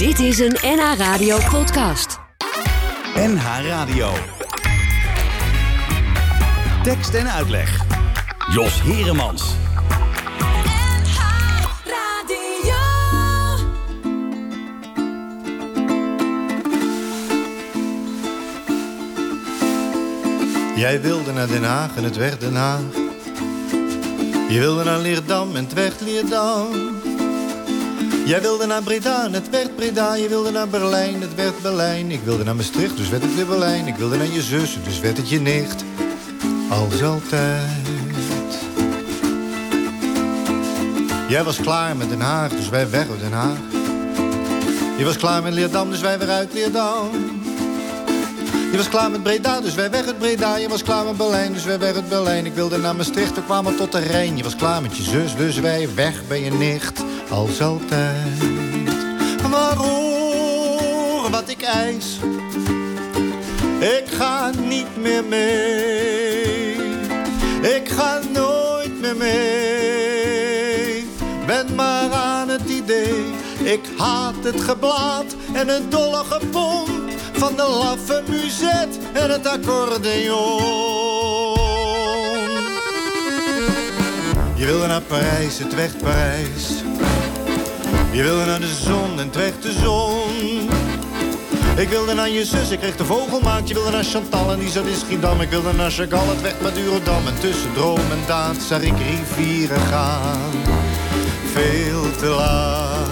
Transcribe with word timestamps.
Dit 0.00 0.18
is 0.18 0.38
een 0.38 0.56
NH 0.62 0.94
Radio 0.96 1.38
podcast. 1.50 2.18
NH 3.14 3.66
Radio. 3.66 4.12
Tekst 6.82 7.14
en 7.14 7.30
uitleg. 7.30 7.80
Jos 8.52 8.82
Heremans. 8.82 9.54
Jij 20.76 21.00
wilde 21.00 21.32
naar 21.32 21.46
Den 21.46 21.64
Haag 21.64 21.96
en 21.96 22.04
het 22.04 22.16
werd 22.16 22.40
Den 22.40 22.56
Haag. 22.56 22.80
Je 24.48 24.58
wilde 24.58 24.84
naar 24.84 24.98
Leerdam 24.98 25.56
en 25.56 25.64
het 25.64 25.72
werd 25.72 26.00
Leerdam. 26.00 26.99
Jij 28.24 28.40
wilde 28.40 28.66
naar 28.66 28.82
Breda 28.82 29.30
het 29.30 29.50
werd 29.50 29.76
Breda. 29.76 30.14
Je 30.14 30.28
wilde 30.28 30.50
naar 30.50 30.68
Berlijn, 30.68 31.20
het 31.20 31.34
werd 31.34 31.62
Berlijn. 31.62 32.10
Ik 32.10 32.20
wilde 32.24 32.44
naar 32.44 32.56
Maastricht, 32.56 32.96
dus 32.96 33.08
werd 33.08 33.22
het 33.22 33.34
weer 33.34 33.46
Berlijn. 33.46 33.86
Ik 33.86 33.96
wilde 33.96 34.16
naar 34.16 34.32
je 34.32 34.42
zus, 34.42 34.78
dus 34.84 35.00
werd 35.00 35.16
het 35.16 35.28
je 35.28 35.40
nicht. 35.40 35.84
Als 36.70 37.02
altijd. 37.02 37.68
Jij 41.28 41.44
was 41.44 41.60
klaar 41.60 41.96
met 41.96 42.08
Den 42.08 42.20
Haag, 42.20 42.50
dus 42.50 42.68
wij 42.68 42.90
weg 42.90 43.08
uit 43.10 43.20
Den 43.20 43.32
Haag. 43.32 43.56
Je 44.98 45.04
was 45.04 45.16
klaar 45.16 45.42
met 45.42 45.52
Leerdam, 45.52 45.90
dus 45.90 46.00
wij 46.00 46.18
weer 46.18 46.28
uit 46.28 46.52
Leerdam. 46.52 47.10
Je 48.70 48.76
was 48.76 48.88
klaar 48.88 49.10
met 49.10 49.22
Breda, 49.22 49.60
dus 49.60 49.74
wij 49.74 49.90
weg 49.90 50.06
uit 50.06 50.18
Breda. 50.18 50.56
Je 50.56 50.68
was 50.68 50.82
klaar 50.82 51.04
met 51.04 51.16
Berlijn, 51.16 51.52
dus 51.52 51.64
wij 51.64 51.78
weg 51.78 51.94
uit 51.94 52.08
Berlijn. 52.08 52.46
Ik 52.46 52.54
wilde 52.54 52.78
naar 52.78 52.96
Maastricht, 52.96 53.34
we 53.34 53.44
kwamen 53.44 53.76
tot 53.76 53.92
de 53.92 53.98
Rijn. 53.98 54.36
Je 54.36 54.42
was 54.42 54.56
klaar 54.56 54.82
met 54.82 54.96
je 54.96 55.02
zus, 55.02 55.36
dus 55.36 55.58
wij 55.58 55.88
weg 55.94 56.26
bij 56.28 56.44
je 56.44 56.52
nicht. 56.52 57.02
Als 57.30 57.60
altijd. 57.60 58.38
Waarom 59.50 61.30
wat 61.30 61.48
ik 61.48 61.62
eis? 61.62 62.18
Ik 63.78 64.04
ga 64.06 64.50
niet 64.68 64.96
meer 64.96 65.24
mee. 65.24 66.72
Ik 67.60 67.88
ga 67.88 68.20
nooit 68.32 69.00
meer 69.00 69.16
mee. 69.16 71.08
Ben 71.46 71.74
maar 71.74 72.12
aan 72.12 72.48
het 72.48 72.68
idee. 72.68 73.24
Ik 73.62 73.80
haat 73.98 74.44
het 74.44 74.60
geblaad 74.60 75.36
en 75.52 75.68
het 75.68 75.90
dolle 75.90 76.24
gepomp 76.24 77.10
van 77.32 77.56
de 77.56 77.62
laffe 77.62 78.22
muzet 78.28 78.98
en 79.12 79.30
het 79.30 79.46
accordeon. 79.46 80.88
Je 84.54 84.66
wilde 84.66 84.86
naar 84.86 85.00
Parijs, 85.00 85.58
het 85.58 85.74
werd 85.74 85.98
Parijs. 85.98 86.82
Je 88.12 88.22
wilde 88.22 88.44
naar 88.44 88.60
de 88.60 88.74
zon 88.84 89.20
en 89.20 89.32
werd 89.32 89.62
de 89.62 89.72
zon. 89.72 90.68
Ik 91.76 91.88
wilde 91.88 92.14
naar 92.14 92.30
je 92.30 92.44
zus, 92.44 92.70
ik 92.70 92.78
kreeg 92.78 92.96
de 92.96 93.04
vogelmaat. 93.04 93.68
Je 93.68 93.74
wilde 93.74 93.90
naar 93.90 94.04
Chantal 94.04 94.52
en 94.52 94.58
die 94.58 94.68
zat 94.68 94.86
in 94.86 94.94
Schiedam. 94.94 95.40
Ik 95.40 95.50
wilde 95.50 95.72
naar 95.72 95.90
Chagall, 95.90 96.28
het 96.28 96.40
werd 96.40 96.60
Madurodam. 96.60 97.26
En 97.26 97.40
tussen 97.40 97.72
droom 97.72 97.98
en 97.98 98.22
daad 98.26 98.56
zag 98.56 98.80
ik 98.80 98.94
rivieren 98.98 99.80
gaan. 99.80 100.50
Veel 101.52 102.16
te 102.18 102.26
laat. 102.26 103.08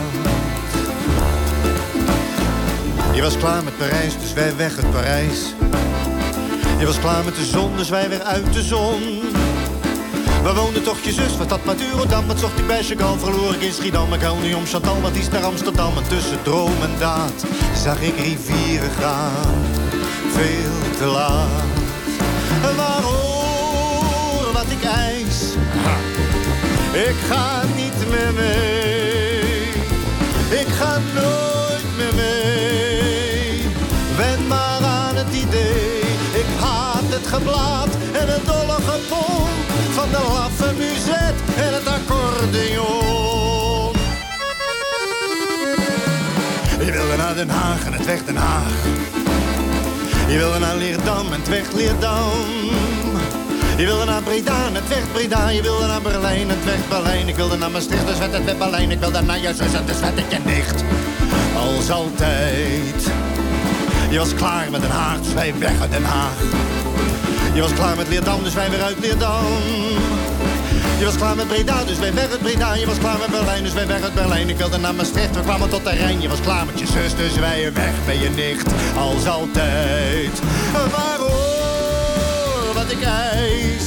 Je 3.15 3.23
was 3.23 3.37
klaar 3.37 3.65
met 3.65 3.79
Parijs, 3.79 4.19
dus 4.21 4.33
wij 4.33 4.57
weg 4.57 4.77
uit 4.77 4.91
Parijs. 4.91 5.55
Je 6.79 6.87
was 6.87 6.99
klaar 6.99 7.25
met 7.25 7.35
de 7.35 7.45
zon, 7.45 7.77
dus 7.77 7.89
wij 7.89 8.09
weer 8.09 8.23
uit 8.23 8.53
de 8.53 8.63
zon. 8.63 9.23
Waar 10.49 10.57
woonde 10.57 10.81
toch 10.81 11.01
je 11.01 11.13
zus? 11.13 11.37
Was 11.37 11.47
dat 11.47 11.65
Madurodam? 11.65 12.27
Wat 12.27 12.39
zocht 12.39 12.59
ik 12.59 12.67
bij 12.67 12.83
Chagall? 12.83 13.19
Verloor 13.19 13.55
ik 13.55 13.61
in 13.61 13.73
Schiedam. 13.73 14.13
Ik 14.13 14.23
hou 14.23 14.41
nu 14.41 14.55
om 14.55 14.67
Chantal, 14.67 15.01
wat 15.01 15.15
is 15.15 15.29
naar 15.29 15.45
Amsterdam? 15.45 15.97
En 15.97 16.09
tussen 16.09 16.43
droom 16.43 16.83
en 16.83 16.99
daad 16.99 17.45
zag 17.83 18.01
ik 18.01 18.19
rivieren 18.19 18.91
gaan. 18.91 19.65
Veel 20.31 20.97
te 20.99 21.05
laat. 21.05 21.63
Waarom 22.77 24.53
wat 24.53 24.67
ik 24.69 24.85
eis? 24.85 25.53
Ik 26.93 27.17
ga 27.29 27.63
niet 27.77 28.09
meer 28.11 28.33
mee. 28.35 29.69
Ik 30.61 30.69
ga 30.69 30.99
nooit 31.15 31.97
meer 31.97 32.15
mee. 32.15 33.63
Wen 34.17 34.47
maar 34.47 34.83
aan 34.83 35.17
het 35.17 35.35
idee. 35.35 36.01
Ik 36.33 36.47
haat 36.61 37.09
het 37.09 37.27
geblaad 37.27 37.97
en 38.13 38.29
het 38.29 38.47
dolle 38.47 38.77
gepomp 38.83 39.58
van 39.99 40.11
de 40.11 40.29
laffe 40.33 40.75
muzet 40.77 41.35
en 41.57 41.75
het 41.75 41.87
accordeon. 41.87 43.93
Je 46.85 46.93
wilde 46.93 47.17
naar 47.17 47.35
Den 47.35 47.49
Haag 47.49 47.85
en 47.85 47.93
het 47.93 48.07
werd 48.07 48.27
Den 48.27 48.37
Haag. 48.37 48.73
Je 50.29 50.37
wilde 50.37 50.59
naar 50.59 50.77
Leerdam 50.77 51.33
en 51.33 51.41
het 51.41 51.49
werd 51.49 51.75
Leerdam. 51.75 52.31
Je 53.77 53.85
wilde 53.85 54.05
naar 54.05 54.23
Breda 54.23 54.67
en 54.67 54.75
het 54.75 54.89
werd 54.89 55.13
Breda. 55.13 55.49
Je 55.49 55.63
wilde 55.63 55.87
naar 55.87 56.03
Berlijn 56.03 56.41
en 56.41 56.49
het 56.49 56.65
werd 56.65 56.89
Berlijn. 56.89 57.29
Ik 57.29 57.37
wilde 57.37 57.57
naar 57.57 57.71
Maastricht, 57.71 58.07
dus 58.07 58.19
werd 58.19 58.33
het 58.33 58.45
weer 58.45 58.57
Berlijn. 58.57 58.91
Ik 58.91 58.99
wilde 58.99 59.21
naar 59.21 59.39
je 59.39 59.49
en 59.49 59.85
dus 59.87 60.01
werd 60.01 60.21
het 60.21 60.33
je 60.33 60.39
nicht. 60.45 60.85
Als 61.57 61.91
altijd. 61.91 63.11
Je 64.11 64.19
was 64.19 64.35
klaar 64.35 64.71
met 64.71 64.81
Den 64.81 64.91
Haag, 64.91 65.21
dus 65.21 65.33
wij 65.33 65.55
weg 65.59 65.81
uit 65.81 65.91
Den 65.91 66.05
Haag. 66.05 66.37
Je 67.59 67.65
was 67.65 67.73
klaar 67.73 67.97
met 67.97 68.09
Leerdam, 68.09 68.43
dus 68.43 68.55
wij 68.55 68.71
weer 68.71 68.83
uit 68.83 68.99
Leerdam. 68.99 69.45
Je 70.99 71.05
was 71.05 71.17
klaar 71.17 71.37
met 71.37 71.49
Breda, 71.49 71.85
dus 71.85 71.99
wij 71.99 72.15
weg 72.15 72.31
uit 72.31 72.43
Breda. 72.43 72.75
Je 72.75 72.87
was 72.87 72.99
klaar 72.99 73.19
met 73.19 73.31
Berlijn, 73.31 73.63
dus 73.63 73.73
wij 73.73 73.87
weg 73.87 74.03
uit 74.03 74.15
Berlijn. 74.15 74.49
Ik 74.49 74.57
wilde 74.57 74.79
naar 74.79 74.95
Maastricht, 74.95 75.35
we 75.35 75.41
kwamen 75.41 75.69
tot 75.69 75.85
de 75.85 75.91
Rijn. 75.91 76.21
Je 76.21 76.29
was 76.29 76.41
klaar 76.41 76.67
met 76.67 76.79
je 76.79 76.87
zus, 76.87 77.17
dus 77.17 77.39
wij 77.39 77.73
weg 77.73 77.93
bij 78.05 78.19
je 78.19 78.31
nicht. 78.31 78.67
Als 78.97 79.27
altijd. 79.27 80.41
Waarom 80.73 82.75
wat 82.75 82.91
ik 82.91 83.03
eis? 83.03 83.83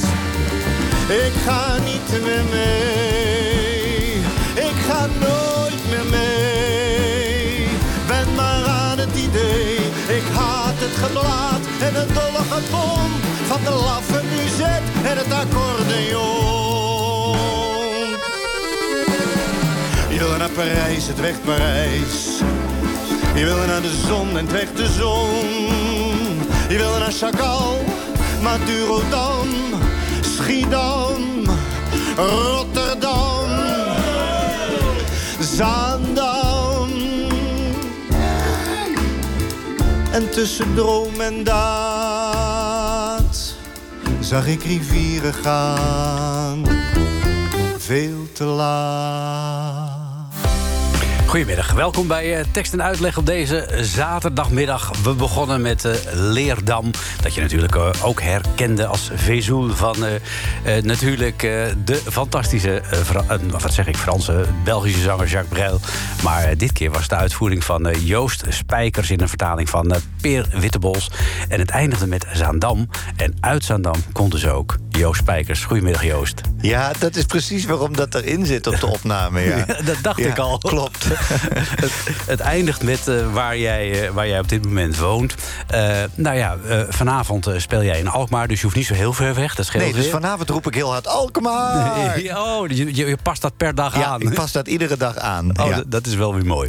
Ik 1.08 1.32
ga 1.46 1.76
niet 1.84 2.22
meer 2.22 2.44
mee. 2.50 4.14
Ik 4.54 4.76
ga 4.88 5.08
nooit 5.20 5.90
meer 5.90 6.06
mee. 6.10 7.68
Ben 8.06 8.34
maar 8.34 8.64
aan 8.64 8.98
het 8.98 9.16
idee. 9.16 9.74
Ik 10.16 10.24
haat 10.34 10.74
het 10.76 11.06
geblaad 11.06 11.60
en 11.80 11.94
het 11.94 12.14
dolle 12.14 12.44
gepomp 12.50 13.21
van 13.52 13.64
de 13.64 13.70
laffe 13.70 14.20
muzet 14.34 14.82
en 15.04 15.16
het 15.16 15.32
accordeon. 15.32 16.16
Je 20.08 20.18
wilde 20.18 20.36
naar 20.36 20.50
Parijs, 20.50 21.06
het 21.06 21.20
werd 21.20 21.44
Parijs. 21.44 22.40
Je 23.34 23.44
wilde 23.44 23.66
naar 23.66 23.82
de 23.82 24.02
zon 24.06 24.28
en 24.28 24.44
het 24.44 24.52
werd 24.52 24.76
de 24.76 24.86
zon. 24.86 25.28
Je 26.68 26.76
wilde 26.76 26.98
naar 26.98 27.12
Chagall, 27.12 27.78
Madurodam, 28.42 29.48
Schiedam, 30.20 31.44
Rotterdam, 32.16 33.48
Zaandam. 35.40 36.90
En 40.10 40.30
tussen 40.30 40.74
droom 40.74 41.20
en 41.20 41.44
daad 41.44 42.01
zag 44.32 44.46
ik 44.46 44.62
rivieren 44.62 45.34
gaan. 45.34 46.64
Veel 47.78 48.32
te 48.32 48.44
laat. 48.44 49.71
Goedemiddag, 51.32 51.72
welkom 51.72 52.06
bij 52.06 52.38
uh, 52.38 52.44
Tekst 52.50 52.72
en 52.72 52.82
Uitleg 52.82 53.18
op 53.18 53.26
deze 53.26 53.68
zaterdagmiddag. 53.80 54.92
We 55.02 55.14
begonnen 55.14 55.60
met 55.60 55.84
uh, 55.84 55.92
Leerdam, 56.12 56.90
dat 57.22 57.34
je 57.34 57.40
natuurlijk 57.40 57.74
uh, 57.74 57.90
ook 58.02 58.22
herkende 58.22 58.86
als 58.86 59.10
Vezoul 59.14 59.68
van 59.68 59.96
natuurlijk 60.82 61.38
de 61.84 62.00
fantastische, 62.10 62.82
wat 63.50 63.72
zeg 63.72 63.86
ik, 63.86 63.96
Franse, 63.96 64.44
Belgische 64.64 65.00
zanger 65.00 65.26
Jacques 65.26 65.58
Brel. 65.58 65.80
Maar 66.22 66.56
dit 66.56 66.72
keer 66.72 66.90
was 66.90 67.08
de 67.08 67.14
uitvoering 67.14 67.64
van 67.64 67.90
Joost 68.04 68.44
Spijkers 68.48 69.10
in 69.10 69.20
een 69.20 69.28
vertaling 69.28 69.68
van 69.68 69.94
Peer 70.20 70.46
Wittebols. 70.52 71.10
En 71.48 71.58
het 71.58 71.70
eindigde 71.70 72.06
met 72.06 72.26
Zaandam. 72.32 72.88
En 73.16 73.36
uit 73.40 73.64
Zaandam 73.64 74.02
komt 74.12 74.32
dus 74.32 74.46
ook 74.46 74.76
Joost 74.98 75.20
Spijkers. 75.20 75.64
Goedemiddag 75.64 76.04
Joost. 76.04 76.40
Ja, 76.60 76.92
dat 76.98 77.16
is 77.16 77.24
precies 77.24 77.64
waarom 77.64 77.96
dat 77.96 78.14
erin 78.14 78.46
zit 78.46 78.66
op 78.66 78.80
de 78.80 78.86
opname. 78.96 79.40
Ja, 79.40 79.64
dat 79.84 79.96
dacht 80.02 80.18
ja, 80.18 80.26
ik 80.26 80.38
al. 80.38 80.58
Klopt. 80.58 81.04
het, 81.84 81.92
het, 82.26 82.40
eindigt 82.40 82.82
met 82.82 83.08
uh, 83.08 83.32
waar, 83.32 83.58
jij, 83.58 84.04
uh, 84.04 84.10
waar 84.10 84.28
jij 84.28 84.38
op 84.38 84.48
dit 84.48 84.64
moment 84.64 84.98
woont. 84.98 85.34
Uh, 85.74 86.02
nou 86.14 86.36
ja, 86.36 86.56
vanavond 86.88 87.50
speel 87.56 87.82
jij 87.82 87.98
in 87.98 88.08
Alkmaar, 88.08 88.48
dus 88.48 88.56
je 88.56 88.64
hoeft 88.64 88.76
niet 88.76 88.86
zo 88.86 88.94
heel 88.94 89.12
ver 89.12 89.34
weg. 89.34 89.54
Dat 89.54 89.66
scheelt 89.66 89.84
nee, 89.84 89.92
dus 89.92 90.02
weer. 90.02 90.12
vanavond 90.12 90.50
roep 90.50 90.66
ik 90.66 90.74
heel 90.74 90.90
hard 90.90 91.06
Alkmaar! 91.22 92.16
oh, 92.36 92.68
je, 92.68 92.94
je, 92.94 93.16
past 93.22 93.42
dat 93.42 93.56
per 93.56 93.74
dag 93.74 93.96
ja, 93.96 94.04
aan. 94.04 94.20
ik 94.20 94.34
pas 94.34 94.52
dat 94.52 94.68
iedere 94.68 94.96
dag 94.96 95.16
aan. 95.16 95.60
Oh, 95.60 95.76
dat 95.86 96.06
is 96.06 96.14
wel 96.14 96.34
weer 96.34 96.46
mooi. 96.46 96.68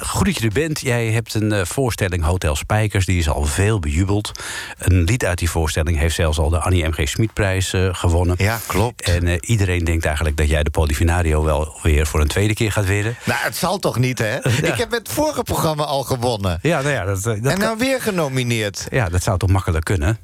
goed 0.00 0.26
dat 0.26 0.38
je 0.38 0.44
er 0.44 0.52
bent. 0.52 0.80
Jij 0.80 1.06
hebt 1.06 1.34
een 1.34 1.66
voorstelling 1.66 2.24
Hotel 2.24 2.56
Spijkers, 2.56 3.06
die 3.06 3.18
is 3.18 3.28
al 3.28 3.44
veel 3.44 3.78
bejubeld. 3.78 4.32
Een 4.78 5.02
lied 5.02 5.24
uit 5.24 5.38
die 5.38 5.50
voorstelling 5.50 5.98
heeft 5.98 6.14
zelfs 6.14 6.38
al 6.38 6.48
de 6.48 6.58
Annie 6.58 6.88
M.G. 6.88 7.13
Schmidprijs 7.14 7.72
gewonnen. 7.92 8.34
Ja, 8.38 8.58
klopt. 8.66 9.02
En 9.02 9.26
uh, 9.26 9.36
iedereen 9.40 9.84
denkt 9.84 10.04
eigenlijk 10.04 10.36
dat 10.36 10.48
jij 10.48 10.62
de 10.62 10.70
Polifinario 10.70 11.44
wel 11.44 11.78
weer 11.82 12.06
voor 12.06 12.20
een 12.20 12.28
tweede 12.28 12.54
keer 12.54 12.72
gaat 12.72 12.86
winnen. 12.86 13.16
Nou, 13.24 13.38
het 13.42 13.56
zal 13.56 13.78
toch 13.78 13.98
niet, 13.98 14.18
hè? 14.18 14.36
Ik 14.72 14.74
heb 14.74 14.90
het 14.90 15.08
vorige 15.08 15.42
programma 15.42 15.84
al 15.84 16.02
gewonnen. 16.02 16.58
Ja, 16.62 16.80
nou 16.80 16.94
ja, 16.94 17.04
dat, 17.04 17.22
dat 17.22 17.36
en 17.36 17.58
nou 17.58 17.78
weer 17.78 18.00
genomineerd. 18.00 18.86
Ja, 18.90 19.08
dat 19.08 19.22
zou 19.22 19.38
toch 19.38 19.50
makkelijk 19.50 19.84
kunnen? 19.84 20.18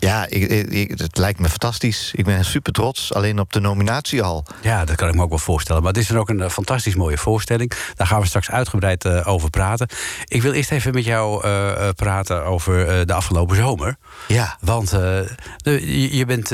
Ja, 0.00 0.26
ik, 0.28 0.50
ik, 0.70 0.98
het 0.98 1.18
lijkt 1.18 1.38
me 1.38 1.48
fantastisch. 1.48 2.12
Ik 2.14 2.24
ben 2.24 2.44
super 2.44 2.72
trots, 2.72 3.14
alleen 3.14 3.40
op 3.40 3.52
de 3.52 3.60
nominatie 3.60 4.22
al. 4.22 4.44
Ja, 4.62 4.84
dat 4.84 4.96
kan 4.96 5.08
ik 5.08 5.14
me 5.14 5.22
ook 5.22 5.28
wel 5.28 5.38
voorstellen. 5.38 5.82
Maar 5.82 5.92
het 5.92 6.00
is 6.00 6.10
er 6.10 6.18
ook 6.18 6.28
een 6.28 6.38
uh, 6.38 6.48
fantastisch 6.48 6.94
mooie 6.94 7.18
voorstelling. 7.18 7.72
Daar 7.94 8.06
gaan 8.06 8.20
we 8.20 8.26
straks 8.26 8.50
uitgebreid 8.50 9.04
uh, 9.04 9.28
over 9.28 9.50
praten. 9.50 9.88
Ik 10.24 10.42
wil 10.42 10.52
eerst 10.52 10.70
even 10.70 10.94
met 10.94 11.04
jou 11.04 11.46
uh, 11.46 11.88
praten 11.96 12.44
over 12.44 13.06
de 13.06 13.12
afgelopen 13.12 13.56
zomer. 13.56 13.96
Ja. 14.28 14.56
Want 14.60 14.90
je, 14.90 16.24
bent, 16.26 16.48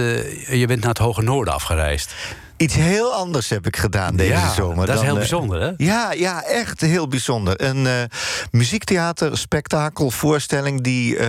je 0.50 0.64
bent 0.66 0.80
naar 0.80 0.88
het 0.88 0.98
Hoge 0.98 1.22
Noorden 1.22 1.54
afgereisd. 1.54 2.14
Iets 2.56 2.74
heel 2.74 3.12
anders 3.12 3.48
heb 3.48 3.66
ik 3.66 3.76
gedaan 3.76 4.16
deze 4.16 4.30
ja, 4.32 4.54
zomer. 4.54 4.86
Dat 4.86 4.96
is 4.96 5.02
heel 5.02 5.14
bijzonder, 5.14 5.60
hè? 5.60 5.72
Ja, 5.76 6.12
ja, 6.12 6.42
echt 6.42 6.80
heel 6.80 7.08
bijzonder. 7.08 7.62
Een 7.62 7.84
uh, 7.84 7.92
muziektheater, 8.50 9.38
spektakel, 9.38 10.10
voorstelling 10.10 10.82
die 10.82 11.16
uh, 11.16 11.26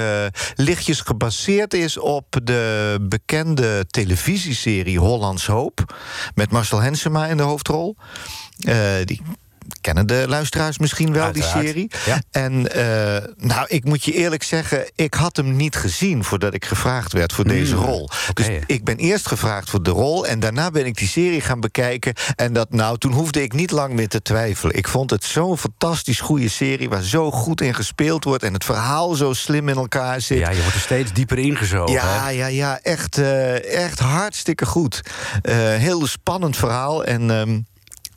lichtjes 0.56 1.02
gebaseerd 1.02 1.74
is 1.74 1.98
op 1.98 2.40
de 2.44 2.96
bekende 3.02 3.86
televisieserie 3.90 5.00
Hollands 5.00 5.46
Hoop. 5.46 5.96
Met 6.36 6.52
Marcel 6.52 6.82
Hensema 6.82 7.28
in 7.28 7.38
de 7.38 7.44
hoofdrol. 7.44 7.96
Die 9.04 9.22
kennen 9.88 10.08
de 10.08 10.26
luisteraars 10.28 10.78
misschien 10.78 11.14
wel, 11.14 11.24
Uiteraard. 11.24 11.54
die 11.54 11.68
serie. 11.68 11.92
Ja. 12.06 12.22
En 12.32 12.54
uh, 12.54 13.48
nou, 13.48 13.66
ik 13.68 13.84
moet 13.84 14.04
je 14.04 14.14
eerlijk 14.14 14.44
zeggen, 14.44 14.92
ik 14.96 15.14
had 15.14 15.36
hem 15.36 15.56
niet 15.56 15.76
gezien 15.76 16.24
voordat 16.24 16.54
ik 16.54 16.66
gevraagd 16.66 17.14
werd 17.14 17.34
voor 17.34 17.48
deze 17.48 17.76
Mm, 17.76 17.82
rol. 17.82 18.10
Dus 18.34 18.48
ik 18.66 18.84
ben 18.84 18.96
eerst 18.96 19.28
gevraagd 19.28 19.70
voor 19.70 19.84
de 19.84 19.90
rol 19.90 20.28
en 20.28 20.40
daarna 20.40 20.72
ben 20.72 20.86
ik 20.86 20.98
die 20.98 21.08
serie 21.08 21.42
gaan 21.42 21.60
bekijken. 21.60 22.14
En 22.36 22.54
dat, 22.54 22.72
nou, 22.72 22.98
toen 22.98 23.12
hoefde 23.12 23.42
ik 23.42 23.54
niet 23.54 23.72
lang 23.72 23.94
meer 23.94 24.08
te 24.08 24.22
twijfelen. 24.22 24.76
Ik 24.76 24.88
vond 24.88 25.10
het 25.10 25.24
zo'n 25.24 25.58
fantastisch 25.58 26.20
goede 26.20 26.50
serie 26.50 26.90
waar 26.90 27.04
zo 27.04 27.32
goed 27.32 27.62
in 27.62 27.74
gespeeld 27.74 28.24
wordt 28.24 28.44
en 28.44 28.54
het 28.54 28.64
verhaal 28.64 29.14
zo 29.14 29.34
slim 29.34 29.70
in 29.70 29.76
elkaar 29.76 30.22
zit. 30.22 30.40
Ja, 30.40 30.50
je 30.50 30.62
wordt 30.62 30.76
er 30.76 30.82
steeds 30.82 31.14
dieper 31.14 31.38
ingezogen. 31.38 31.94
Ja, 31.94 32.24
hè? 32.24 32.30
ja, 32.30 32.48
ja, 32.48 32.80
echt, 32.82 33.18
uh, 33.18 33.74
echt 33.74 34.00
hartstikke 34.00 34.66
goed. 34.66 35.02
Uh, 35.44 35.56
heel 35.56 36.08
spannend 36.08 36.58
verhaal 36.58 37.04
en 37.06 37.30
um, 37.30 37.66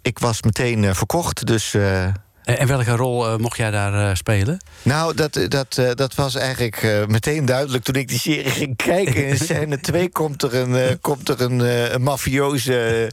ik 0.02 0.19
was 0.19 0.43
meteen 0.43 0.82
uh, 0.82 0.94
verkocht, 0.94 1.47
dus... 1.47 1.75
Uh, 1.75 2.05
en 2.44 2.67
welke 2.67 2.91
rol 2.91 3.32
uh, 3.32 3.37
mocht 3.37 3.56
jij 3.56 3.70
daar 3.70 4.08
uh, 4.08 4.14
spelen? 4.14 4.61
Nou, 4.82 5.14
dat, 5.14 5.41
dat, 5.49 5.76
uh, 5.81 5.91
dat 5.94 6.14
was 6.14 6.35
eigenlijk 6.35 7.06
meteen 7.08 7.44
duidelijk 7.44 7.85
toen 7.85 7.94
ik 7.94 8.08
die 8.08 8.19
serie 8.19 8.50
ging 8.50 8.76
kijken. 8.76 9.26
In 9.26 9.38
scène 9.38 9.81
2 9.81 10.08
komt 10.08 10.43
er 10.43 10.55
een, 10.55 11.00
komt 11.00 11.29
er 11.29 11.41
een, 11.41 11.58
een 11.94 12.02
mafioze, 12.02 13.11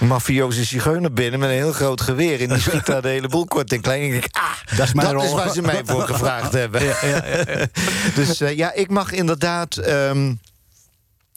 mafioze 0.00 0.64
zigeuner 0.64 1.12
binnen 1.12 1.40
met 1.40 1.48
een 1.48 1.54
heel 1.54 1.72
groot 1.72 2.00
geweer. 2.00 2.40
En 2.40 2.48
die 2.48 2.60
schiet 2.60 2.86
daar 2.86 3.02
de 3.02 3.08
hele 3.08 3.28
boel 3.28 3.44
kort 3.44 3.72
en 3.72 3.80
klein. 3.80 4.00
En 4.00 4.06
ik 4.06 4.12
denk, 4.12 4.36
ah, 4.36 4.76
dat 4.76 4.86
is, 4.86 4.94
mijn 4.94 5.06
dat 5.06 5.16
rol. 5.16 5.24
is 5.24 5.32
waar 5.32 5.52
ze 5.52 5.62
mij 5.62 5.82
voor 5.84 6.02
gevraagd 6.02 6.52
hebben. 6.62 6.84
Ja, 6.84 6.96
ja, 7.02 7.24
ja. 7.26 7.66
dus 8.14 8.38
ja, 8.38 8.72
ik 8.72 8.90
mag 8.90 9.12
inderdaad... 9.12 9.76
Um, 9.88 10.40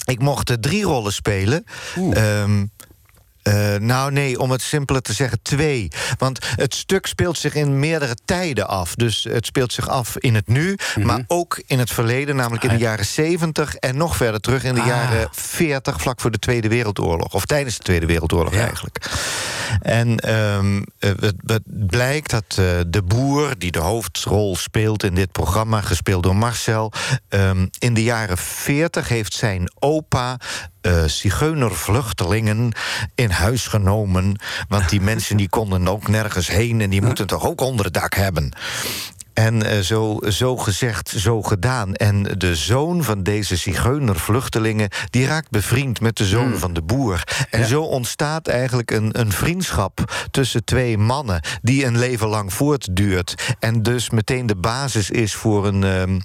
ik 0.05 0.19
mocht 0.19 0.61
drie 0.61 0.83
rollen 0.83 1.13
spelen. 1.13 1.65
Um, 1.97 2.71
uh, 3.43 3.75
nou 3.75 4.11
nee, 4.11 4.39
om 4.39 4.51
het 4.51 4.61
simpeler 4.61 5.01
te 5.01 5.13
zeggen, 5.13 5.39
twee. 5.41 5.87
Want 6.17 6.39
het 6.55 6.75
stuk 6.75 7.05
speelt 7.05 7.37
zich 7.37 7.53
in 7.53 7.79
meerdere 7.79 8.15
tijden 8.25 8.67
af. 8.67 8.95
Dus 8.95 9.27
het 9.29 9.45
speelt 9.45 9.73
zich 9.73 9.89
af 9.89 10.17
in 10.17 10.35
het 10.35 10.47
nu, 10.47 10.69
mm 10.69 10.77
-hmm. 10.93 11.05
maar 11.05 11.23
ook 11.27 11.61
in 11.65 11.79
het 11.79 11.91
verleden... 11.91 12.35
namelijk 12.35 12.63
in 12.63 12.69
de 12.69 12.77
jaren 12.77 13.05
70 13.05 13.75
en 13.75 13.97
nog 13.97 14.15
verder 14.15 14.39
terug 14.39 14.63
in 14.63 14.75
de 14.75 14.81
ah. 14.81 14.87
jaren 14.87 15.27
40... 15.31 16.01
vlak 16.01 16.21
voor 16.21 16.31
de 16.31 16.39
Tweede 16.39 16.67
Wereldoorlog. 16.67 17.33
Of 17.33 17.45
tijdens 17.45 17.77
de 17.77 17.83
Tweede 17.83 18.05
Wereldoorlog 18.05 18.53
ja. 18.53 18.65
eigenlijk. 18.65 19.09
En 19.81 20.35
um, 20.35 20.85
het, 20.99 21.35
het, 21.45 21.63
blijkt 21.65 22.29
dat 22.29 22.57
uh, 22.59 22.65
de 22.87 23.01
boer, 23.01 23.53
die 23.57 23.71
de 23.71 23.79
hoofdrol 23.79 24.55
speelt 24.55 25.03
in 25.03 25.15
dit 25.15 25.31
programma... 25.31 25.81
gespeeld 25.81 26.23
door 26.23 26.35
Marcel, 26.35 26.91
um, 27.29 27.69
in 27.79 27.93
de 27.93 28.03
jaren 28.03 28.37
40 28.37 29.07
heeft 29.07 29.33
zijn 29.33 29.71
opa... 29.79 30.37
Uh, 30.81 31.03
zigeunervluchtelingen 31.05 32.71
in 33.15 33.29
huis 33.29 33.67
genomen. 33.67 34.39
Want 34.67 34.89
die 34.89 35.01
mensen 35.01 35.37
die 35.37 35.49
konden 35.49 35.87
ook 35.87 36.07
nergens 36.07 36.47
heen... 36.47 36.81
en 36.81 36.89
die 36.89 37.01
moeten 37.01 37.27
toch 37.27 37.45
ook 37.45 37.61
onder 37.61 37.85
het 37.85 37.93
dak 37.93 38.13
hebben. 38.13 38.53
En 39.33 39.65
uh, 39.65 39.79
zo, 39.79 40.19
zo 40.29 40.57
gezegd, 40.57 41.09
zo 41.09 41.41
gedaan. 41.41 41.93
En 41.93 42.23
de 42.37 42.55
zoon 42.55 43.03
van 43.03 43.23
deze 43.23 43.55
zigeunervluchtelingen... 43.55 44.89
die 45.09 45.25
raakt 45.25 45.49
bevriend 45.49 46.01
met 46.01 46.17
de 46.17 46.25
zoon 46.25 46.49
mm. 46.49 46.57
van 46.57 46.73
de 46.73 46.81
boer. 46.81 47.23
En 47.49 47.59
ja. 47.59 47.65
zo 47.65 47.81
ontstaat 47.81 48.47
eigenlijk 48.47 48.91
een, 48.91 49.19
een 49.19 49.31
vriendschap 49.31 50.25
tussen 50.31 50.63
twee 50.63 50.97
mannen... 50.97 51.41
die 51.61 51.85
een 51.85 51.97
leven 51.97 52.27
lang 52.27 52.53
voortduurt. 52.53 53.55
En 53.59 53.83
dus 53.83 54.09
meteen 54.09 54.45
de 54.45 54.55
basis 54.55 55.09
is 55.09 55.33
voor 55.33 55.67
een, 55.67 55.83
um, 55.83 56.21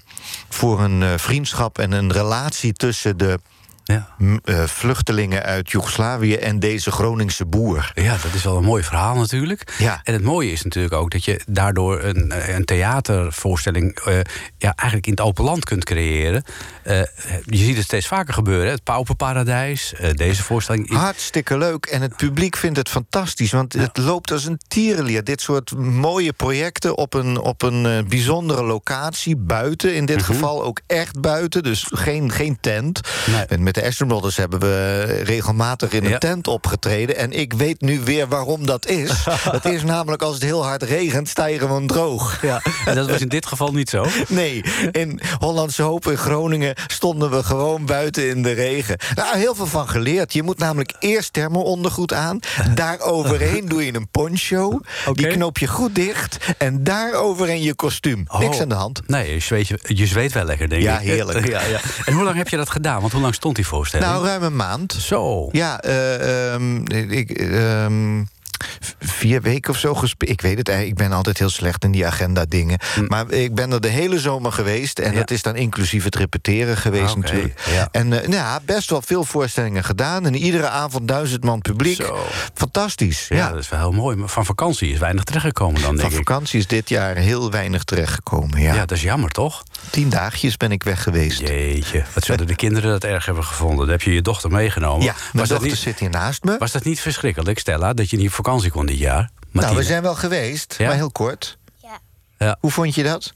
voor 0.49 0.81
een 0.81 1.01
uh, 1.01 1.13
vriendschap 1.15 1.79
en 1.79 1.91
een 1.91 2.11
relatie 2.11 2.73
tussen 2.73 3.17
de... 3.17 3.39
Ja. 3.87 4.07
Uh, 4.17 4.63
vluchtelingen 4.63 5.43
uit 5.43 5.71
Joegoslavië 5.71 6.35
en 6.35 6.59
deze 6.59 6.91
Groningse 6.91 7.45
boer. 7.45 7.91
Ja, 7.93 8.17
dat 8.23 8.33
is 8.33 8.43
wel 8.43 8.57
een 8.57 8.63
mooi 8.63 8.83
verhaal 8.83 9.15
natuurlijk. 9.15 9.75
Ja. 9.77 9.99
En 10.03 10.13
het 10.13 10.23
mooie 10.23 10.51
is 10.51 10.63
natuurlijk 10.63 10.93
ook 10.93 11.11
dat 11.11 11.25
je 11.25 11.41
daardoor 11.47 12.03
een, 12.03 12.33
een 12.55 12.65
theatervoorstelling... 12.65 13.99
Uh, 14.07 14.19
ja, 14.57 14.73
eigenlijk 14.75 15.05
in 15.07 15.11
het 15.11 15.21
open 15.21 15.43
land 15.43 15.65
kunt 15.65 15.83
creëren. 15.83 16.43
Uh, 16.87 17.01
je 17.45 17.57
ziet 17.57 17.75
het 17.75 17.85
steeds 17.85 18.07
vaker 18.07 18.33
gebeuren. 18.33 18.71
Het 18.71 18.83
Pauperparadijs, 18.83 19.93
deze 20.11 20.43
voorstelling. 20.43 20.89
Hartstikke 20.89 21.57
leuk. 21.57 21.85
En 21.85 22.01
het 22.01 22.15
publiek 22.15 22.57
vindt 22.57 22.77
het 22.77 22.89
fantastisch. 22.89 23.51
Want 23.51 23.73
ja. 23.73 23.79
het 23.79 23.97
loopt 23.97 24.31
als 24.31 24.45
een 24.45 24.59
tierenlier. 24.67 25.23
Dit 25.23 25.41
soort 25.41 25.77
mooie 25.77 26.33
projecten 26.33 26.97
op 26.97 27.13
een, 27.13 27.39
op 27.39 27.61
een 27.61 28.05
bijzondere 28.07 28.63
locatie. 28.63 29.35
Buiten, 29.37 29.95
in 29.95 30.05
dit 30.05 30.15
Mhm. 30.17 30.25
geval 30.25 30.63
ook 30.63 30.79
echt 30.87 31.21
buiten. 31.21 31.63
Dus 31.63 31.85
geen, 31.89 32.31
geen 32.31 32.57
tent. 32.61 33.01
Nee. 33.49 33.59
Met 33.59 33.76
de 33.77 33.85
Ashton 33.85 34.07
Brothers 34.07 34.35
hebben 34.37 34.59
we 34.59 35.03
regelmatig 35.23 35.91
in 35.91 36.03
een 36.03 36.09
Ja. 36.09 36.17
tent 36.17 36.47
opgetreden. 36.47 37.17
En 37.17 37.31
ik 37.31 37.53
weet 37.53 37.81
nu 37.81 37.99
weer 37.99 38.27
waarom 38.27 38.65
dat 38.65 38.85
is. 38.87 39.11
dat 39.51 39.65
is 39.65 39.83
namelijk 39.83 40.21
als 40.21 40.33
het 40.33 40.43
heel 40.43 40.63
hard 40.65 40.83
regent, 40.83 41.29
sta 41.29 41.45
je 41.45 41.59
gewoon 41.59 41.87
droog. 41.87 42.41
Ja, 42.41 42.61
en 42.85 42.95
dat 42.95 43.09
was 43.09 43.21
in 43.21 43.27
dit 43.27 43.45
geval 43.45 43.71
niet 43.71 43.89
zo. 43.89 44.05
Nee, 44.27 44.63
in 44.91 45.19
Hollandse 45.39 45.81
Hoop 45.81 46.07
in 46.07 46.17
Groningen 46.17 46.75
stonden 46.87 47.29
we 47.31 47.43
gewoon 47.43 47.85
buiten 47.85 48.29
in 48.29 48.43
de 48.43 48.51
regen. 48.51 48.97
Nou, 49.15 49.37
heel 49.37 49.55
veel 49.55 49.65
van 49.65 49.89
geleerd. 49.89 50.33
Je 50.33 50.43
moet 50.43 50.57
namelijk 50.59 50.93
eerst 50.99 51.33
thermo-ondergoed 51.33 52.13
aan. 52.13 52.39
Daar 52.75 52.99
overheen 52.99 53.67
doe 53.67 53.85
je 53.85 53.93
een 53.95 54.09
poncho. 54.11 54.79
Die 55.13 55.27
knoop 55.27 55.57
je 55.57 55.67
goed 55.67 55.95
dicht. 55.95 56.37
En 56.57 56.83
daar 56.83 57.13
overheen 57.13 57.61
je 57.61 57.75
kostuum. 57.75 58.25
Niks 58.39 58.55
Oh. 58.55 58.61
aan 58.61 58.69
de 58.69 58.75
hand. 58.75 59.01
Nee, 59.07 59.33
je 59.33 59.39
zweet, 59.39 59.67
je, 59.67 59.79
je 59.87 60.05
zweet 60.05 60.31
wel 60.33 60.43
lekker, 60.45 60.69
denk 60.69 60.81
Ja, 60.81 60.99
ik. 60.99 61.07
heerlijk. 61.07 61.47
Ja, 61.57 61.61
ja. 61.65 61.79
En 62.05 62.13
hoe 62.13 62.23
lang 62.23 62.35
heb 62.37 62.47
je 62.47 62.57
dat 62.57 62.69
gedaan? 62.69 62.99
Want 63.01 63.11
hoe 63.13 63.21
lang 63.21 63.33
stond 63.35 63.55
die 63.55 63.66
voorstelling? 63.67 64.09
Nou, 64.09 64.25
ruim 64.25 64.43
een 64.43 64.55
maand. 64.55 64.93
Zo. 64.93 65.49
Ja, 65.51 65.81
eh, 65.81 66.53
ehm, 66.53 66.85
ik, 67.11 67.31
ehm, 67.31 68.23
v- 68.23 68.36
vier 68.99 69.41
weken 69.41 69.71
of 69.71 69.77
zo 69.79 69.93
gespeeld. 69.93 70.31
Ik 70.31 70.41
weet 70.41 70.57
het 70.57 70.67
eigenlijk, 70.69 70.99
ik 70.99 71.07
ben 71.07 71.17
altijd 71.17 71.37
heel 71.37 71.49
slecht 71.49 71.83
in 71.83 71.91
die 71.91 72.05
agenda-dingen. 72.05 72.79
Maar 73.07 73.31
ik 73.31 73.55
ben 73.55 73.71
er 73.71 73.81
de 73.81 73.87
hele 73.87 74.19
zomer 74.19 74.51
geweest. 74.51 74.99
En 74.99 75.05
Hm. 75.07 75.13
Ja. 75.13 75.19
dat 75.19 75.31
is 75.31 75.41
dan 75.41 75.55
inclusief 75.55 76.03
het 76.03 76.15
repeteren 76.15 76.77
geweest 76.77 77.15
natuurlijk. 77.15 77.61
ja. 77.69 77.87
En 77.91 78.13
eh, 78.13 78.19
nou 78.19 78.31
ja, 78.33 78.59
best 78.65 78.89
wel 78.89 79.01
veel 79.01 79.23
voorstellingen 79.23 79.83
gedaan. 79.83 80.25
En 80.25 80.35
iedere 80.35 80.67
avond 80.67 81.07
duizend 81.07 81.43
man 81.43 81.61
publiek. 81.61 81.95
Zo. 81.95 82.17
Fantastisch. 82.53 83.25
Ja, 83.27 83.35
Ja. 83.35 83.49
dat 83.49 83.59
is 83.59 83.69
wel 83.69 83.79
heel 83.79 83.91
mooi. 83.91 84.15
Maar 84.15 84.29
van 84.29 84.45
vakantie 84.45 84.91
is 84.91 84.99
weinig 84.99 85.23
terechtgekomen 85.23 85.81
dan, 85.81 85.95
denk 85.95 86.01
Van 86.09 86.17
vakantie 86.17 86.59
is 86.59 86.67
dit 86.67 86.89
jaar 86.89 87.15
heel 87.15 87.51
weinig 87.51 87.83
terechtgekomen. 87.83 88.59
Ja. 88.61 88.73
Ja, 88.73 88.79
dat 88.85 88.91
is 88.97 89.01
jammer, 89.03 89.29
toch? 89.29 89.63
Tien 89.89 90.09
dagjes 90.09 90.57
ben 90.57 90.71
ik 90.71 90.83
weg 90.83 91.03
geweest. 91.03 91.39
Jeetje, 91.39 92.03
wat 92.13 92.23
zullen 92.23 92.47
de 92.47 92.55
kinderen 92.55 92.89
dat 92.91 93.03
erg 93.03 93.25
hebben 93.25 93.43
gevonden? 93.43 93.77
Dan 93.79 93.89
heb 93.89 94.01
je 94.01 94.13
je 94.13 94.21
dochter 94.21 94.51
meegenomen. 94.51 95.05
Ja, 95.05 95.13
mijn 95.13 95.23
was, 95.31 95.41
dat 95.47 95.47
dochter 95.49 95.67
niet, 95.67 95.77
zit 95.77 95.99
hier 95.99 96.09
naast 96.09 96.43
me. 96.43 96.55
was 96.57 96.71
dat 96.71 96.83
niet 96.83 96.99
verschrikkelijk, 96.99 97.59
Stella, 97.59 97.93
dat 97.93 98.09
je 98.09 98.17
niet 98.17 98.27
op 98.27 98.33
vakantie 98.47 98.71
kon 98.71 98.85
dit 98.85 98.97
jaar? 98.97 99.29
nou, 99.51 99.75
we 99.75 99.83
zijn 99.83 100.01
wel 100.01 100.15
geweest, 100.15 100.75
Ja? 100.77 100.87
maar 100.87 100.95
heel 100.95 101.11
kort. 101.11 101.57
Ja, 101.81 101.99
Ja. 102.37 102.57
Hoe 102.59 102.71
vond 102.71 102.95
je 102.95 103.03
dat? 103.03 103.33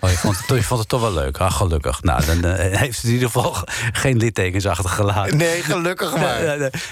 Oh, 0.00 0.10
je, 0.10 0.16
vond 0.16 0.36
het, 0.38 0.46
je 0.48 0.62
vond 0.64 0.80
het 0.80 0.88
toch 0.88 1.00
wel 1.00 1.12
leuk. 1.12 1.38
Ah, 1.38 1.52
gelukkig. 1.52 2.02
Nou, 2.02 2.24
dan 2.24 2.44
eh, 2.44 2.78
heeft 2.78 2.96
het 2.96 3.04
in 3.04 3.12
ieder 3.12 3.26
geval 3.30 3.56
geen 3.92 4.16
littekens 4.16 4.66
achtergelaten. 4.66 5.36
Nee, 5.36 5.62
gelukkig 5.62 6.16
maar. 6.16 6.40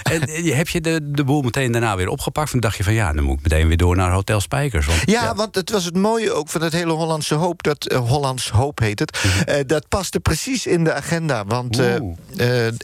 En 0.02 0.22
eh, 0.22 0.56
heb 0.56 0.68
je 0.68 0.80
de, 0.80 0.98
de 1.02 1.24
boel 1.24 1.42
meteen 1.42 1.72
daarna 1.72 1.96
weer 1.96 2.08
opgepakt? 2.08 2.50
Van 2.50 2.60
dacht 2.60 2.76
je 2.76 2.84
van 2.84 2.92
ja, 2.92 3.12
dan 3.12 3.24
moet 3.24 3.38
ik 3.38 3.42
meteen 3.42 3.68
weer 3.68 3.76
door 3.76 3.96
naar 3.96 4.10
Hotel 4.10 4.40
Spijkers. 4.40 4.86
Want, 4.86 5.00
Ja, 5.04 5.34
want 5.34 5.54
het 5.54 5.70
was 5.70 5.84
het 5.84 5.96
mooie 5.96 6.32
ook 6.32 6.48
van 6.48 6.62
het 6.62 6.72
hele 6.72 6.92
Hollandse 6.92 7.34
Hoop. 7.34 7.62
Dat 7.62 7.86
eh, 7.86 7.98
Hollands 7.98 8.50
Hoop 8.50 8.78
heet 8.78 8.98
het. 8.98 9.18
eh, 9.46 9.60
dat 9.66 9.88
paste 9.88 10.20
precies 10.20 10.66
in 10.66 10.84
de 10.84 10.92
agenda. 10.92 11.44
Want 11.44 11.80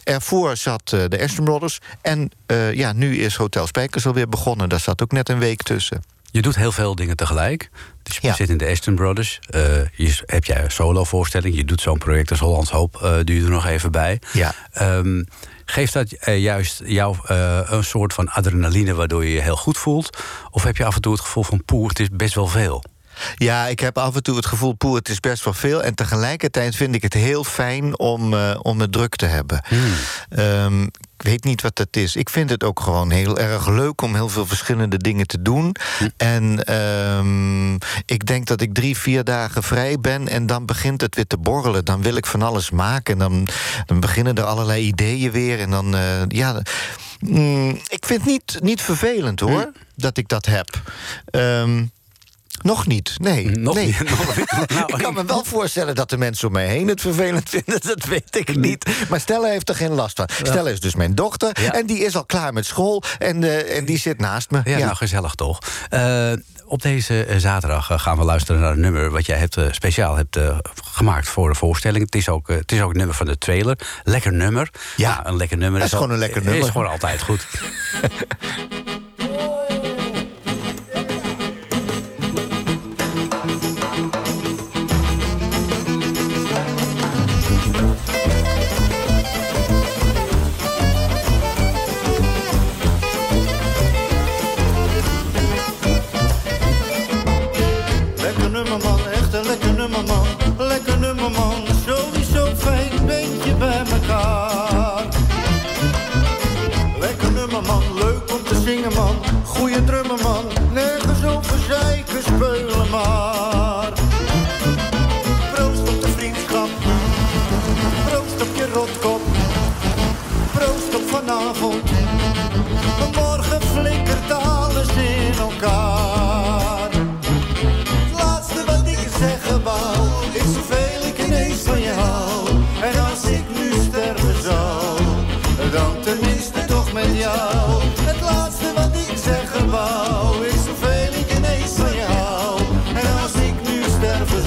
ervoor 0.05 0.57
zat 0.57 0.89
de 0.89 1.19
Ashton 1.23 1.45
Brothers. 1.45 1.79
En 2.03 2.31
ja, 2.73 2.93
nu 2.93 3.17
is 3.19 3.35
Hotel 3.37 3.67
Spijkers 3.67 4.07
alweer 4.07 4.29
begonnen. 4.29 4.69
Daar 4.69 4.81
zat 4.81 5.03
ook 5.03 5.13
net 5.13 5.29
een 5.29 5.39
week 5.39 5.63
tussen. 5.63 6.03
Je 6.33 6.43
doet 6.43 6.57
heel 6.57 6.73
veel 6.73 6.95
dingen 6.95 7.17
tegelijk. 7.17 7.71
Dus 8.03 8.17
je 8.17 8.27
Ja. 8.27 8.35
zit 8.35 8.49
in 8.49 8.57
de 8.57 8.69
Aston 8.71 8.95
Brothers. 8.95 9.39
eh, 9.51 9.61
je 9.89 10.23
heb 10.27 10.45
jij 10.45 10.65
een 10.65 10.71
solo-voorstelling. 10.71 11.55
Je 11.57 11.65
doet 11.65 11.81
zo'n 11.81 11.99
project 11.99 12.31
als 12.31 12.41
Hollands 12.41 12.71
Hoop. 12.71 12.99
doe 13.25 13.35
je 13.37 13.43
er 13.43 13.51
nog 13.51 13.67
even 13.67 13.91
bij. 13.93 14.21
Ja. 14.33 14.55
Ehm, 14.73 15.23
geeft 15.65 15.93
dat 15.93 16.13
eh, 16.13 16.39
juist 16.39 16.83
jou 16.85 17.17
een 17.67 17.85
soort 17.85 18.13
van 18.15 18.29
adrenaline... 18.29 18.95
waardoor 18.95 19.25
je 19.25 19.33
je 19.33 19.41
heel 19.41 19.57
goed 19.57 19.79
voelt? 19.79 20.19
Of 20.51 20.63
heb 20.63 20.77
je 20.77 20.85
af 20.85 20.95
en 20.95 21.01
toe 21.01 21.13
het 21.13 21.21
gevoel 21.23 21.43
van... 21.45 21.65
poeh, 21.65 21.89
het 21.89 22.01
is 22.01 22.09
best 22.13 22.35
wel 22.35 22.47
veel? 22.47 22.85
Ja, 23.35 23.67
ik 23.67 23.81
heb 23.81 23.99
af 23.99 24.15
en 24.15 24.23
toe 24.23 24.37
het 24.37 24.47
gevoel, 24.47 24.73
poeh, 24.73 24.95
het 24.95 25.09
is 25.09 25.21
best 25.21 25.45
wel 25.45 25.55
veel. 25.55 25.83
En 25.83 25.95
tegelijkertijd 25.95 26.77
vind 26.77 26.95
ik 26.95 27.03
het 27.03 27.15
heel 27.15 27.45
fijn 27.45 27.99
om, 27.99 28.35
eh, 28.35 28.59
om 28.63 28.81
het 28.81 28.93
druk 28.93 29.17
te 29.17 29.27
hebben. 29.27 29.63
Ehm, 30.29 30.83
ik 31.23 31.29
weet 31.29 31.45
niet 31.45 31.63
wat 31.63 31.77
dat 31.77 31.97
is. 31.97 32.17
Ik 32.17 32.31
vind 32.31 32.51
het 32.51 32.65
ook 32.65 32.81
gewoon 32.81 33.11
heel 33.11 33.39
erg 33.39 33.69
leuk 33.69 34.03
om 34.03 34.15
heel 34.15 34.29
veel 34.29 34.47
verschillende 34.47 34.97
dingen 34.97 35.27
te 35.27 35.43
doen. 35.43 35.77
En 36.17 36.65
ehm, 36.65 37.75
ik 38.07 38.27
denk 38.27 38.47
dat 38.47 38.61
ik 38.61 38.75
drie, 38.75 38.97
vier 38.97 39.25
dagen 39.25 39.63
vrij 39.63 40.01
ben 40.01 40.29
en 40.29 40.47
dan 40.47 40.67
begint 40.67 41.01
het 41.01 41.15
weer 41.15 41.27
te 41.27 41.37
borrelen. 41.37 41.85
Dan 41.85 42.03
wil 42.03 42.17
ik 42.17 42.27
van 42.27 42.43
alles 42.43 42.71
maken. 42.71 43.13
En 43.13 43.19
dan, 43.19 43.49
dan 43.87 44.01
beginnen 44.01 44.35
er 44.35 44.45
allerlei 44.45 44.87
ideeën 44.87 45.31
weer. 45.31 45.61
En 45.61 45.71
dan, 45.71 45.95
eh, 45.95 46.23
ja. 46.29 46.63
mm, 47.21 47.71
ik 47.89 48.07
vind 48.07 48.21
het 48.21 48.31
niet, 48.31 48.59
niet 48.61 48.83
vervelend 48.83 49.41
hoor, 49.41 49.73
dat 49.95 50.17
ik 50.17 50.29
dat 50.29 50.47
heb. 50.47 50.81
Ehm, 51.31 51.85
nog 52.63 52.87
niet, 52.87 53.15
nee. 53.17 53.51
Nog 53.51 53.75
nee. 53.75 53.87
niet, 53.87 54.11
nog 54.11 54.37
niet. 54.37 54.51
Nou, 54.73 54.87
ik 54.87 55.03
kan 55.03 55.15
me 55.15 55.25
wel 55.25 55.45
voorstellen 55.45 55.95
dat 55.95 56.11
de 56.11 56.17
mensen 56.17 56.47
om 56.47 56.53
mij 56.53 56.67
heen 56.67 56.89
het 56.89 57.01
vervelend 57.01 57.49
vinden. 57.55 57.81
Dat 57.81 58.05
weet 58.05 58.37
ik 58.37 58.57
niet. 58.57 58.91
Maar 59.09 59.21
Stella 59.21 59.49
heeft 59.49 59.69
er 59.69 59.75
geen 59.75 59.93
last 59.93 60.17
van. 60.17 60.29
Stella 60.43 60.71
is 60.71 60.81
dus 60.81 60.95
mijn 60.95 61.15
dochter. 61.15 61.61
Ja. 61.61 61.73
En 61.73 61.87
die 61.87 61.99
is 61.99 62.17
al 62.17 62.25
klaar 62.25 62.53
met 62.53 62.67
school. 62.67 63.03
En, 63.19 63.45
eh, 63.45 63.77
en 63.77 63.85
die 63.85 63.99
zit 63.99 64.21
naast 64.21 64.51
me. 64.51 64.61
Ja, 64.65 64.79
nou 64.79 64.95
gezellig 64.95 65.35
toch. 65.35 65.59
Eh, 65.89 66.33
op 66.65 66.83
deze 66.83 67.25
eh, 67.25 67.37
zaterdag 67.37 68.03
gaan 68.03 68.19
we 68.19 68.25
luisteren 68.25 68.61
naar 68.61 68.73
een 68.73 68.81
nummer... 68.81 69.11
wat 69.11 69.27
jij 69.27 69.39
hebt, 69.39 69.59
speciaal 69.71 70.17
hebt 70.17 70.39
gemaakt 70.85 71.29
voor 71.29 71.49
de 71.49 71.55
voorstelling. 71.55 72.05
Het 72.05 72.15
is, 72.15 72.29
ook, 72.29 72.49
het 72.49 72.73
is 72.73 72.81
ook 72.81 72.95
nummer 72.95 73.15
van 73.15 73.27
de 73.27 73.39
trailer. 73.39 73.79
Lekker 74.05 74.33
nummer. 74.33 74.71
Ja. 74.97 75.15
Nou, 75.15 75.29
een 75.29 75.37
lekker 75.37 75.57
nummer. 75.57 75.81
Dat 75.81 75.89
is 75.89 75.95
gewoon 75.95 76.11
een 76.11 76.19
lekker 76.19 76.43
nummer. 76.43 76.63
Is 76.63 76.71
gewoon 76.71 76.91
altijd 76.91 77.23
goed. 77.23 77.47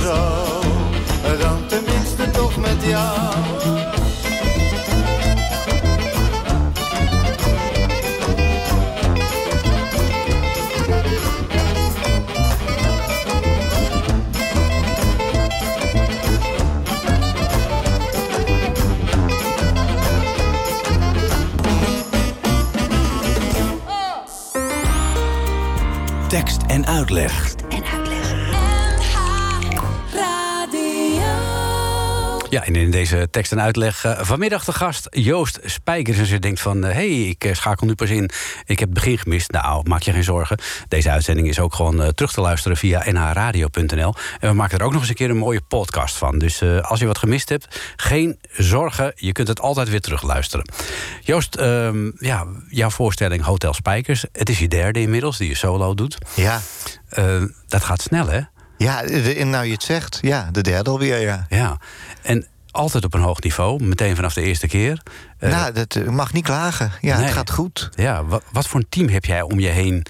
zou, 0.05 1.38
dan 1.39 1.67
tenminste 1.67 2.31
toch 2.31 2.57
met 2.57 2.83
jou. 2.85 3.33
Tekst. 26.27 26.62
En 26.67 26.85
uitleg. 26.85 27.54
Ja, 32.55 32.63
en 32.63 32.75
in 32.75 32.91
deze 32.91 33.27
tekst 33.31 33.51
en 33.51 33.62
uitleg 33.62 34.05
eh, 34.05 34.19
vanmiddag 34.21 34.65
de 34.65 34.71
gast 34.74 35.07
Joost 35.12 35.59
Spijkers. 35.63 36.17
En 36.17 36.27
je 36.27 36.39
denkt 36.39 36.62
van, 36.62 36.83
hé, 36.83 36.91
hey, 36.91 37.21
ik 37.21 37.43
eh, 37.43 37.53
schakel 37.53 37.88
nu 37.88 37.95
pas 37.95 38.09
in. 38.09 38.29
Ik 38.65 38.79
heb 38.79 38.89
het 38.89 38.93
begin 38.93 39.17
gemist. 39.17 39.51
Nou, 39.51 39.89
maak 39.89 40.01
je 40.01 40.12
geen 40.12 40.24
zorgen. 40.24 40.57
Deze 40.88 41.09
uitzending 41.09 41.47
is 41.47 41.59
ook 41.59 41.74
gewoon 41.74 42.01
eh, 42.01 42.07
terug 42.07 42.31
te 42.31 42.41
luisteren 42.41 42.77
via 42.77 43.12
nhradio.nl. 43.12 44.13
En 44.39 44.50
we 44.50 44.55
maken 44.55 44.79
er 44.79 44.85
ook 44.85 44.91
nog 44.91 45.01
eens 45.01 45.09
een 45.09 45.15
keer 45.15 45.29
een 45.29 45.38
mooie 45.38 45.62
podcast 45.62 46.17
van. 46.17 46.39
Dus 46.39 46.62
eh, 46.62 46.79
als 46.79 47.00
je 47.00 47.05
wat 47.05 47.17
gemist 47.17 47.50
hebt, 47.50 47.79
geen 47.95 48.39
zorgen. 48.51 49.13
Je 49.15 49.31
kunt 49.31 49.47
het 49.47 49.59
altijd 49.59 49.89
weer 49.89 50.01
terugluisteren. 50.01 50.71
Joost, 51.21 51.55
ehm, 51.55 52.12
ja, 52.17 52.45
jouw 52.69 52.89
voorstelling 52.89 53.43
Hotel 53.43 53.74
Spijkers. 53.74 54.25
Het 54.31 54.50
is 54.50 54.59
je 54.59 54.67
derde 54.67 55.00
inmiddels, 55.00 55.38
die 55.38 55.50
je 55.50 55.55
solo 55.55 55.93
doet. 55.93 56.17
Ja. 56.33 56.62
Eh, 57.09 57.43
dat 57.67 57.83
gaat 57.83 58.01
snel, 58.01 58.27
hè? 58.27 58.41
Ja, 58.77 59.01
de- 59.01 59.44
nou 59.46 59.65
je 59.65 59.72
het 59.72 59.84
zegt. 59.84 60.20
Ja, 60.22 60.50
de 60.51 60.62
derde 60.62 60.89
alweer, 60.89 61.20
ja. 61.22 61.46
Ja. 61.50 61.77
En 62.22 62.46
altijd 62.72 63.03
op 63.05 63.13
een 63.13 63.22
hoog 63.22 63.41
niveau, 63.41 63.84
meteen 63.84 64.15
vanaf 64.15 64.34
de 64.34 64.41
eerste 64.41 64.67
keer. 64.67 65.01
Eh, 65.38 65.50
nou, 65.51 65.72
dat 65.74 65.96
eh, 65.96 66.08
mag 66.08 66.34
niet 66.34 66.44
klagen. 66.44 66.91
Ja, 67.01 67.15
nee. 67.15 67.25
het 67.25 67.34
gaat 67.36 67.51
goed. 67.51 67.89
Ja, 67.96 68.25
wat, 68.25 68.44
wat 68.51 68.67
voor 68.67 68.79
een 68.79 68.86
team 68.89 69.08
heb 69.10 69.25
jij 69.25 69.41
om 69.41 69.60
je 69.60 69.67
heen 69.70 70.05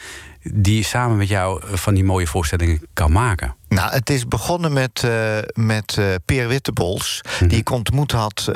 die 0.54 0.84
samen 0.84 1.18
met 1.18 1.28
jou 1.28 1.62
eh, 1.64 1.70
van 1.78 1.94
die 1.94 2.04
mooie 2.04 2.28
voorstellingen 2.28 2.82
kan 2.94 3.12
maken? 3.12 3.56
Nou, 3.70 3.92
het 3.92 4.10
is 4.10 4.28
begonnen 4.28 4.74
met, 4.74 5.04
eh, 5.04 5.38
met 5.54 5.98
Peer 6.26 6.48
Wittebols, 6.48 7.22
Mhm. 7.40 7.48
die 7.48 7.58
ik 7.60 7.70
ontmoet 7.70 8.12
had 8.12 8.52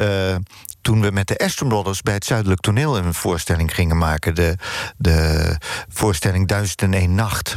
toen 0.82 1.02
we 1.02 1.12
met 1.12 1.28
de 1.28 1.38
Aston 1.38 1.68
Brothers 1.68 2.02
bij 2.02 2.14
het 2.14 2.26
Zuidelijk 2.26 2.62
Toneel 2.62 2.98
een 2.98 3.14
voorstelling 3.14 3.76
gingen 3.76 3.98
maken. 3.98 4.36
De, 4.36 4.56
de 4.98 5.56
voorstelling 5.90 6.48
Duizend 6.48 6.82
en 6.82 6.94
één 6.94 7.16
Nacht. 7.16 7.56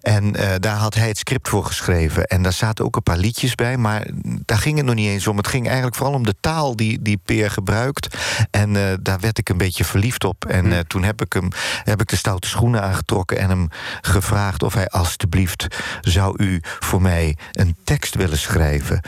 En 0.00 0.36
eh, 0.36 0.54
daar 0.60 0.76
had 0.76 0.94
hij 0.94 1.08
het 1.08 1.18
script 1.18 1.48
voor 1.48 1.64
geschreven. 1.64 2.24
En 2.24 2.42
daar 2.42 2.52
zaten 2.52 2.84
ook 2.84 2.96
een 2.96 3.02
paar 3.02 3.16
liedjes 3.16 3.54
bij, 3.54 3.76
maar 3.76 4.06
daar 4.44 4.58
ging 4.58 4.76
het 4.76 4.86
nog 4.86 4.94
niet 4.94 5.08
eens 5.08 5.26
om. 5.26 5.36
Het 5.36 5.48
ging 5.48 5.66
eigenlijk 5.66 5.96
vooral 5.96 6.14
om 6.14 6.24
de 6.24 6.34
taal 6.40 6.76
die, 6.76 7.02
die 7.02 7.20
Peer 7.24 7.50
gebruikt. 7.50 8.16
En 8.50 8.76
eh, 8.76 8.94
daar 9.00 9.20
werd 9.20 9.38
ik 9.38 9.48
een 9.48 9.56
beetje 9.56 9.84
verliefd 9.84 10.24
op. 10.24 10.44
En 10.44 10.72
eh, 10.72 10.78
toen 10.78 11.02
heb 11.02 11.22
ik, 11.22 11.32
hem, 11.32 11.48
heb 11.84 12.00
ik 12.00 12.08
de 12.08 12.16
stoute 12.16 12.48
schoenen 12.48 12.82
aangetrokken 12.82 13.38
en 13.38 13.48
hem 13.48 13.68
gevraagd 14.00 14.62
of 14.62 14.74
hij 14.74 14.88
alstublieft 14.88 15.66
zou 16.00 16.42
u 16.42 16.60
voor 16.62 17.02
mij 17.02 17.36
een 17.52 17.76
tekst 17.84 18.14
willen 18.14 18.38
schrijven. 18.38 19.00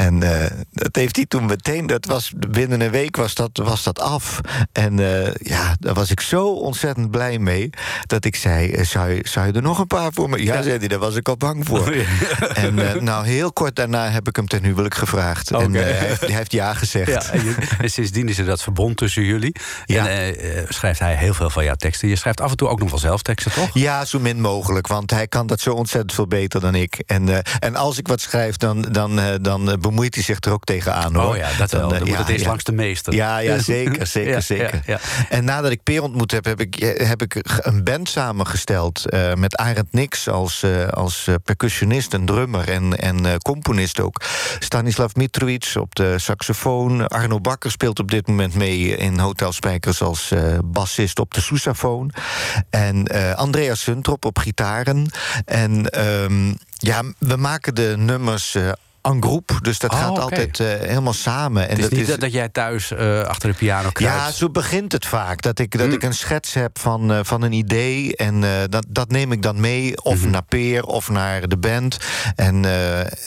En 0.00 0.22
eh, 0.22 0.50
dat 0.72 0.96
heeft 0.96 1.16
hij 1.16 1.26
toen 1.26 1.46
meteen, 1.46 1.86
dat 1.86 2.06
was 2.06 2.32
binnen 2.50 2.80
een 2.80 2.90
week 2.90 3.16
was 3.16 3.34
dat, 3.34 3.50
was 3.52 3.82
dat 3.82 4.00
af. 4.00 4.40
En 4.72 4.98
eh, 4.98 5.34
ja, 5.34 5.76
daar 5.80 5.94
was 5.94 6.10
ik 6.10 6.20
zo 6.20 6.52
ontzettend 6.52 7.10
blij 7.10 7.38
mee. 7.38 7.70
Dat 8.06 8.24
ik 8.24 8.36
zei: 8.36 8.70
eh, 8.70 8.84
zou 8.84 9.10
je, 9.10 9.20
zou 9.28 9.46
je 9.46 9.52
er 9.52 9.62
nog 9.62 9.78
een 9.78 9.86
paar 9.86 10.12
voor 10.12 10.28
me? 10.28 10.42
Ja, 10.42 10.62
zei 10.62 10.78
hij, 10.78 10.88
daar 10.88 10.98
was 10.98 11.14
ik 11.14 11.28
al 11.28 11.36
bang 11.36 11.66
voor. 11.66 11.94
En 12.54 13.04
nou, 13.04 13.26
heel 13.26 13.52
kort 13.52 13.76
daarna 13.76 14.10
heb 14.10 14.28
ik 14.28 14.36
hem 14.36 14.46
ten 14.46 14.64
huwelijk 14.64 14.94
gevraagd. 14.94 15.50
En 15.50 15.74
hij, 15.74 15.92
heeft, 15.92 16.20
hij 16.20 16.30
heeft 16.30 16.52
ja 16.52 16.74
gezegd. 16.74 17.08
Ja, 17.08 17.22
en, 17.78 17.90
sindsdien 17.90 18.28
is 18.28 18.38
er 18.38 18.44
dat 18.44 18.62
verbond 18.62 18.96
tussen 18.96 19.22
jullie. 19.22 19.56
Ja. 19.84 20.08
En 20.08 20.34
schrijft 20.68 21.00
hij 21.00 21.14
heel 21.14 21.34
veel 21.34 21.50
van 21.50 21.64
jouw 21.64 21.74
teksten. 21.74 22.08
Je 22.08 22.16
schrijft 22.16 22.40
af 22.40 22.50
en 22.50 22.56
toe 22.56 22.68
ook 22.68 22.78
nog 22.78 22.90
wel 22.90 22.98
zelf 22.98 23.22
teksten, 23.22 23.52
toch? 23.52 23.70
Ja, 23.72 24.04
zo 24.04 24.18
min 24.18 24.40
mogelijk, 24.40 24.86
want 24.86 25.10
hij 25.10 25.26
kan 25.26 25.46
dat 25.46 25.60
zo 25.60 25.72
ontzettend 25.72 26.12
veel 26.12 26.26
beter 26.26 26.60
dan 26.60 26.74
ik. 26.74 27.02
En, 27.06 27.42
en 27.58 27.76
als 27.76 27.98
ik 27.98 28.08
wat 28.08 28.20
schrijf, 28.20 28.56
dan, 28.56 28.82
dan, 28.82 29.20
dan 29.40 29.80
bemoeit 29.90 30.14
hij 30.14 30.24
zich 30.24 30.40
er 30.40 30.52
ook 30.52 30.64
tegenaan 30.64 31.14
hoor. 31.14 31.30
Oh 31.30 31.36
ja, 31.36 31.48
dat 31.58 31.70
wel. 31.70 31.88
Dan, 31.88 31.92
eh, 31.92 32.00
moet 32.00 32.08
ja, 32.08 32.16
het 32.16 32.28
eerst 32.28 32.42
ja. 32.42 32.48
langs 32.48 32.64
de 32.64 32.72
meester. 32.72 33.14
Ja, 33.14 33.38
ja, 33.38 33.58
zeker, 33.58 34.06
zeker, 34.16 34.42
zeker. 34.42 35.00
En 35.28 35.44
nadat 35.44 35.70
ik 35.70 35.82
Peer 35.82 36.02
ontmoet 36.02 36.30
heb, 36.30 36.44
heb 36.44 36.60
ik, 36.60 36.76
eh, 36.76 37.08
heb 37.08 37.22
ik 37.22 37.36
een 37.58 37.84
band 37.84 38.08
samengesteld... 38.08 39.08
eh, 39.08 39.34
met 39.34 39.56
Arend 39.56 39.92
Nix 39.92 40.28
als, 40.28 40.64
als 40.90 41.28
percussionist 41.44 42.14
en 42.14 42.24
drummer 42.24 42.68
en, 42.68 42.98
en 42.98 43.42
componist 43.42 44.00
ook. 44.00 44.22
Stanislav 44.58 45.14
Mitrovic 45.14 45.72
op 45.78 45.94
de 45.94 46.18
saxofoon. 46.18 47.08
Arno 47.08 47.40
Bakker 47.40 47.70
speelt 47.70 47.98
op 47.98 48.10
dit 48.10 48.26
moment 48.26 48.54
mee 48.54 48.96
in 48.96 49.18
Hotel 49.18 49.52
Spijkers... 49.52 50.02
als 50.02 50.32
bassist 50.64 51.18
op 51.18 51.34
de 51.34 51.40
sousaphone. 51.40 52.12
En 52.70 53.06
Andreas 53.36 53.80
Suntrop 53.80 54.24
op 54.24 54.38
gitaren. 54.38 55.10
En 55.44 55.90
ehm, 55.90 56.54
ja, 56.68 57.02
we 57.18 57.36
maken 57.36 57.74
de 57.74 57.94
nummers... 57.96 58.56
en 59.02 59.22
groep, 59.22 59.58
dus 59.62 59.78
dat 59.78 59.92
Oh, 59.92 59.98
gaat 59.98 60.18
altijd 60.18 60.60
eh, 60.60 60.66
helemaal 60.66 61.12
samen. 61.12 61.62
En 61.62 61.68
Het 61.68 61.78
is 61.78 61.88
dat 61.88 61.98
niet 61.98 62.06
dat, 62.06 62.20
dat 62.20 62.32
jij 62.32 62.48
thuis 62.48 62.90
eh, 62.90 63.22
achter 63.22 63.48
de 63.50 63.56
piano 63.56 63.90
kruipt. 63.90 64.18
ja, 64.20 64.30
zo 64.30 64.50
begint 64.50 64.92
het 64.92 65.06
vaak. 65.06 65.42
Dat 65.42 65.58
ik, 65.58 65.78
dat 65.78 65.86
Mm. 65.86 65.92
ik 65.92 66.02
een 66.02 66.14
schets 66.14 66.54
heb 66.54 66.78
van, 66.78 67.12
eh, 67.12 67.18
van 67.22 67.42
een 67.42 67.52
idee. 67.52 68.16
En 68.16 68.40
dat, 68.70 68.86
dat 68.88 69.10
neem 69.10 69.32
ik 69.32 69.42
dan 69.42 69.60
mee. 69.60 70.02
Of 70.02 70.20
Mhm. 70.20 70.30
naar 70.30 70.44
Peer 70.44 70.84
of 70.84 71.08
naar 71.08 71.48
de 71.48 71.56
band. 71.56 71.98
En, 72.36 72.64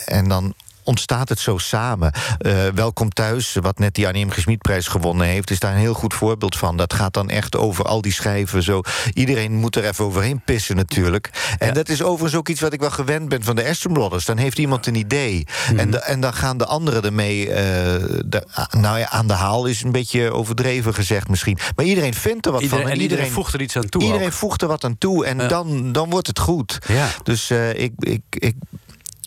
en 0.06 0.28
dan 0.28 0.54
ontstaat 0.84 1.30
het 1.30 1.40
zo 1.40 1.58
samen. 1.58 2.12
Eh, 2.38 2.52
Welkom 2.76 3.10
thuis, 3.10 3.58
wat 3.62 3.80
net 3.80 3.96
die 3.96 4.08
Annie 4.08 4.26
M. 4.26 4.30
Gesmiedprijs 4.30 4.88
gewonnen 4.88 5.28
heeft... 5.28 5.50
is 5.52 5.60
daar 5.60 5.72
een 5.74 5.80
heel 5.80 5.94
goed 5.94 6.14
voorbeeld 6.14 6.58
van. 6.58 6.78
Dat 6.78 6.94
gaat 6.94 7.14
dan 7.14 7.30
echt 7.30 7.56
over 7.58 7.86
al 7.86 8.02
die 8.02 8.14
schijven. 8.14 8.64
Zo. 8.64 8.82
Iedereen 9.14 9.54
moet 9.54 9.76
er 9.76 9.86
even 9.86 10.06
overheen 10.06 10.42
pissen 10.46 10.76
natuurlijk. 10.76 11.30
En 11.58 11.68
Ja. 11.68 11.74
dat 11.74 11.90
is 11.90 12.02
overigens 12.02 12.36
ook 12.36 12.50
iets 12.50 12.62
wat 12.62 12.74
ik 12.74 12.80
wel 12.80 12.92
gewend 12.92 13.30
ben 13.30 13.44
van 13.44 13.56
de 13.56 13.68
Aston 13.70 13.94
Brothers. 13.94 14.26
Dan 14.26 14.38
heeft 14.38 14.58
iemand 14.60 14.88
een 14.88 14.96
idee. 14.96 15.46
Mhm. 15.70 15.80
en, 15.80 15.92
de- 15.92 16.00
en 16.02 16.20
dan 16.22 16.34
gaan 16.34 16.58
de 16.58 16.66
anderen 16.66 17.04
ermee... 17.04 17.50
eh, 17.50 17.64
de- 18.26 18.48
nou 18.78 19.00
ja, 19.00 19.10
aan 19.10 19.28
de 19.28 19.34
haal 19.34 19.66
is 19.66 19.84
een 19.84 19.92
beetje 19.92 20.32
overdreven 20.32 20.94
gezegd 20.94 21.28
misschien. 21.30 21.58
Maar 21.76 21.86
iedereen 21.86 22.14
vindt 22.14 22.46
er 22.46 22.52
wat 22.52 22.62
Iedereen, 22.62 22.84
van. 22.84 22.94
en 22.94 23.02
iedereen 23.02 23.32
voegt 23.32 23.54
er 23.54 23.62
iets 23.62 23.76
aan 23.76 23.90
toe. 23.90 24.02
Iedereen 24.04 24.26
ook. 24.28 24.34
voegt 24.34 24.62
er 24.62 24.68
wat 24.68 24.84
aan 24.84 24.98
toe 24.98 25.26
en 25.26 25.38
Ja. 25.38 25.48
dan, 25.48 25.92
dan 25.92 26.10
wordt 26.10 26.28
het 26.28 26.40
goed. 26.40 26.78
Ja. 26.88 27.08
Dus 27.24 27.50
eh, 27.50 27.70
ik, 27.74 27.92
ik, 27.98 28.22
ik, 28.30 28.56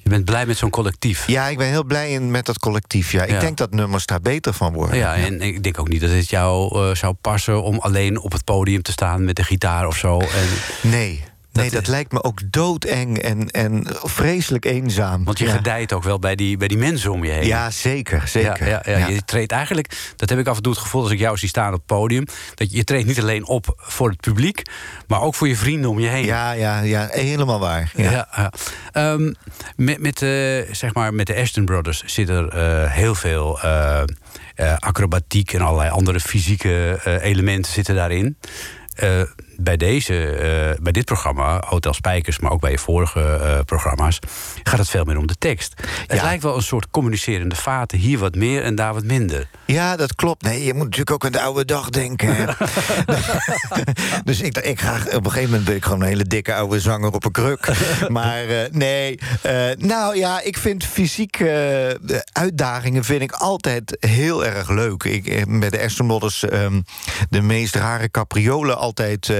Je 0.07 0.13
bent 0.13 0.25
blij 0.25 0.47
met 0.47 0.57
zo'n 0.57 0.71
collectief. 0.71 1.27
ja, 1.27 1.47
ik 1.47 1.59
ben 1.59 1.67
heel 1.67 1.85
blij 1.85 2.11
in, 2.11 2.31
met 2.31 2.47
dat 2.47 2.59
collectief. 2.59 3.13
Ja. 3.13 3.23
Ik 3.23 3.31
Ja. 3.31 3.41
denk 3.41 3.57
dat 3.57 3.71
nummers 3.71 4.07
daar 4.07 4.21
beter 4.21 4.53
van 4.55 4.73
worden. 4.73 4.97
Ja, 4.97 5.15
en 5.15 5.41
ik 5.41 5.63
denk 5.63 5.79
ook 5.81 5.89
niet 5.89 6.01
dat 6.01 6.11
het 6.11 6.31
jou 6.31 6.79
eh, 6.89 6.95
zou 6.95 7.15
passen 7.21 7.63
om 7.63 7.79
alleen 7.79 8.21
op 8.21 8.33
het 8.33 8.45
podium 8.45 8.83
te 8.83 8.93
staan 8.93 9.25
met 9.25 9.37
de 9.37 9.43
gitaar 9.45 9.87
of 9.87 9.97
zo. 9.97 10.19
En, 10.19 10.89
Nee, 10.91 11.23
nee 11.57 11.71
Dat 11.71 11.83
is- 11.83 11.89
lijkt 11.89 12.13
me 12.13 12.23
ook 12.23 12.41
doodeng 12.51 13.19
en, 13.19 13.51
en 13.51 13.87
vreselijk 14.03 14.65
eenzaam. 14.65 15.25
want 15.25 15.39
je 15.39 15.45
ja. 15.47 15.53
gedijt 15.53 15.93
ook 15.93 16.03
wel 16.03 16.19
bij 16.19 16.35
die, 16.35 16.57
bij 16.57 16.69
die 16.69 16.79
mensen 16.79 17.13
om 17.13 17.25
je 17.25 17.31
heen. 17.31 17.47
Ja, 17.47 17.71
zeker, 17.71 18.29
zeker. 18.29 18.69
Ja, 18.69 18.83
ja. 18.85 19.07
Je 19.07 19.25
treedt 19.25 19.53
eigenlijk, 19.53 20.13
dat 20.17 20.29
heb 20.31 20.39
ik 20.39 20.47
af 20.47 20.57
en 20.57 20.63
toe 20.63 20.73
het 20.73 20.81
gevoel 20.81 21.03
als 21.03 21.11
ik 21.11 21.19
jou 21.19 21.37
zie 21.37 21.49
staan 21.49 21.69
op 21.73 21.75
het 21.75 21.87
podium. 21.87 22.25
Dat 22.55 22.71
je, 22.71 22.77
je 22.77 22.85
treedt 22.85 23.07
niet 23.07 23.21
alleen 23.21 23.47
op 23.47 23.75
voor 23.77 24.09
het 24.11 24.21
publiek, 24.21 24.63
maar 25.07 25.21
ook 25.21 25.35
voor 25.35 25.49
je 25.49 25.57
vrienden 25.57 25.91
om 25.91 25.99
je 25.99 26.09
heen. 26.09 26.25
Ja, 26.25 26.53
ja, 26.53 26.81
ja, 26.81 27.09
helemaal 27.11 27.61
waar. 27.61 27.93
Ja. 27.97 28.53
Ehm, 28.93 29.33
met, 29.77 30.01
met, 30.01 30.23
eh, 30.23 30.75
zeg 30.75 30.95
maar, 30.95 31.15
met 31.15 31.27
de 31.27 31.37
Ashton 31.37 31.65
Brothers 31.65 32.03
zit 32.07 32.29
er 32.29 32.49
eh, 32.49 32.91
heel 32.93 33.15
veel 33.15 33.61
eh, 33.61 34.03
acrobatiek 34.79 35.53
en 35.53 35.61
allerlei 35.61 35.91
andere 35.91 36.21
fysieke 36.21 37.01
elementen 37.23 37.73
zitten 37.73 37.95
daarin. 37.95 38.37
Bij, 39.59 39.77
deze, 39.77 40.27
eh, 40.31 40.83
bij 40.83 40.93
dit 40.93 41.05
programma, 41.05 41.63
Hotel 41.67 41.95
Spijkers, 41.95 42.39
maar 42.39 42.51
ook 42.51 42.61
bij 42.61 42.71
je 42.71 42.79
vorige 42.79 43.21
eh, 43.21 43.59
programma's, 43.65 44.19
gaat 44.63 44.79
het 44.79 44.89
veel 44.91 45.05
meer 45.05 45.19
om 45.19 45.27
de 45.27 45.37
tekst. 45.39 45.75
Het 46.07 46.17
Ja. 46.19 46.23
lijkt 46.23 46.43
wel 46.43 46.57
een 46.57 46.63
soort 46.63 46.91
communicerende 46.91 47.57
vaten, 47.57 47.99
hier 47.99 48.19
wat 48.19 48.35
meer 48.35 48.63
en 48.63 48.75
daar 48.75 48.95
wat 48.95 49.05
minder. 49.05 49.49
Ja, 49.65 49.97
dat 49.97 50.15
klopt. 50.15 50.43
Nee, 50.43 50.65
je 50.65 50.75
moet 50.75 50.83
natuurlijk 50.83 51.11
ook 51.11 51.25
aan 51.25 51.33
de 51.33 51.41
oude 51.41 51.65
dag 51.65 51.91
denken. 51.91 52.57
dus 54.25 54.41
ik, 54.41 54.59
ik 54.59 54.81
ga, 54.81 54.95
op 54.95 55.25
een 55.25 55.31
gegeven 55.31 55.51
moment 55.51 55.65
ben 55.65 55.77
ik 55.77 55.85
gewoon 55.85 56.01
een 56.01 56.07
hele 56.07 56.25
dikke 56.25 56.55
oude 56.55 56.81
zanger 56.81 57.13
op 57.13 57.25
een 57.25 57.33
kruk. 57.33 57.69
maar 58.09 58.45
eh, 58.45 58.71
nee, 58.71 59.19
nou 59.79 60.17
ja, 60.17 60.41
ik 60.43 60.57
vind 60.59 60.85
fysieke 60.85 61.45
uitdagingen 62.33 63.05
vind 63.05 63.23
ik 63.23 63.33
altijd 63.33 63.97
heel 64.01 64.45
erg 64.45 64.69
leuk. 64.71 65.05
Ik 65.05 65.27
heb 65.27 65.47
bij 65.49 65.71
de 65.71 65.83
Aston 65.83 66.07
Brothers 66.07 66.43
ehm, 66.45 66.81
de 67.31 67.41
meest 67.43 67.75
rare 67.75 68.11
capriolen 68.11 68.77
altijd 68.79 69.33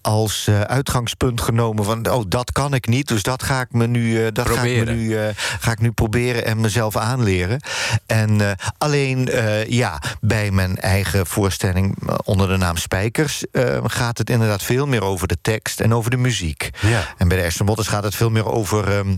als 0.00 0.46
eh, 0.46 0.60
uitgangspunt 0.60 1.40
genomen 1.40 1.84
van 1.84 2.10
oh 2.10 2.24
dat 2.28 2.52
kan 2.52 2.74
ik 2.74 2.86
niet, 2.86 3.08
dus 3.08 3.22
dat 3.22 3.42
ga 3.42 3.60
ik 3.60 3.72
me 3.72 3.86
nu, 3.86 4.24
eh, 4.24 4.32
dat 4.32 4.48
ga 4.48 4.62
ik 4.62 4.62
me 4.62 4.74
Proberen. 4.84 4.96
nu 4.96 5.16
eh, 5.16 5.34
ga 5.36 5.70
ik 5.72 5.80
nu 5.80 5.90
proberen 5.90 6.44
en 6.44 6.60
mezelf 6.60 6.96
aanleren. 6.96 7.60
En 8.06 8.40
eh, 8.40 8.50
alleen 8.78 9.28
eh, 9.28 9.66
ja, 9.66 10.02
bij 10.20 10.50
mijn 10.50 10.76
eigen 10.78 11.26
voorstelling 11.26 11.96
eh, 12.08 12.14
onder 12.24 12.48
de 12.48 12.56
naam 12.56 12.76
Spijkers 12.76 13.44
eh, 13.52 13.78
gaat 13.84 14.18
het 14.18 14.30
inderdaad 14.30 14.62
veel 14.62 14.86
meer 14.86 15.02
over 15.04 15.28
de 15.28 15.36
tekst 15.42 15.80
en 15.80 15.94
over 15.94 16.10
de 16.10 16.16
muziek. 16.16 16.70
Ja. 16.80 17.04
En 17.18 17.28
bij 17.28 17.38
de 17.40 17.44
Aston 17.46 17.66
Botters 17.66 17.88
gaat 17.88 18.04
het 18.04 18.14
veel 18.14 18.30
meer 18.30 18.46
over, 18.46 18.88
ehm, 18.98 19.16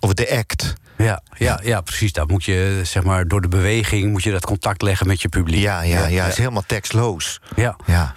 over 0.00 0.16
de 0.16 0.30
act. 0.38 0.74
Ja, 0.98 1.22
ja, 1.38 1.60
ja, 1.62 1.80
precies. 1.80 2.12
Daar 2.12 2.26
moet 2.26 2.44
je, 2.44 2.80
zeg 2.84 3.02
maar, 3.02 3.28
door 3.28 3.40
de 3.40 3.48
beweging 3.48 4.10
moet 4.12 4.22
je 4.22 4.30
dat 4.30 4.44
contact 4.46 4.82
leggen 4.82 5.06
met 5.06 5.22
je 5.22 5.28
publiek. 5.28 5.60
Ja, 5.62 5.82
ja, 5.82 6.06
ja, 6.06 6.26
is 6.26 6.36
helemaal 6.36 6.64
tekstloos. 6.66 7.40
ja. 7.56 7.76
Ja. 7.86 8.14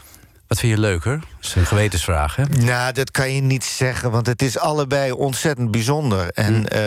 Wat 0.47 0.59
vind 0.59 0.73
je 0.73 0.79
leuker? 0.79 1.19
Dat 1.19 1.27
is 1.41 1.55
een 1.55 1.65
gewetensvraag, 1.65 2.35
hè? 2.35 2.43
Nou, 2.45 2.93
dat 2.93 3.11
kan 3.11 3.31
je 3.33 3.41
niet 3.41 3.63
zeggen, 3.63 4.11
want 4.11 4.27
het 4.27 4.41
is 4.41 4.57
allebei 4.59 5.11
ontzettend 5.11 5.71
bijzonder. 5.71 6.29
En 6.31 6.53
Hmm. 6.53 6.65
eh, 6.65 6.81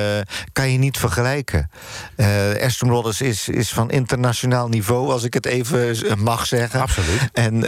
kan 0.53 0.71
je 0.73 0.79
niet 0.79 0.99
vergelijken. 0.99 1.71
Eh 2.17 2.29
Aston 2.65 2.89
Brothers 2.89 3.21
is, 3.21 3.49
is 3.49 3.69
van 3.71 3.91
internationaal 3.91 4.69
niveau, 4.69 5.11
als 5.11 5.23
ik 5.23 5.35
het 5.35 5.47
even 5.47 6.07
eh, 6.09 6.15
mag 6.15 6.47
zeggen. 6.47 6.81
Absoluut. 6.81 7.29
En 7.33 7.61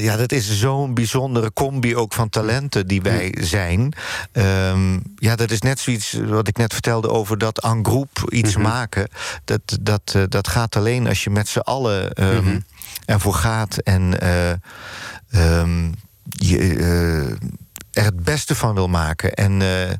ja, 0.00 0.16
dat 0.16 0.32
is 0.32 0.58
zo'n 0.58 0.94
bijzondere 0.94 1.52
combi 1.52 1.96
ook 1.96 2.12
van 2.12 2.28
talenten 2.28 2.86
die 2.86 3.02
wij 3.02 3.34
zijn. 3.40 3.92
Ehm, 4.32 4.98
ja, 5.16 5.36
dat 5.36 5.50
is 5.50 5.60
net 5.60 5.80
zoiets 5.80 6.12
wat 6.26 6.48
ik 6.48 6.56
net 6.56 6.72
vertelde 6.72 7.08
over 7.08 7.38
dat 7.38 7.62
en 7.62 7.84
groep 7.84 8.28
iets 8.28 8.56
maken. 8.56 9.08
Dat, 9.44 9.78
dat, 9.80 10.16
dat 10.28 10.48
gaat 10.48 10.76
alleen 10.76 11.06
als 11.08 11.24
je 11.24 11.30
met 11.30 11.48
z'n 11.48 11.58
allen 11.58 12.12
ehm, 12.12 12.58
ervoor 13.04 13.34
gaat 13.34 13.76
en 13.76 14.18
eh, 15.34 15.58
ehm, 15.58 15.92
je 16.28 16.58
eh, 16.58 17.30
er 17.92 18.04
het 18.04 18.24
beste 18.24 18.54
van 18.54 18.74
wil 18.74 18.88
maken. 18.88 19.34
En 19.34 19.62
eh, 19.62 19.90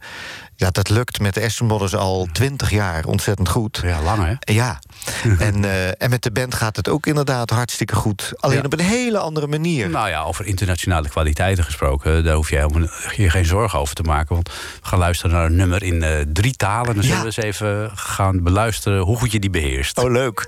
ja, 0.57 0.71
dat 0.71 0.89
lukt 0.89 1.21
met 1.21 1.35
de 1.35 1.43
Aston 1.45 1.67
Brothers 1.67 1.95
al 1.95 2.29
twintig 2.33 2.71
jaar 2.71 3.05
ontzettend 3.05 3.49
goed. 3.49 3.81
Ja, 3.85 4.03
lang, 4.03 4.25
hè? 4.25 4.53
Ja, 4.53 4.79
en, 5.39 5.65
eh, 5.65 6.03
en 6.03 6.11
met 6.11 6.23
de 6.23 6.31
band 6.33 6.55
gaat 6.55 6.77
het 6.77 6.89
ook 6.89 7.07
inderdaad 7.07 7.51
hartstikke 7.51 7.95
goed. 7.95 8.33
Alleen 8.37 8.57
Ja. 8.57 8.63
op 8.65 8.73
een 8.73 8.81
hele 8.81 9.19
andere 9.19 9.47
manier. 9.47 9.91
Nou 9.91 10.09
ja, 10.09 10.23
over 10.23 10.47
internationale 10.47 11.09
kwaliteiten 11.09 11.65
gesproken, 11.65 12.25
daar 12.25 12.35
hoef 12.35 12.51
je 12.51 12.57
helemaal 12.57 12.89
je 13.17 13.31
geen 13.31 13.45
zorgen 13.47 13.79
over 13.79 13.95
te 13.95 14.03
maken. 14.03 14.35
Want 14.35 14.49
we 14.49 14.87
gaan 14.89 14.99
luisteren 14.99 15.37
naar 15.37 15.45
een 15.45 15.57
nummer 15.57 15.83
in 15.83 16.27
drie 16.33 16.57
talen. 16.57 16.95
Dan 16.95 17.03
zullen 17.03 17.17
Ja. 17.17 17.21
we 17.21 17.27
eens 17.37 17.37
even 17.37 17.91
gaan 17.95 18.43
beluisteren 18.43 19.01
hoe 19.03 19.17
goed 19.17 19.33
je 19.33 19.41
die 19.41 19.51
beheerst. 19.51 19.99
Oh, 19.99 20.11
leuk. 20.11 20.45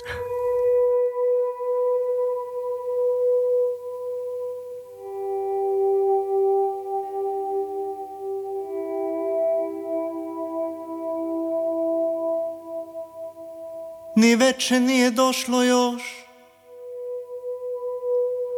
Ni 14.17 14.37
veče 14.37 14.81
nije 14.81 15.11
došlo 15.11 15.63
još 15.63 16.27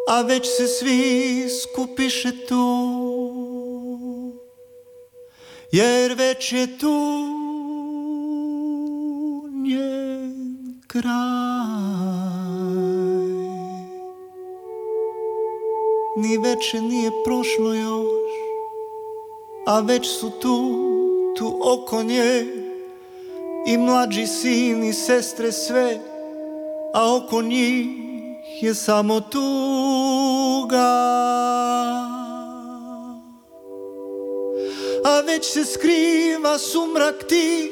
A 0.09 0.23
već 0.23 0.47
se 0.57 0.67
svi 0.67 1.49
skupiše 1.63 2.47
tu. 2.47 2.65
Jer 5.73 6.15
već 6.15 6.53
je 6.53 6.79
tu 6.79 7.25
njen 9.65 10.83
kraj. 10.87 11.13
Ni 16.17 16.39
veče 16.39 16.81
nije 16.81 17.11
prošlo 17.25 17.75
još 17.75 18.33
A 19.67 19.81
već 19.81 20.07
su 20.21 20.31
tu, 20.31 20.75
tu 21.37 21.59
oko 21.63 22.03
nje 22.03 22.58
i 23.67 23.79
mlađi 23.79 24.27
sin 24.27 24.85
i 24.85 24.93
sestre 24.93 25.53
sve, 25.53 25.99
a 26.95 27.17
oko 27.17 27.43
njih 27.43 27.87
je 28.63 28.75
samo 28.75 29.21
tuga. 29.21 30.79
A 35.05 35.21
već 35.27 35.45
se 35.45 35.65
skriva 35.65 36.59
sumrak 36.59 37.27
ti, 37.29 37.71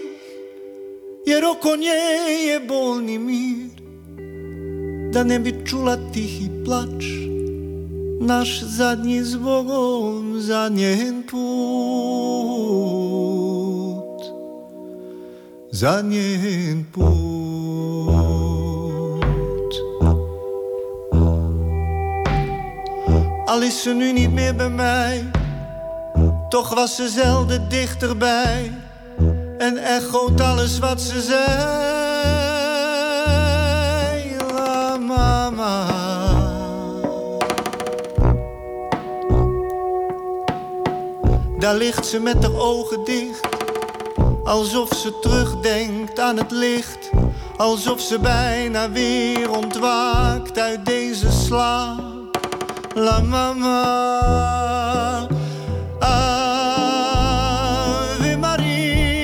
jer 1.26 1.44
oko 1.44 1.76
nje 1.76 1.88
je 2.48 2.60
bolni 2.60 3.18
mir, 3.18 3.70
da 5.12 5.24
ne 5.24 5.38
bi 5.38 5.54
čula 5.66 5.96
tihi 6.12 6.48
plač, 6.64 7.04
naš 8.20 8.60
zadnji 8.62 9.22
zbogom 9.22 10.40
za 10.40 10.68
njen 10.68 11.22
put 11.30 12.66
zanjen 15.76 16.88
poot. 16.90 17.04
Al 23.44 23.62
is 23.62 23.82
ze 23.82 23.90
nu 23.90 24.12
niet 24.12 24.32
meer 24.32 24.54
bij 24.54 24.70
mij, 24.70 25.30
toch 26.48 26.74
was 26.74 26.96
ze 26.96 27.08
zelden 27.08 27.68
dichterbij 27.68 28.72
en 29.58 29.76
echoot 29.76 30.40
alles 30.40 30.78
wat 30.78 31.00
ze 31.00 31.20
zei. 31.20 31.46
La 34.54 34.96
mama. 34.96 35.86
Daar 41.58 41.74
ligt 41.74 42.06
ze 42.06 42.20
met 42.20 42.42
haar 42.42 42.56
ogen 42.58 43.04
dicht 43.04 43.55
alsof 44.46 44.88
ze 44.94 45.18
terugdenkt 45.20 46.18
aan 46.20 46.36
het 46.36 46.50
licht. 46.50 47.10
Alsof 47.56 48.00
ze 48.00 48.18
bijna 48.18 48.90
weer 48.90 49.50
ontwaakt 49.50 50.58
uit 50.58 50.86
deze 50.86 51.32
slaap. 51.32 52.38
La 52.94 53.20
mama. 53.20 54.84
Maria. 58.38 59.16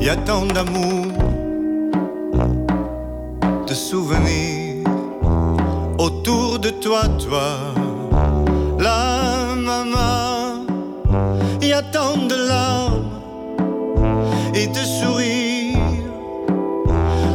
Y 0.00 0.08
a 0.08 0.16
tant 0.24 0.54
d'amour, 0.54 1.06
de 3.66 3.74
souvenirs 3.74 4.84
autour 5.98 6.60
de 6.60 6.78
toi, 6.78 7.16
toi, 7.16 7.75
Y 11.76 11.78
a 11.78 11.82
tant 11.82 12.16
de 12.16 12.34
larmes 12.34 13.20
et 14.54 14.66
de 14.66 14.82
sourires 14.98 15.76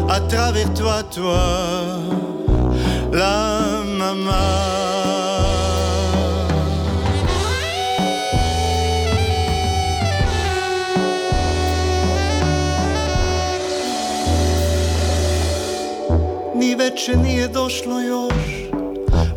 à 0.09 0.19
travers 0.21 0.73
toi, 0.73 1.03
toi, 1.03 1.99
la 3.13 3.83
maman. 3.85 4.31
Ni 16.55 16.75
veče 16.75 17.15
nije 17.15 17.47
došlo 17.47 17.99
još, 17.99 18.71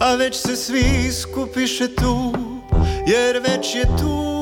a 0.00 0.14
već 0.14 0.36
se 0.36 0.56
svi 0.56 1.12
skupiše 1.12 1.94
tu, 1.94 2.32
jer 3.06 3.42
već 3.48 3.74
je 3.74 3.82
tu 3.98 4.33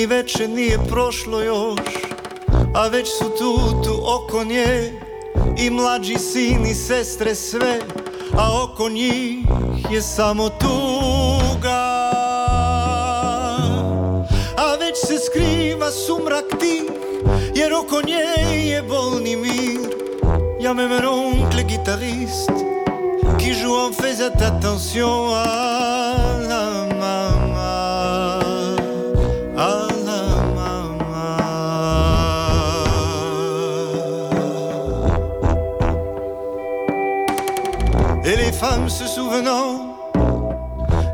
Ni 0.00 0.06
veče 0.06 0.48
nije 0.48 0.78
prošlo 0.88 1.40
još, 1.40 1.80
a 2.74 2.88
već 2.88 3.08
su 3.08 3.24
tu, 3.38 3.82
tu 3.84 4.02
oko 4.04 4.44
nje 4.44 4.92
i 5.58 5.70
mlađi 5.70 6.18
sin 6.18 6.66
i 6.66 6.74
sestre 6.74 7.34
sve, 7.34 7.80
a 8.38 8.64
oko 8.64 8.88
njih 8.88 9.38
je 9.90 10.02
samo 10.02 10.48
tuga. 10.48 12.00
A 14.56 14.76
već 14.80 14.96
se 15.06 15.18
skriva 15.18 15.90
sumrak 15.90 16.44
tih, 16.60 16.82
jer 17.54 17.74
oko 17.74 18.02
nje 18.06 18.44
je 18.70 18.82
bolni 18.82 19.36
mir. 19.36 19.90
Même 20.74 20.92
un 20.92 21.04
oncle 21.04 21.62
guitariste 21.64 22.52
qui 23.38 23.52
joue 23.52 23.76
en 23.76 23.92
faisant 23.92 24.40
attention 24.40 25.34
à 25.34 25.99
femmes 38.60 38.90
se 38.90 39.06
souvenant 39.06 39.96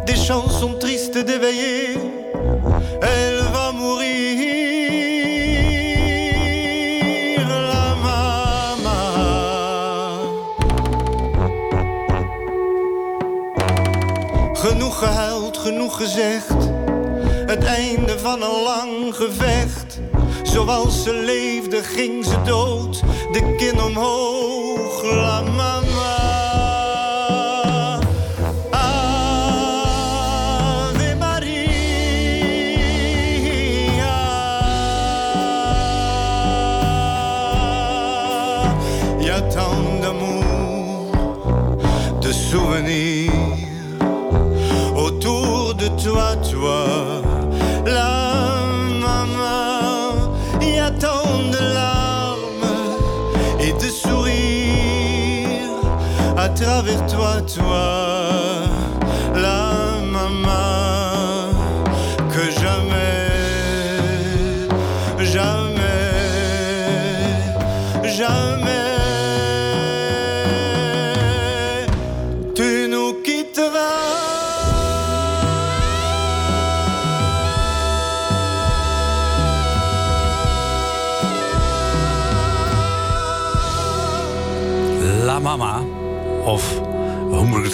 des 0.04 0.16
chansons 0.16 0.74
tristes 0.80 1.16
d'éveiller, 1.16 1.96
elle 3.00 3.40
va 3.52 3.70
mourir, 3.70 4.09
la 7.72 7.94
maman. 8.06 8.87
Genoeg 14.54 14.98
gehuild, 14.98 15.56
genoeg 15.56 15.96
gezegd. 15.96 16.61
Het 17.46 17.64
einde 17.64 18.18
van 18.18 18.42
een 18.42 18.62
lang 18.62 19.14
gevecht. 19.14 20.00
Zoals 20.42 21.02
ze 21.02 21.12
leefde, 21.12 21.82
ging 21.82 22.24
ze 22.24 22.42
dood. 22.44 23.02
De 23.32 23.54
kin 23.56 23.80
omhoog, 23.82 25.02
la 25.04 25.40
mama. 25.42 25.65
Souvenirs 42.37 43.33
autour 44.94 45.75
de 45.75 45.88
toi, 46.03 46.37
toi, 46.51 46.87
la 47.85 48.66
maman. 49.01 50.35
Y 50.61 50.79
a 50.79 50.90
tant 50.90 51.38
de 51.55 51.62
larmes 51.75 52.77
et 53.61 53.72
de 53.72 53.88
sourires 53.90 55.27
à 56.37 56.49
travers 56.51 57.05
toi, 57.07 57.40
toi, 57.42 58.06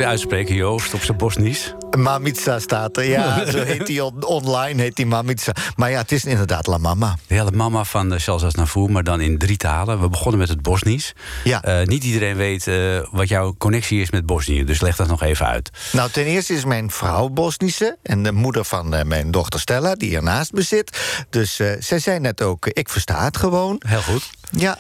het 0.03 0.11
uitspreken, 0.11 0.55
Joost, 0.55 0.95
op 0.95 1.03
zijn 1.03 1.17
Bosnisch? 1.17 1.75
Mamitsa 1.99 2.59
staat 2.59 2.97
er, 2.97 3.05
ja. 3.05 3.45
Zo 3.51 3.62
heet 3.62 4.01
on- 4.01 4.25
online, 4.25 4.83
heet 4.83 4.97
die 4.97 5.07
Mamitsa. 5.07 5.53
Maar 5.77 5.91
ja, 5.91 5.99
het 5.99 6.12
is 6.12 6.25
inderdaad 6.25 6.67
La 6.67 6.79
Mama. 6.79 7.17
Ja, 7.27 7.45
de 7.45 7.57
mama 7.57 7.85
van 7.85 8.09
de 8.09 8.19
Charles 8.19 8.45
Aznavour, 8.45 8.91
maar 8.91 9.03
dan 9.05 9.21
in 9.21 9.38
drie 9.38 9.57
talen. 9.57 10.01
We 10.01 10.09
begonnen 10.09 10.38
met 10.41 10.49
het 10.49 10.62
Bosnisch. 10.62 11.12
Ja. 11.45 11.62
Eh, 11.62 11.87
niet 11.87 12.05
iedereen 12.05 12.37
weet 12.37 12.67
eh, 12.67 12.77
wat 13.11 13.29
jouw 13.29 13.55
connectie 13.59 14.01
is 14.01 14.11
met 14.11 14.27
Bosnië, 14.27 14.65
dus 14.65 14.81
leg 14.81 14.97
dat 14.97 15.09
nog 15.09 15.23
even 15.23 15.47
uit. 15.47 15.71
Nou, 15.93 16.11
ten 16.11 16.25
eerste 16.25 16.55
is 16.55 16.65
mijn 16.65 16.91
vrouw 16.91 17.29
Bosnische... 17.29 17.97
en 18.03 18.23
de 18.23 18.33
moeder 18.33 18.65
van 18.65 18.95
eh, 18.95 19.05
mijn 19.05 19.31
dochter 19.31 19.61
Stella, 19.61 19.95
die 19.95 20.17
ernaast 20.17 20.53
bezit. 20.53 20.99
Dus 21.31 21.59
eh, 21.61 21.71
zij 21.79 21.99
zei 21.99 22.19
net 22.19 22.43
ook, 22.43 22.67
eh, 22.67 22.71
ik 22.75 22.88
versta 22.88 23.25
het 23.25 23.37
gewoon. 23.37 23.83
Heel 23.87 24.03
goed. 24.03 24.31
Ja, 24.51 24.79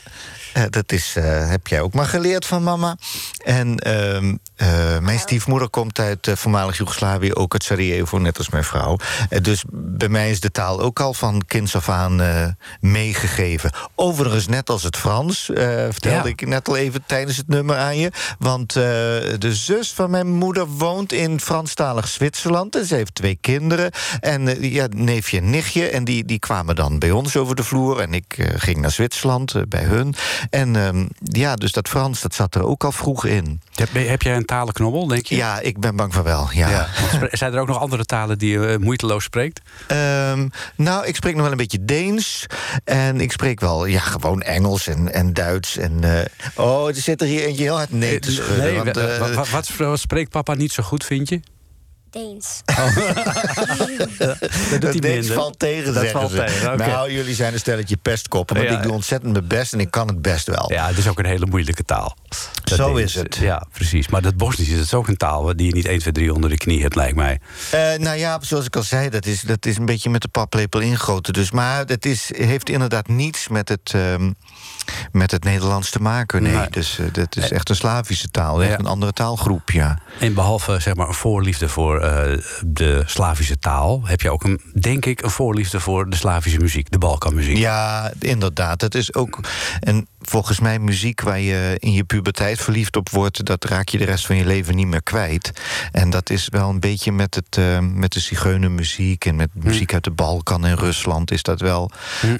eh, 0.52 0.62
dat 0.70 0.92
is, 0.92 1.14
eh, 1.16 1.48
heb 1.48 1.66
jij 1.66 1.80
ook 1.80 1.94
maar 1.94 2.06
geleerd 2.06 2.46
van 2.46 2.62
mama. 2.62 2.96
En 3.44 3.78
ehm, 3.78 4.36
eh, 4.56 4.98
mijn 4.98 5.18
stiefmoeder 5.18 5.68
komt 5.68 5.98
uit 5.98 6.26
eh, 6.26 6.36
voormalig 6.36 6.76
Joegoslavië, 6.76 7.34
ook 7.34 7.52
uit 7.52 7.64
Sarajevo, 7.64 8.18
net 8.18 8.38
als 8.38 8.48
mijn 8.48 8.64
vrouw. 8.64 8.96
Dus 9.42 9.64
bij 9.72 10.08
mij 10.08 10.30
is 10.30 10.40
de 10.40 10.50
taal 10.50 10.80
ook 10.80 11.00
al 11.00 11.14
van 11.14 11.42
kinds 11.46 11.76
af 11.76 11.88
aan 11.88 12.20
meegegeven. 12.80 13.70
Overigens, 13.94 14.46
net 14.46 14.70
als 14.70 14.82
het 14.82 14.96
Frans, 14.96 15.50
eh, 15.50 15.64
vertelde 15.90 16.28
Ja. 16.28 16.34
ik 16.34 16.46
net 16.46 16.68
al 16.68 16.76
even 16.76 17.02
tijdens 17.06 17.36
het 17.36 17.48
nummer 17.48 17.76
aan 17.76 17.98
je. 17.98 18.10
Want 18.38 18.76
eh, 18.76 18.82
de 19.38 19.50
zus 19.50 19.92
van 19.92 20.10
mijn 20.10 20.26
moeder 20.28 20.66
woont 20.66 21.12
in 21.12 21.40
Franstalig 21.40 22.08
Zwitserland. 22.08 22.76
En 22.76 22.84
ze 22.86 22.94
heeft 22.94 23.14
twee 23.14 23.38
kinderen. 23.40 23.90
En 24.20 24.70
ja, 24.70 24.86
neefje 24.90 25.38
en 25.38 25.50
nichtje. 25.50 25.88
En 25.88 26.04
die, 26.04 26.24
die 26.24 26.38
kwamen 26.38 26.74
dan 26.74 26.98
bij 26.98 27.10
ons 27.10 27.36
over 27.36 27.56
de 27.56 27.64
vloer. 27.64 28.00
En 28.00 28.14
ik 28.14 28.52
ging 28.56 28.76
naar 28.80 28.90
Zwitserland 28.90 29.54
bij 29.68 29.82
hun. 29.84 30.14
En 30.50 30.76
ehm, 30.76 31.06
ja, 31.22 31.54
dus 31.56 31.72
dat 31.72 31.88
Frans, 31.88 32.20
dat 32.20 32.34
zat 32.34 32.54
er 32.54 32.64
ook 32.66 32.84
al 32.84 32.92
vroeg 32.92 33.24
in. 33.24 33.60
Heb, 33.74 33.88
heb 33.92 34.22
jij 34.22 34.36
een 34.36 34.44
talenknobbel, 34.44 35.06
denk 35.06 35.26
je? 35.26 35.36
Ja, 35.36 35.60
ik 35.60 35.78
ben 35.80 35.96
bang 35.96 36.14
van 36.14 36.22
wel. 36.22 36.48
Ja. 36.52 36.88
Zijn 37.30 37.52
er 37.54 37.60
ook 37.60 37.66
nog 37.68 37.78
andere 37.78 38.04
talen 38.04 38.38
die 38.38 38.50
je 38.50 38.66
eh, 38.66 38.76
moeiteloos 38.78 39.24
spreekt? 39.24 39.60
Ehm, 39.86 40.48
nou, 40.76 41.06
ik 41.06 41.16
spreek 41.16 41.32
nog 41.32 41.42
wel 41.42 41.50
een 41.50 41.56
beetje 41.56 41.84
Deens. 41.84 42.46
En 42.84 43.20
ik 43.20 43.32
spreek 43.32 43.60
wel, 43.60 43.84
ja, 43.86 44.00
gewoon 44.00 44.42
Engels 44.42 44.86
en, 44.86 45.12
en 45.12 45.32
Duits. 45.34 45.76
En, 45.76 45.98
eh, 46.18 46.24
oh, 46.64 46.88
er 46.88 46.94
zit 46.94 47.20
er 47.20 47.26
hier 47.26 47.44
eentje 47.44 47.62
heel 47.62 47.76
hard 47.76 47.90
nee 47.92 48.18
te 48.18 48.32
schudden. 48.32 48.58
Nee, 48.64 48.74
want, 48.82 48.96
wa- 48.96 49.02
eh, 49.02 49.18
wa- 49.18 49.32
wa- 49.34 49.44
wat, 49.50 49.68
wat 49.76 49.98
spreekt 49.98 50.30
papa 50.30 50.54
niet 50.54 50.72
zo 50.72 50.82
goed, 50.82 51.04
vind 51.04 51.28
je? 51.28 51.40
Deens. 52.12 52.62
Dat 54.18 54.80
doet 54.80 54.82
hij 54.82 55.00
Deens 55.00 55.02
minder. 55.02 55.34
valt 55.34 55.58
tegen, 55.58 55.94
Dat 55.94 56.06
valt 56.06 56.30
ze. 56.30 56.36
tegen, 56.36 56.72
oké. 56.72 56.86
Nou, 56.86 57.12
jullie 57.12 57.34
zijn 57.34 57.52
een 57.52 57.58
stelletje 57.58 57.96
pestkoppen. 57.96 58.56
Want 58.56 58.68
Ja. 58.68 58.76
ik 58.76 58.82
doe 58.82 58.92
ontzettend 58.92 59.32
mijn 59.32 59.46
best 59.46 59.72
en 59.72 59.80
ik 59.80 59.90
kan 59.90 60.08
het 60.08 60.22
best 60.22 60.46
wel. 60.46 60.72
Ja, 60.72 60.86
het 60.86 60.98
is 60.98 61.08
ook 61.08 61.18
een 61.18 61.24
hele 61.24 61.46
moeilijke 61.46 61.84
taal. 61.84 62.16
Dat 62.64 62.78
Zo 62.78 62.96
is 62.96 63.14
het. 63.14 63.36
Ja, 63.36 63.66
precies. 63.72 64.08
Maar 64.08 64.22
dat 64.22 64.36
Bosnisch 64.36 64.68
is 64.68 64.78
het 64.78 64.94
ook 64.94 65.08
een 65.08 65.16
taal 65.16 65.56
die 65.56 65.66
je 65.66 65.72
niet 65.72 65.86
1, 65.86 65.98
2, 65.98 66.12
3 66.12 66.34
onder 66.34 66.50
de 66.50 66.56
knie 66.56 66.82
hebt, 66.82 66.94
lijkt 66.94 67.16
mij. 67.16 67.40
Eh, 67.70 67.80
nou 67.98 68.18
ja, 68.18 68.38
zoals 68.40 68.66
ik 68.66 68.76
al 68.76 68.82
zei, 68.82 69.08
dat 69.08 69.26
is, 69.26 69.40
dat 69.40 69.66
is 69.66 69.76
een 69.76 69.86
beetje 69.86 70.10
met 70.10 70.22
de 70.22 70.28
paplepel 70.28 70.80
ingegoten. 70.80 71.32
Dus, 71.32 71.50
maar 71.50 71.84
het 71.86 72.06
is, 72.06 72.30
heeft 72.36 72.68
inderdaad 72.68 73.08
niets 73.08 73.48
met 73.48 73.68
het, 73.68 73.90
ehm, 73.94 74.30
met 75.12 75.30
het 75.30 75.44
Nederlands 75.44 75.90
te 75.90 75.98
maken. 76.02 76.42
Nee, 76.42 76.52
Nee. 76.56 76.70
dus 76.70 76.98
eh, 76.98 77.06
dat 77.12 77.36
is 77.36 77.50
echt 77.50 77.68
een 77.68 77.76
Slavische 77.76 78.28
taal. 78.30 78.62
Echt 78.62 78.70
Ja. 78.70 78.78
een 78.78 78.86
andere 78.86 79.12
taalgroep, 79.12 79.70
ja. 79.70 79.98
En 80.20 80.34
behalve 80.34 80.78
zeg 80.80 80.94
maar, 80.94 81.08
een 81.08 81.14
voorliefde 81.14 81.68
voor 81.68 82.00
eh, 82.00 82.38
de 82.66 83.02
Slavische 83.06 83.58
taal, 83.58 84.00
heb 84.04 84.20
je 84.20 84.30
ook 84.30 84.44
een, 84.44 84.60
denk 84.80 85.06
ik, 85.06 85.22
een 85.22 85.30
voorliefde 85.30 85.80
voor 85.80 86.10
de 86.10 86.16
Slavische 86.16 86.58
muziek, 86.58 86.90
de 86.90 86.98
Balkanmuziek. 86.98 87.56
Ja, 87.56 88.12
inderdaad. 88.18 88.80
Het 88.80 88.94
is 88.94 89.14
ook. 89.14 89.40
En 89.80 90.06
volgens 90.22 90.60
mij 90.60 90.78
muziek 90.78 91.20
waar 91.20 91.40
je 91.40 91.76
in 91.78 91.92
je 91.92 92.04
puberteit 92.04 92.60
verliefd 92.60 92.96
op 92.96 93.08
wordt, 93.08 93.44
dat 93.44 93.64
raak 93.64 93.88
je 93.88 93.98
de 93.98 94.04
rest 94.04 94.26
van 94.26 94.36
je 94.36 94.46
leven 94.46 94.76
niet 94.76 94.86
meer 94.86 95.02
kwijt. 95.02 95.52
En 95.92 96.10
dat 96.10 96.30
is 96.30 96.48
wel 96.50 96.68
een 96.68 96.80
beetje 96.80 97.12
met, 97.12 97.34
het, 97.34 97.56
eh, 97.56 97.78
met 97.78 98.12
de 98.12 98.20
zigeunermuziek 98.20 99.24
en 99.24 99.36
met 99.36 99.48
muziek 99.52 99.92
uit 99.92 100.04
de 100.04 100.10
Balkan 100.10 100.64
en 100.64 100.76
Rusland 100.76 101.30
is 101.30 101.42
dat 101.42 101.60
wel. 101.60 101.90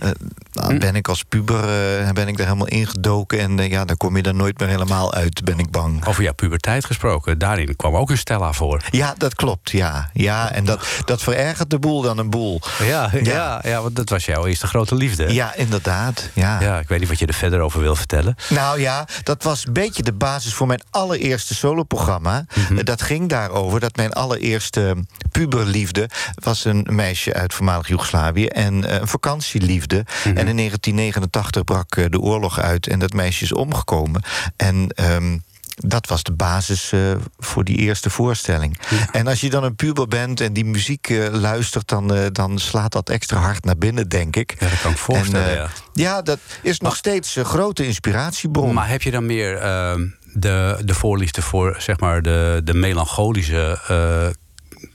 eh, 0.01 0.11
nou, 0.53 0.79
ben 0.79 0.95
ik 0.97 1.09
als 1.09 1.23
puber 1.23 1.59
eh, 1.59 2.11
ben 2.13 2.29
ik 2.29 2.39
er 2.39 2.45
helemaal 2.45 2.67
ingedoken 2.67 3.39
en 3.39 3.69
ja, 3.71 3.85
dan 3.85 3.97
kom 3.97 4.17
je 4.17 4.23
er 4.23 4.35
nooit 4.35 4.59
meer 4.59 4.69
helemaal 4.69 5.15
uit, 5.15 5.45
ben 5.45 5.59
ik 5.59 5.71
bang. 5.71 6.07
Over 6.07 6.23
jouw 6.23 6.33
puberteit 6.35 6.85
gesproken, 6.85 7.39
daarin 7.39 7.77
kwam 7.77 7.97
ook 7.97 8.11
een 8.11 8.19
Stella 8.19 8.53
voor. 8.53 8.83
Ja, 8.91 9.15
dat 9.19 9.35
klopt, 9.35 9.71
ja. 9.71 10.11
Ja, 10.13 10.53
en 10.53 10.65
dat, 10.65 10.87
dat 11.05 11.23
verergert 11.23 11.71
de 11.71 11.79
boel 11.79 12.03
dan 12.03 12.19
een 12.19 12.31
boel. 12.31 12.61
Ja, 12.83 13.11
ja. 13.13 13.21
Ja. 13.23 13.61
ja, 13.65 13.83
want 13.83 13.97
dat 13.97 14.09
was 14.09 14.25
jouw 14.25 14.47
eerste 14.47 14.67
grote 14.67 14.95
liefde. 14.95 15.35
Ja, 15.35 15.55
inderdaad. 15.55 16.29
Ja. 16.33 16.61
Ja, 16.61 16.79
ik 16.79 16.89
weet 16.89 16.99
niet 17.01 17.09
wat 17.09 17.19
je 17.19 17.27
er 17.27 17.35
verder 17.35 17.61
over 17.61 17.72
wil 17.81 17.97
vertellen. 17.97 18.35
Nou 18.49 18.81
ja, 18.81 19.07
dat 19.23 19.43
was 19.43 19.67
een 19.67 19.73
beetje 19.73 20.03
de 20.03 20.13
basis 20.13 20.55
voor 20.55 20.67
mijn 20.67 20.83
allereerste 20.91 21.55
soloprogramma. 21.55 22.45
Eh, 22.55 22.79
Dat 22.85 23.03
ging 23.03 23.29
daarover 23.29 23.81
dat 23.81 23.97
mijn 23.97 24.13
allereerste 24.13 24.97
puberliefde 25.31 26.09
was 26.35 26.65
een 26.65 26.87
meisje 26.91 27.35
uit 27.35 27.55
voormalig 27.55 27.89
Joegoslavië 27.89 28.47
en 28.47 28.85
eh, 28.85 29.01
een 29.01 29.09
vakantieliefde. 29.09 30.05
Mhm. 30.25 30.37
En 30.37 30.49
in 30.49 30.57
1989 30.57 31.65
brak 31.65 31.97
eh, 31.97 32.05
de 32.11 32.21
oorlog 32.21 32.61
uit 32.61 32.87
en 32.87 32.99
dat 32.99 33.13
meisje 33.13 33.45
is 33.45 33.53
omgekomen. 33.53 34.23
En 34.57 34.89
ehm, 34.89 35.39
dat 35.75 36.07
was 36.07 36.23
de 36.23 36.33
basis 36.33 36.93
eh, 36.93 37.01
voor 37.39 37.65
die 37.65 37.77
eerste 37.77 38.11
voorstelling. 38.11 38.79
En 39.13 39.27
als 39.27 39.41
je 39.41 39.51
dan 39.51 39.65
een 39.65 39.77
puber 39.77 40.09
bent 40.09 40.41
en 40.41 40.53
die 40.53 40.65
muziek 40.65 41.09
eh, 41.09 41.29
luistert, 41.31 41.89
dan, 41.89 42.15
eh, 42.15 42.27
dan 42.33 42.59
slaat 42.59 42.93
dat 42.93 43.11
extra 43.11 43.39
hard 43.39 43.65
naar 43.65 43.79
binnen, 43.79 44.09
denk 44.09 44.37
ik. 44.37 44.57
Ja, 44.59 44.69
dat 44.69 44.81
kan 44.81 44.91
ik 44.91 44.99
voorstellen, 44.99 45.49
En, 45.49 45.55
ja. 45.55 45.69
ja, 45.93 46.23
dat 46.23 46.39
is 46.63 46.81
nog 46.81 46.97
steeds 46.97 47.37
een 47.37 47.45
grote 47.45 47.87
inspiratiebron. 47.87 48.75
Maar 48.75 48.89
heb 48.89 49.03
je 49.03 49.11
dan 49.11 49.27
meer 49.27 49.57
ehm, 49.57 50.07
de, 50.33 50.81
de 50.85 50.95
voorliefde 50.95 51.43
voor 51.43 51.77
zeg 51.79 52.01
maar, 52.01 52.23
de, 52.23 52.61
de 52.65 52.75
melancholische 52.75 53.79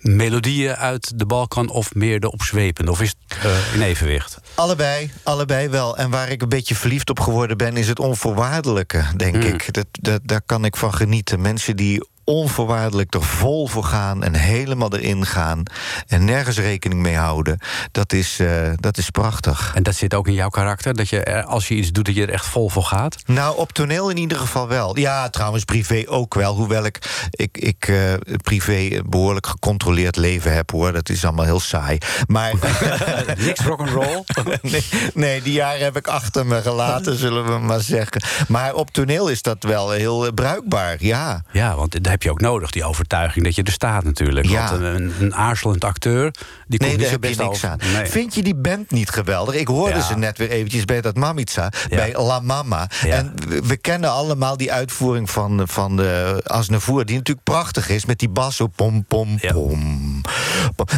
melodieën 0.02 0.76
uit 0.76 1.20
de 1.20 1.26
Balkan 1.26 1.70
of 1.70 1.94
meer 1.96 2.20
de 2.20 2.32
opzwepende? 2.32 2.92
Of 2.92 3.02
is 3.02 3.14
het 3.28 3.38
eh, 3.44 3.74
in 3.74 3.82
evenwicht? 3.82 4.38
Allebei, 4.56 5.12
allebei 5.24 5.70
wel. 5.70 5.98
En 5.98 6.10
waar 6.10 6.30
ik 6.30 6.42
een 6.42 6.50
beetje 6.50 6.76
verliefd 6.76 7.10
op 7.10 7.20
geworden 7.20 7.58
ben, 7.58 7.78
is 7.78 7.88
het 7.88 8.00
onvoorwaardelijke, 8.00 9.04
denk 9.16 9.36
Mm. 9.36 9.42
ik. 9.42 9.74
Dat, 9.74 9.86
dat, 9.92 10.22
daar 10.24 10.42
kan 10.46 10.66
ik 10.66 10.76
van 10.76 10.94
genieten. 10.94 11.42
Mensen 11.42 11.76
die 11.76 12.08
onvoorwaardelijk 12.28 13.14
er 13.14 13.24
vol 13.24 13.68
voor 13.68 13.84
gaan 13.84 14.24
en 14.24 14.36
helemaal 14.36 14.94
erin 14.94 15.26
gaan 15.26 15.64
en 16.08 16.26
nergens 16.26 16.58
rekening 16.58 17.02
mee 17.02 17.16
houden, 17.16 17.60
dat 17.92 18.14
is, 18.14 18.40
eh, 18.40 18.48
dat 18.76 18.98
is 18.98 19.10
prachtig. 19.10 19.72
En 19.76 19.84
dat 19.84 19.96
zit 19.96 20.14
ook 20.14 20.28
in 20.28 20.34
jouw 20.34 20.50
karakter? 20.50 20.96
Dat 20.96 21.10
je 21.10 21.24
er, 21.24 21.44
als 21.44 21.68
je 21.68 21.76
iets 21.76 21.92
doet, 21.92 22.06
dat 22.06 22.16
je 22.16 22.22
er 22.22 22.34
echt 22.34 22.46
vol 22.46 22.70
voor 22.70 22.84
gaat? 22.84 23.16
Nou, 23.26 23.58
op 23.58 23.72
toneel 23.72 24.10
in 24.10 24.18
ieder 24.18 24.38
geval 24.38 24.68
wel. 24.68 24.98
Ja, 24.98 25.30
trouwens, 25.30 25.64
privé 25.64 26.04
ook 26.06 26.34
wel. 26.34 26.56
Hoewel 26.56 26.86
ik, 26.86 27.28
ik, 27.30 27.58
ik 27.58 27.88
eh, 27.88 28.14
privé 28.44 29.02
behoorlijk 29.06 29.48
gecontroleerd 29.48 30.16
leven 30.16 30.54
heb, 30.54 30.72
hoor. 30.72 30.94
Dat 30.94 31.10
is 31.10 31.26
allemaal 31.26 31.46
heel 31.46 31.60
saai. 31.60 31.98
Maar 32.28 32.54
Niks 33.46 33.60
rock'n'roll? 33.60 34.24
nee, 34.62 34.86
nee, 35.14 35.42
die 35.42 35.54
jaren 35.54 35.84
heb 35.84 35.98
ik 35.98 36.08
achter 36.08 36.46
me 36.46 36.62
gelaten, 36.62 37.18
zullen 37.18 37.46
we 37.46 37.60
maar 37.60 37.82
zeggen. 37.82 38.22
Maar 38.48 38.74
op 38.74 38.92
toneel 38.92 39.30
is 39.30 39.42
dat 39.42 39.64
wel 39.64 39.92
heel 39.92 40.26
eh, 40.26 40.34
bruikbaar, 40.34 40.96
ja. 41.00 41.44
Ja, 41.52 41.76
want 41.76 42.04
dat 42.04 42.17
heb 42.18 42.26
je 42.26 42.32
ook 42.32 42.42
nodig, 42.42 42.72
die 42.72 42.84
overtuiging 42.84 43.46
dat 43.46 43.56
je 43.56 43.64
er 43.64 43.72
staat 43.72 44.04
natuurlijk. 44.04 44.46
Ja. 44.48 44.70
Want 44.70 44.82
een, 44.84 45.14
een 45.20 45.36
aarzelend 45.36 45.84
acteur, 45.84 46.32
die 46.68 46.80
komt 46.80 46.82
Nee, 46.92 46.98
niet 46.98 47.06
zo 47.06 47.12
heb 47.12 47.24
je 47.24 47.28
best 47.30 47.40
niks 47.40 47.52
over. 47.56 47.70
aan. 47.70 47.80
Nee. 47.94 48.06
Vind 48.06 48.36
je 48.36 48.44
die 48.44 48.56
band 48.56 48.92
niet 48.92 49.10
geweldig? 49.10 49.56
Ik 49.56 49.68
hoorde 49.68 49.96
Ja. 49.96 50.02
ze 50.02 50.18
net 50.18 50.38
weer 50.38 50.50
eventjes 50.50 50.86
bij 50.86 51.02
dat 51.02 51.16
Mamitza, 51.16 51.72
Ja. 51.90 51.96
bij 51.96 52.14
La 52.18 52.40
Mama. 52.40 52.90
En 53.06 53.34
we, 53.48 53.62
we 53.68 53.78
kennen 53.78 54.12
allemaal 54.12 54.58
die 54.58 54.72
uitvoering 54.72 55.30
van, 55.30 55.62
van 55.68 55.96
de 55.98 56.42
Asnavoer... 56.44 57.06
die 57.06 57.16
natuurlijk 57.18 57.46
prachtig 57.46 57.90
is, 57.90 58.06
met 58.06 58.20
die 58.20 58.30
bas 58.30 58.56
zo 58.56 58.68
pom, 58.68 59.06
pom, 59.06 59.40
pom. 59.52 60.22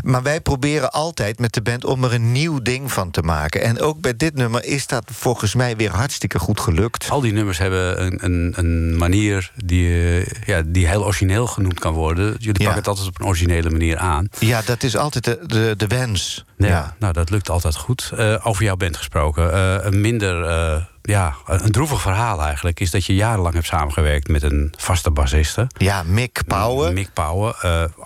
Maar 0.03 0.23
wij 0.23 0.41
proberen 0.41 0.91
altijd 0.91 1.39
met 1.39 1.53
de 1.53 1.61
band 1.61 1.85
om 1.85 2.03
er 2.03 2.13
een 2.13 2.31
nieuw 2.31 2.61
ding 2.61 2.91
van 2.91 3.11
te 3.11 3.21
maken. 3.21 3.61
En 3.61 3.81
ook 3.81 4.01
bij 4.01 4.15
dit 4.17 4.35
nummer 4.35 4.63
is 4.65 4.87
dat 4.87 5.03
volgens 5.13 5.55
mij 5.55 5.75
weer 5.75 5.91
hartstikke 5.91 6.39
goed 6.39 6.59
gelukt. 6.59 7.09
Al 7.09 7.21
die 7.21 7.33
nummers 7.33 7.57
hebben 7.57 8.03
een, 8.05 8.19
een, 8.25 8.53
een 8.55 8.97
manier 8.97 9.51
die, 9.55 9.87
eh, 9.87 10.25
ja, 10.45 10.61
die 10.65 10.87
heel 10.87 11.03
origineel 11.09 11.47
genoemd 11.47 11.79
kan 11.79 11.93
worden. 11.93 12.25
Jullie 12.25 12.45
Ja. 12.47 12.51
pakken 12.53 12.75
het 12.75 12.87
altijd 12.87 13.07
op 13.07 13.19
een 13.19 13.25
originele 13.25 13.69
manier 13.69 13.97
aan. 13.97 14.27
Ja, 14.39 14.61
dat 14.65 14.83
is 14.83 14.97
altijd 14.97 15.23
de, 15.23 15.39
de, 15.45 15.73
de 15.77 15.87
wens. 15.87 16.45
Ja, 16.67 16.95
nou, 16.99 17.13
dat 17.13 17.29
lukt 17.29 17.49
altijd 17.49 17.75
goed. 17.75 18.11
Eh, 18.17 18.35
over 18.43 18.63
jouw 18.63 18.75
band 18.75 18.97
gesproken. 18.97 19.53
eh, 19.53 19.85
een 19.85 20.01
minder, 20.01 20.43
eh, 20.43 20.83
ja, 21.01 21.35
een 21.45 21.71
droevig 21.71 22.01
verhaal 22.01 22.41
eigenlijk... 22.41 22.79
is 22.79 22.91
dat 22.91 23.05
je 23.05 23.15
jarenlang 23.15 23.53
hebt 23.53 23.65
samengewerkt 23.65 24.27
met 24.27 24.43
een 24.43 24.73
vaste 24.77 25.11
bassiste. 25.11 25.67
Ja, 25.77 26.03
Mick 26.03 26.41
Power. 26.47 26.93
Mick 26.93 27.13
Pauwen. 27.13 27.55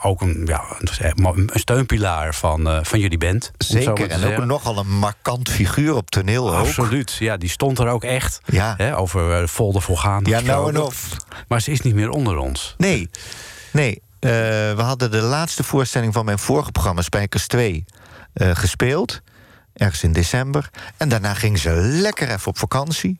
ook 0.02 0.22
een, 0.22 0.42
ja, 0.46 0.64
een 0.80 1.50
steunpilaar 1.54 2.36
van, 2.36 2.80
van 2.86 3.00
jullie 3.00 3.18
band. 3.18 3.52
Zeker, 3.58 4.10
en 4.10 4.38
ook 4.38 4.46
nogal 4.46 4.78
een 4.78 4.98
markant 4.98 5.50
figuur 5.50 5.96
op 5.96 6.10
toneel 6.10 6.50
ook. 6.56 6.66
Absoluut, 6.66 7.16
ja, 7.20 7.38
die 7.38 7.50
stond 7.50 7.80
er 7.80 7.88
ook 7.88 8.04
echt. 8.04 8.42
Ja. 8.46 8.74
Hè, 8.78 8.98
over 8.98 9.50
Volder 9.50 9.82
Volgaan 9.82 10.24
Ja, 10.26 10.40
nou 10.40 10.70
en 10.70 10.82
of. 10.82 11.08
Maar 11.48 11.62
ze 11.62 11.72
is 11.72 11.82
niet 11.82 11.96
meer 11.96 12.10
onder 12.10 12.38
ons. 12.38 12.76
Nee, 12.78 13.10
nee. 13.72 14.02
we 14.20 14.82
hadden 14.82 15.12
de 15.12 15.22
laatste 15.22 15.64
voorstelling 15.64 16.14
van 16.14 16.26
mijn 16.26 16.40
vorige 16.40 16.72
programma, 16.72 17.02
Spijkers 17.02 17.48
2, 17.48 17.86
eh, 18.34 18.50
gespeeld. 18.54 19.22
Ergens 19.74 20.04
in 20.04 20.12
december. 20.12 20.70
En 20.98 21.10
daarna 21.10 21.34
ging 21.34 21.60
ze 21.60 21.72
lekker 21.76 22.30
even 22.30 22.48
op 22.48 22.58
vakantie. 22.58 23.20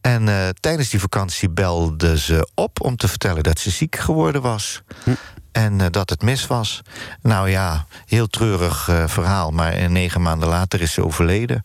En 0.00 0.28
eh, 0.28 0.48
tijdens 0.60 0.90
die 0.90 1.00
vakantie 1.00 1.50
belde 1.50 2.18
ze 2.18 2.48
op 2.54 2.80
om 2.80 2.96
te 2.96 3.08
vertellen 3.08 3.42
dat 3.42 3.58
ze 3.58 3.70
ziek 3.70 3.96
geworden 3.96 4.42
was. 4.42 4.82
En 5.52 5.80
eh, 5.80 5.86
dat 5.90 6.10
het 6.10 6.22
mis 6.22 6.46
was. 6.46 6.82
Nou 7.22 7.50
ja, 7.50 7.86
heel 8.06 8.26
treurig 8.26 8.88
eh, 8.88 9.04
verhaal. 9.06 9.50
Maar 9.50 9.72
eh, 9.72 9.88
negen 9.88 10.22
maanden 10.22 10.48
later 10.48 10.80
is 10.80 10.92
ze 10.92 11.04
overleden. 11.04 11.64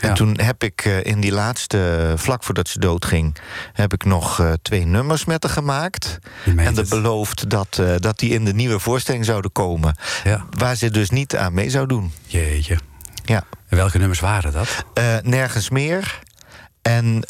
En 0.00 0.14
toen 0.14 0.38
heb 0.40 0.62
ik 0.62 0.84
in 0.84 1.20
die 1.20 1.32
laatste, 1.32 2.12
vlak 2.16 2.44
voordat 2.44 2.68
ze 2.68 2.78
doodging... 2.78 3.36
heb 3.72 3.92
ik 3.92 4.04
nog 4.04 4.42
twee 4.62 4.84
nummers 4.86 5.24
met 5.24 5.42
haar 5.42 5.52
gemaakt. 5.52 6.18
En 6.56 6.74
dat 6.74 6.88
beloofd 6.88 7.50
dat, 7.50 7.82
dat 7.98 8.18
die 8.18 8.32
in 8.32 8.44
de 8.44 8.54
nieuwe 8.54 8.78
voorstelling 8.78 9.24
zouden 9.24 9.52
komen. 9.52 9.96
Ja. 10.24 10.44
Waar 10.50 10.76
ze 10.76 10.90
dus 10.90 11.10
niet 11.10 11.36
aan 11.36 11.54
mee 11.54 11.70
zou 11.70 11.86
doen. 11.86 12.12
Jeetje. 12.26 12.78
Ja. 13.24 13.44
En 13.68 13.76
welke 13.76 13.98
nummers 13.98 14.20
waren 14.20 14.52
dat? 14.52 14.84
Nergens 15.22 15.70
meer. 15.70 16.20
En 16.82 17.24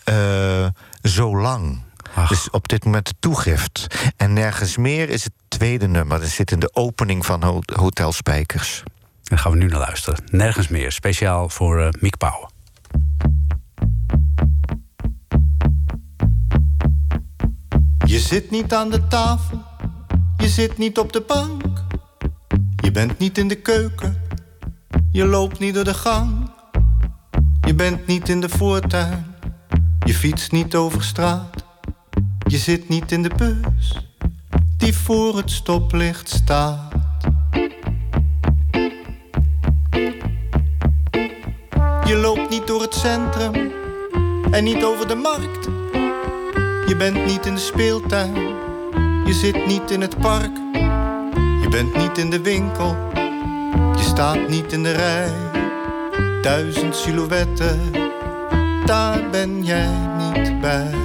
zo 1.02 1.36
lang. 1.36 1.83
Ach. 2.14 2.28
Dus 2.28 2.50
op 2.50 2.68
dit 2.68 2.84
moment 2.84 3.06
de 3.06 3.14
toegift. 3.20 3.86
En 4.16 4.32
nergens 4.32 4.76
meer 4.76 5.08
is 5.08 5.24
het 5.24 5.32
tweede 5.48 5.86
nummer. 5.88 6.20
Dat 6.20 6.28
zit 6.28 6.50
in 6.50 6.58
de 6.60 6.74
opening 6.74 7.26
van 7.26 7.42
Ho- 7.42 7.60
Hotel 7.74 8.12
Spijkers. 8.12 8.82
Daar 9.22 9.38
gaan 9.38 9.52
we 9.52 9.58
nu 9.58 9.66
naar 9.66 9.78
luisteren. 9.78 10.24
Nergens 10.30 10.68
meer. 10.68 10.92
Speciaal 10.92 11.48
voor 11.48 11.88
Mick 12.00 12.16
Pauwen. 12.18 12.48
Je 18.06 18.18
zit 18.18 18.50
niet 18.50 18.74
aan 18.74 18.90
de 18.90 19.06
tafel, 19.06 19.62
je 20.36 20.48
zit 20.48 20.78
niet 20.78 20.98
op 20.98 21.12
de 21.12 21.20
bank. 21.26 21.62
Je 22.76 22.90
bent 22.90 23.18
niet 23.18 23.38
in 23.38 23.48
de 23.48 23.54
keuken, 23.54 24.22
je 25.10 25.24
loopt 25.26 25.58
niet 25.58 25.74
door 25.74 25.84
de 25.84 25.94
gang. 25.94 26.50
Je 27.66 27.74
bent 27.74 28.06
niet 28.06 28.28
in 28.28 28.40
de 28.40 28.48
voortuin, 28.48 29.26
je 30.04 30.14
fietst 30.14 30.52
niet 30.52 30.74
over 30.74 31.04
straat. 31.04 31.63
Je 32.46 32.58
zit 32.58 32.88
niet 32.88 33.12
in 33.12 33.22
de 33.22 33.30
bus 33.36 34.00
die 34.76 34.94
voor 34.94 35.36
het 35.36 35.50
stoplicht 35.50 36.28
staat. 36.28 36.92
Je 42.04 42.16
loopt 42.16 42.50
niet 42.50 42.66
door 42.66 42.80
het 42.80 42.94
centrum 42.94 43.72
en 44.50 44.64
niet 44.64 44.84
over 44.84 45.08
de 45.08 45.14
markt. 45.14 45.68
Je 46.88 46.94
bent 46.98 47.26
niet 47.26 47.46
in 47.46 47.54
de 47.54 47.60
speeltuin, 47.60 48.34
je 49.24 49.32
zit 49.32 49.66
niet 49.66 49.90
in 49.90 50.00
het 50.00 50.18
park. 50.18 50.56
Je 51.62 51.66
bent 51.70 51.96
niet 51.96 52.18
in 52.18 52.30
de 52.30 52.40
winkel, 52.40 52.96
je 53.96 54.02
staat 54.02 54.48
niet 54.48 54.72
in 54.72 54.82
de 54.82 54.92
rij. 54.92 55.32
Duizend 56.42 56.96
silhouetten, 56.96 57.80
daar 58.84 59.30
ben 59.30 59.64
jij 59.64 59.96
niet 60.16 60.60
bij. 60.60 61.03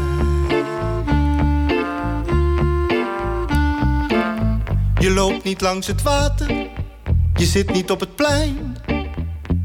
Je 4.99 5.11
loopt 5.11 5.43
niet 5.43 5.61
langs 5.61 5.87
het 5.87 6.01
water, 6.01 6.67
je 7.33 7.45
zit 7.45 7.71
niet 7.71 7.91
op 7.91 7.99
het 7.99 8.15
plein. 8.15 8.77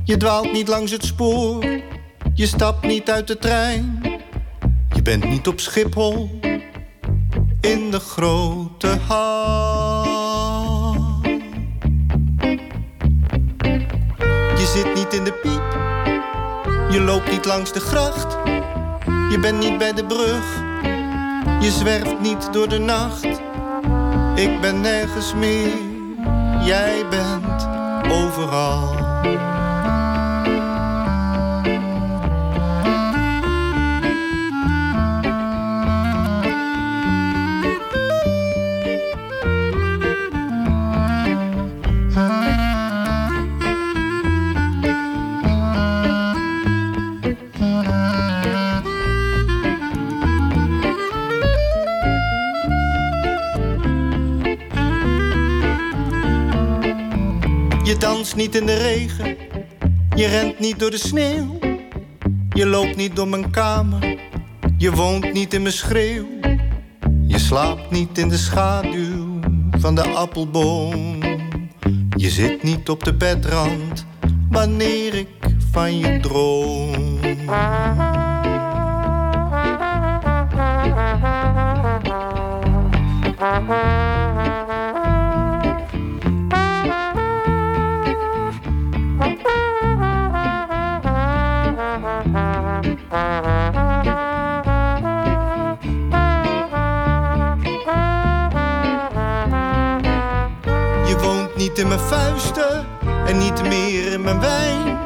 Je 0.05 0.16
dwaalt 0.16 0.53
niet 0.53 0.68
langs 0.68 0.90
het 0.90 1.05
spoor, 1.05 1.64
je 2.35 2.47
stapt 2.47 2.87
niet 2.87 3.11
uit 3.11 3.27
de 3.27 3.38
trein. 3.38 4.01
Je 4.94 5.03
bent 5.03 5.29
niet 5.29 5.49
op 5.49 5.61
Schiphol, 5.61 6.40
in 7.61 7.90
de 7.90 8.01
grote 8.01 8.99
hal. 9.07 10.05
Je 14.57 14.73
zit 14.75 14.94
niet 14.94 15.12
in 15.12 15.25
de 15.25 15.33
piep, 15.33 15.77
je 16.90 17.01
loopt 17.01 17.31
niet 17.31 17.44
langs 17.44 17.73
de 17.73 17.81
gracht. 17.81 18.37
Je 19.31 19.38
bent 19.40 19.59
niet 19.59 19.79
bij 19.79 19.92
de 19.92 20.05
brug, 20.05 20.62
je 21.61 21.70
zwerft 21.70 22.20
niet 22.20 22.53
door 22.53 22.68
de 22.68 22.79
nacht. 22.79 23.43
Ik 24.35 24.61
ben 24.61 24.81
nergens 24.81 25.35
meer, 25.35 25.73
jij 26.64 27.05
bent 27.11 27.66
overal. 28.11 28.94
Niet 58.37 58.55
in 58.55 58.66
de 58.66 58.77
regen, 58.77 59.37
je 60.14 60.27
rent 60.27 60.59
niet 60.59 60.79
door 60.79 60.90
de 60.90 60.99
sneeuw. 60.99 61.59
Je 62.49 62.66
loopt 62.66 62.97
niet 62.97 63.16
door 63.16 63.29
mijn 63.29 63.51
kamer, 63.51 64.18
je 64.79 64.92
woont 64.92 65.33
niet 65.33 65.55
in 65.55 65.62
mijn 65.62 65.75
schreeuw. 65.75 66.27
Je 67.27 67.38
slaapt 67.38 67.90
niet 67.90 68.18
in 68.18 68.29
de 68.29 68.37
schaduw 68.37 69.38
van 69.70 69.94
de 69.94 70.09
appelboom. 70.09 71.23
Je 72.16 72.31
zit 72.31 72.62
niet 72.62 72.88
op 72.88 73.05
de 73.05 73.14
bedrand 73.14 74.07
wanneer 74.51 75.14
ik 75.14 75.29
van 75.70 75.99
je 75.99 76.20
droom. 76.20 77.18
Mijn 101.94 102.07
vuisten 102.07 102.87
en 103.26 103.38
niet 103.38 103.62
meer 103.62 104.12
in 104.12 104.22
mijn 104.22 104.40
wijn. 104.40 104.98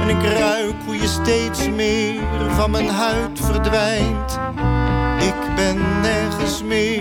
En 0.00 0.08
ik 0.08 0.22
ruik 0.38 0.74
hoe 0.84 0.96
je 0.96 1.06
steeds 1.06 1.68
meer 1.68 2.20
van 2.56 2.70
mijn 2.70 2.88
huid 2.88 3.40
verdwijnt. 3.40 4.38
Ik 5.20 5.54
ben 5.56 6.00
nergens 6.02 6.62
meer, 6.62 6.97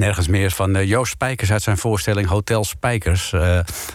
nergens 0.00 0.28
meer 0.28 0.50
van 0.50 0.76
eh, 0.76 0.88
Joost 0.88 1.12
Spijkers 1.12 1.52
uit 1.52 1.62
zijn 1.62 1.78
voorstelling 1.78 2.28
Hotel 2.28 2.64
Spijkers. 2.64 3.32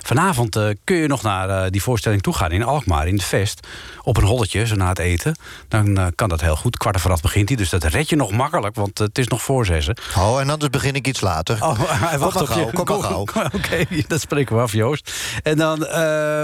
Vanavond 0.05 0.55
eh, 0.55 0.67
kun 0.83 0.95
je 0.95 1.07
nog 1.07 1.21
naar 1.21 1.49
eh, 1.49 1.71
die 1.71 1.81
voorstelling 1.81 2.21
toe 2.21 2.33
gaan 2.33 2.51
in 2.51 2.63
Alkmaar, 2.63 3.07
in 3.07 3.13
het 3.13 3.23
Vest. 3.23 3.67
Op 4.03 4.17
een 4.17 4.23
holletje, 4.23 4.65
zo 4.65 4.75
na 4.75 4.87
het 4.87 4.99
eten. 4.99 5.35
Dan 5.67 5.97
eh, 5.97 6.05
kan 6.15 6.29
dat 6.29 6.41
heel 6.41 6.55
goed. 6.55 6.77
Kwart 6.77 6.95
over 6.95 7.11
acht 7.11 7.21
begint 7.21 7.49
hij, 7.49 7.57
dus 7.57 7.69
dat 7.69 7.83
red 7.83 8.09
je 8.09 8.15
nog 8.15 8.31
makkelijk, 8.31 8.75
want 8.75 8.97
het 8.97 9.17
is 9.17 9.27
nog 9.27 9.41
voor 9.41 9.65
zessen. 9.65 9.97
Oh, 10.17 10.39
en 10.39 10.49
anders 10.49 10.69
begin 10.69 10.95
ik 10.95 11.07
iets 11.07 11.21
later. 11.21 11.63
Oh, 11.63 11.79
wacht 12.17 12.41
op 12.41 12.47
gauw, 12.47 12.65
je. 12.65 12.71
kom 12.73 12.85
maar 12.85 13.09
gauw. 13.09 13.25
Oké, 13.57 13.85
dat 14.07 14.21
spreken 14.21 14.55
we 14.55 14.61
af, 14.61 14.71
Joost. 14.71 15.13
En 15.43 15.57
dan 15.57 15.87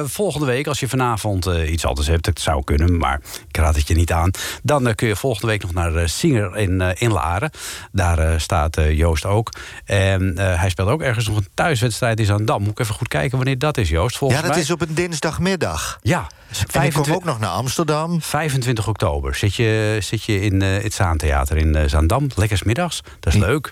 volgende 0.06 0.46
week, 0.46 0.68
als 0.68 0.80
je 0.80 0.88
vanavond 0.88 1.46
iets 1.46 1.86
anders 1.86 2.08
hebt, 2.08 2.26
dat 2.26 2.40
zou 2.40 2.64
kunnen, 2.64 2.98
maar 2.98 3.22
ik 3.48 3.58
raad 3.58 3.76
het 3.76 3.88
je 3.88 3.96
niet 3.96 4.12
aan. 4.12 4.32
Dan 4.64 4.96
kun 4.96 5.08
je 5.08 5.16
volgende 5.16 5.48
week 5.48 5.62
nog 5.62 5.74
naar 5.74 6.10
Singer 6.10 6.58
in, 6.58 6.82
in 6.82 7.12
Laren. 7.12 7.52
Daar 7.92 8.42
staat 8.42 8.78
Joost 8.92 9.26
ook. 9.26 9.50
En 9.86 10.38
hij 10.38 10.70
speelt 10.70 10.90
ook 10.90 11.02
ergens 11.02 11.28
nog 11.28 11.38
een 11.38 11.48
thuiswedstrijd 11.54 12.20
in 12.20 12.26
Zandam. 12.26 12.62
Moet 12.62 12.72
ik 12.72 12.80
even 12.80 12.96
goed 12.96 13.08
kijken 13.08 13.38
wanneer 13.38 13.51
dat 13.58 13.78
is, 13.78 13.90
Joost. 13.90 14.18
Volgens 14.18 14.40
Ja, 14.40 14.46
dat 14.46 14.56
mij? 14.56 14.64
is 14.66 14.72
op 14.72 14.82
een 14.82 14.94
dinsdagmiddag. 14.94 16.00
Ja, 16.02 16.28
En 16.72 16.84
ik 16.84 16.94
kom 16.94 17.12
ook 17.14 17.24
nog 17.24 17.40
naar 17.40 17.50
Amsterdam. 17.50 18.22
25 18.22 18.88
oktober 18.88 19.36
zit 19.36 19.56
je, 19.56 19.98
zit 20.02 20.24
je 20.24 20.42
in 20.42 20.62
eh, 20.62 20.84
het 20.84 20.94
Zaantheater 20.94 21.58
in 21.58 21.76
eh, 21.76 21.88
Zaandam. 21.88 22.28
Lekker 22.36 22.58
's 22.58 22.64
middags, 22.64 23.02
dat 23.20 23.34
is 23.34 23.40
leuk. 23.40 23.72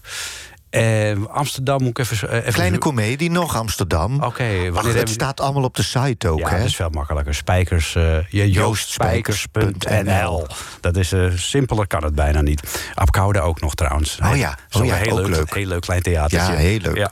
Eh, 0.69 1.12
Amsterdam 1.32 1.82
moet 1.82 1.89
ik 1.89 1.99
even... 1.99 2.29
eh, 2.29 2.38
even 2.38 2.53
Kleine 2.53 2.77
komedie, 2.77 3.32
nog 3.32 3.55
Amsterdam. 3.55 4.13
Oké, 4.15 4.23
Ach, 4.23 4.84
hebben 4.84 4.93
het 4.95 5.10
staat 5.10 5.39
allemaal 5.39 5.63
op 5.63 5.75
de 5.75 5.84
site 5.84 6.29
ook, 6.29 6.39
Ja, 6.39 6.49
hè? 6.49 6.58
dat 6.58 6.67
is 6.67 6.75
veel 6.75 6.89
makkelijker. 6.89 7.36
Spijkers, 7.36 7.95
eh 7.95 8.17
je 8.29 8.51
joostspijkers.nl. 8.51 10.47
Dat 10.82 10.97
is 10.97 11.12
eh, 11.12 11.25
simpeler 11.36 11.88
kan 11.88 12.03
het 12.03 12.15
bijna 12.15 12.41
niet. 12.41 12.89
Apkoude 12.93 13.41
ook 13.41 13.62
nog 13.62 13.75
trouwens. 13.75 14.19
Oh 14.23 14.38
ja, 14.38 14.58
Zo 14.69 14.79
oh 14.79 14.86
ja, 14.86 14.95
heel 14.95 15.15
leuk, 15.15 15.27
leuk. 15.27 15.53
Heel 15.53 15.65
leuk 15.67 15.82
klein 15.82 16.01
theatertje. 16.01 16.51
Ja, 16.51 16.58
heel 16.58 16.79
leuk. 16.79 16.97
Ja. 16.97 17.12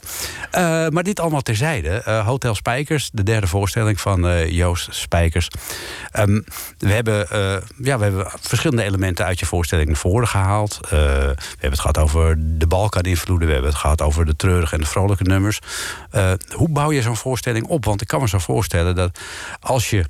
Eh, 0.51 0.89
maar 0.89 1.03
dit 1.03 1.19
allemaal 1.19 1.41
terzijde. 1.41 1.89
Eh, 1.89 2.25
Hotel 2.25 2.55
Spijkers, 2.55 3.09
de 3.13 3.23
derde 3.23 3.47
voorstelling 3.47 4.01
van 4.01 4.27
eh, 4.27 4.49
Joost 4.51 4.87
Spijkers. 4.95 5.47
Ehm, 6.11 6.41
we, 6.77 6.91
hebben, 6.93 7.29
eh, 7.29 7.55
ja, 7.77 7.97
we 7.97 8.03
hebben 8.03 8.27
verschillende 8.41 8.83
elementen 8.83 9.25
uit 9.25 9.39
je 9.39 9.45
voorstelling 9.45 9.87
naar 9.87 9.97
voren 9.97 10.27
gehaald. 10.27 10.79
Eh, 10.83 10.89
we 10.89 11.35
hebben 11.49 11.69
het 11.71 11.79
gehad 11.79 11.97
over 11.97 12.35
de 12.39 12.67
Balkan-invloeden. 12.67 13.46
We 13.47 13.53
hebben 13.53 13.71
het 13.71 13.79
gehad 13.79 14.01
over 14.01 14.25
de 14.25 14.35
treurige 14.35 14.75
en 14.75 14.81
de 14.81 14.87
vrolijke 14.87 15.23
nummers. 15.23 15.59
Eh, 16.09 16.31
hoe 16.53 16.69
bouw 16.69 16.91
je 16.91 17.01
zo'n 17.01 17.15
voorstelling 17.15 17.67
op? 17.67 17.85
Want 17.85 18.01
ik 18.01 18.07
kan 18.07 18.21
me 18.21 18.27
zo 18.27 18.37
voorstellen 18.37 18.95
dat 18.95 19.19
als 19.59 19.89
je 19.89 20.05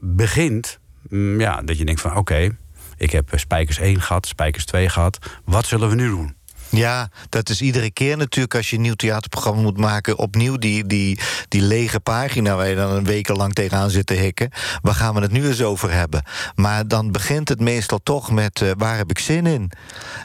begint... 0.00 0.78
mm, 1.08 1.40
ja, 1.40 1.62
dat 1.62 1.78
je 1.78 1.84
denkt 1.84 2.00
van 2.00 2.16
oké, 2.16 2.56
ik 2.96 3.10
heb 3.10 3.32
eh, 3.32 3.38
Spijkers 3.38 3.78
1 3.78 4.00
gehad, 4.00 4.26
Spijkers 4.26 4.64
2 4.64 4.88
gehad. 4.88 5.18
Wat 5.44 5.66
zullen 5.66 5.88
we 5.88 5.94
nu 5.94 6.08
doen? 6.08 6.36
Ja, 6.72 7.08
dat 7.28 7.48
is 7.48 7.60
iedere 7.60 7.90
keer 7.90 8.16
natuurlijk 8.16 8.54
als 8.54 8.70
je 8.70 8.76
een 8.76 8.82
nieuw 8.82 8.94
theaterprogramma 8.94 9.62
moet 9.62 9.78
maken... 9.78 10.18
opnieuw 10.18 10.56
die, 10.56 10.86
die, 10.86 11.18
die 11.48 11.62
lege 11.62 12.00
pagina 12.00 12.56
waar 12.56 12.68
je 12.68 12.74
dan 12.74 12.90
een 12.90 13.04
wekenlang 13.04 13.52
tegenaan 13.52 13.90
zit 13.90 14.06
te 14.06 14.14
hikken. 14.14 14.50
Waar 14.82 14.94
gaan 14.94 15.14
we 15.14 15.20
het 15.20 15.32
nu 15.32 15.46
eens 15.46 15.62
over 15.62 15.92
hebben? 15.92 16.22
Maar 16.54 16.88
dan 16.88 17.12
begint 17.12 17.48
het 17.48 17.60
meestal 17.60 18.00
toch 18.02 18.30
met 18.30 18.60
eh, 18.60 18.70
waar 18.76 18.96
heb 18.96 19.10
ik 19.10 19.18
zin 19.18 19.46
in? 19.46 19.70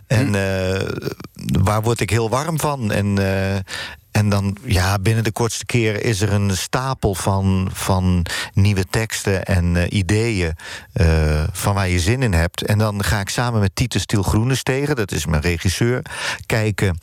En 0.07 0.35
eh, 0.35 0.87
waar 1.61 1.81
word 1.81 1.99
ik 1.99 2.09
heel 2.09 2.29
warm 2.29 2.59
van? 2.59 2.91
En, 2.91 3.17
eh, 3.17 3.59
en 4.17 4.29
dan, 4.29 4.57
ja, 4.63 4.99
binnen 4.99 5.23
de 5.23 5.31
kortste 5.31 5.65
keer 5.65 6.03
is 6.03 6.21
er 6.21 6.33
een 6.33 6.57
stapel 6.57 7.15
van, 7.15 7.69
van 7.73 8.25
nieuwe 8.53 8.85
teksten 8.89 9.45
en 9.45 9.75
eh, 9.75 9.97
ideeën 9.97 10.55
eh, 10.93 11.43
van 11.51 11.73
waar 11.73 11.89
je 11.89 11.99
zin 11.99 12.23
in 12.23 12.33
hebt. 12.33 12.61
En 12.63 12.77
dan 12.77 13.03
ga 13.03 13.19
ik 13.19 13.29
samen 13.29 13.59
met 13.59 13.75
Titus 13.75 14.01
Stiel 14.01 14.23
Groenestegen, 14.23 14.95
dat 14.95 15.11
is 15.11 15.25
mijn 15.25 15.41
regisseur, 15.41 16.01
kijken 16.45 16.99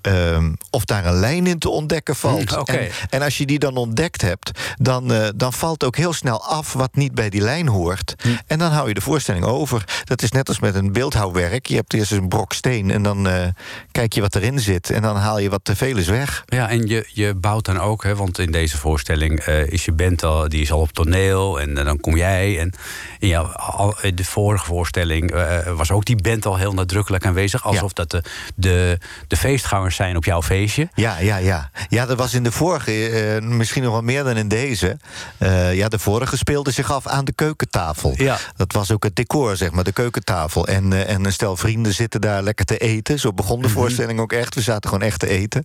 ehm, 0.00 0.52
of 0.70 0.84
daar 0.84 1.06
een 1.06 1.18
lijn 1.18 1.46
in 1.46 1.58
te 1.58 1.68
ontdekken 1.68 2.16
valt. 2.16 2.56
En, 2.68 2.88
en 3.10 3.22
als 3.22 3.38
je 3.38 3.46
die 3.46 3.58
dan 3.58 3.76
ontdekt 3.76 4.22
hebt, 4.22 4.50
dan, 4.76 5.12
eh, 5.12 5.28
dan 5.34 5.52
valt 5.52 5.84
ook 5.84 5.96
heel 5.96 6.12
snel 6.12 6.44
af 6.44 6.72
wat 6.72 6.96
niet 6.96 7.14
bij 7.14 7.30
die 7.30 7.40
lijn 7.40 7.68
hoort. 7.68 8.14
Hm. 8.22 8.28
En 8.46 8.58
dan 8.58 8.70
hou 8.70 8.88
je 8.88 8.94
de 8.94 9.00
voorstelling 9.00 9.44
over. 9.44 9.84
Dat 10.04 10.22
is 10.22 10.30
net 10.30 10.48
als 10.48 10.60
met 10.60 10.74
een 10.74 10.92
beeldhouwwerk. 10.92 11.66
Je 11.66 11.74
hebt 11.74 11.94
eerst 11.94 12.12
een 12.12 12.28
brok 12.28 12.52
steen 12.52 12.90
en 12.90 13.02
dan 13.02 13.28
eh, 13.28 13.46
kijk 13.92 14.12
je 14.12 14.20
wat 14.20 14.34
erin 14.34 14.60
zit. 14.60 14.90
En 14.90 15.02
dan 15.02 15.16
haal 15.16 15.38
je 15.38 15.50
wat 15.50 15.64
te 15.64 15.76
veel 15.76 15.96
is 15.96 16.08
weg. 16.08 16.44
Ja, 16.46 16.68
en 16.68 16.86
je, 16.86 17.08
je 17.12 17.34
bouwt 17.34 17.64
dan 17.64 17.80
ook, 17.80 18.04
hè, 18.04 18.16
want 18.16 18.38
in 18.38 18.52
deze 18.52 18.76
voorstelling 18.76 19.40
eh, 19.40 19.66
is 19.66 19.84
je 19.84 19.92
band 19.92 20.22
al, 20.22 20.48
die 20.48 20.60
is 20.60 20.72
al 20.72 20.80
op 20.80 20.92
toneel 20.92 21.60
en 21.60 21.74
dan 21.74 22.00
kom 22.00 22.16
jij. 22.16 22.58
En 22.58 22.72
in 23.18 23.36
al, 23.36 23.94
de 24.14 24.24
vorige 24.24 24.64
voorstelling 24.64 25.34
was 25.76 25.90
ook 25.90 26.04
die 26.04 26.22
band 26.22 26.46
al 26.46 26.56
heel 26.56 26.72
nadrukkelijk 26.72 27.26
aanwezig, 27.26 27.64
alsof 27.64 27.92
dat 27.92 28.10
de, 28.10 28.22
de, 28.54 28.98
de 29.26 29.36
feestgangers 29.36 29.96
zijn 29.98 30.16
op 30.16 30.24
jouw 30.24 30.42
feestje. 30.42 30.88
Ja, 30.94 31.18
ja, 31.18 31.36
ja. 31.36 31.70
Ja, 31.88 32.06
dat 32.06 32.18
was 32.18 32.34
in 32.34 32.42
de 32.42 32.52
vorige, 32.52 33.08
eh, 33.08 33.42
misschien 33.42 33.82
nog 33.82 33.92
wel 33.92 34.02
meer 34.02 34.24
dan 34.24 34.36
in 34.36 34.48
deze. 34.48 34.96
Eh, 35.38 35.74
ja, 35.74 35.88
de 35.88 35.98
vorige 35.98 36.36
speelde 36.36 36.70
zich 36.70 36.92
af 36.92 37.06
aan 37.06 37.24
de 37.24 37.32
keukentafel. 37.32 38.12
Ja. 38.16 38.38
Dat 38.56 38.72
was 38.72 38.90
ook 38.90 39.04
het 39.04 39.16
decor, 39.16 39.56
zeg 39.56 39.70
maar, 39.70 39.84
de 39.84 39.92
keukentafel. 39.92 40.66
En, 40.66 40.92
eh, 40.92 41.14
en 41.14 41.24
een 41.24 41.32
stel 41.32 41.56
vrienden 41.56 41.94
zitten 41.94 42.20
daar 42.20 42.42
lekker 42.42 42.64
te 42.64 42.78
eten. 42.78 43.18
Zo 43.18 43.32
begon 43.32 43.62
de 43.62 43.68
voorstelling 43.68 44.20
ook 44.20 44.32
echt. 44.32 44.54
We 44.54 44.60
zaten 44.60 44.90
gewoon 44.90 45.06
echt 45.06 45.20
te 45.20 45.28
eten 45.28 45.64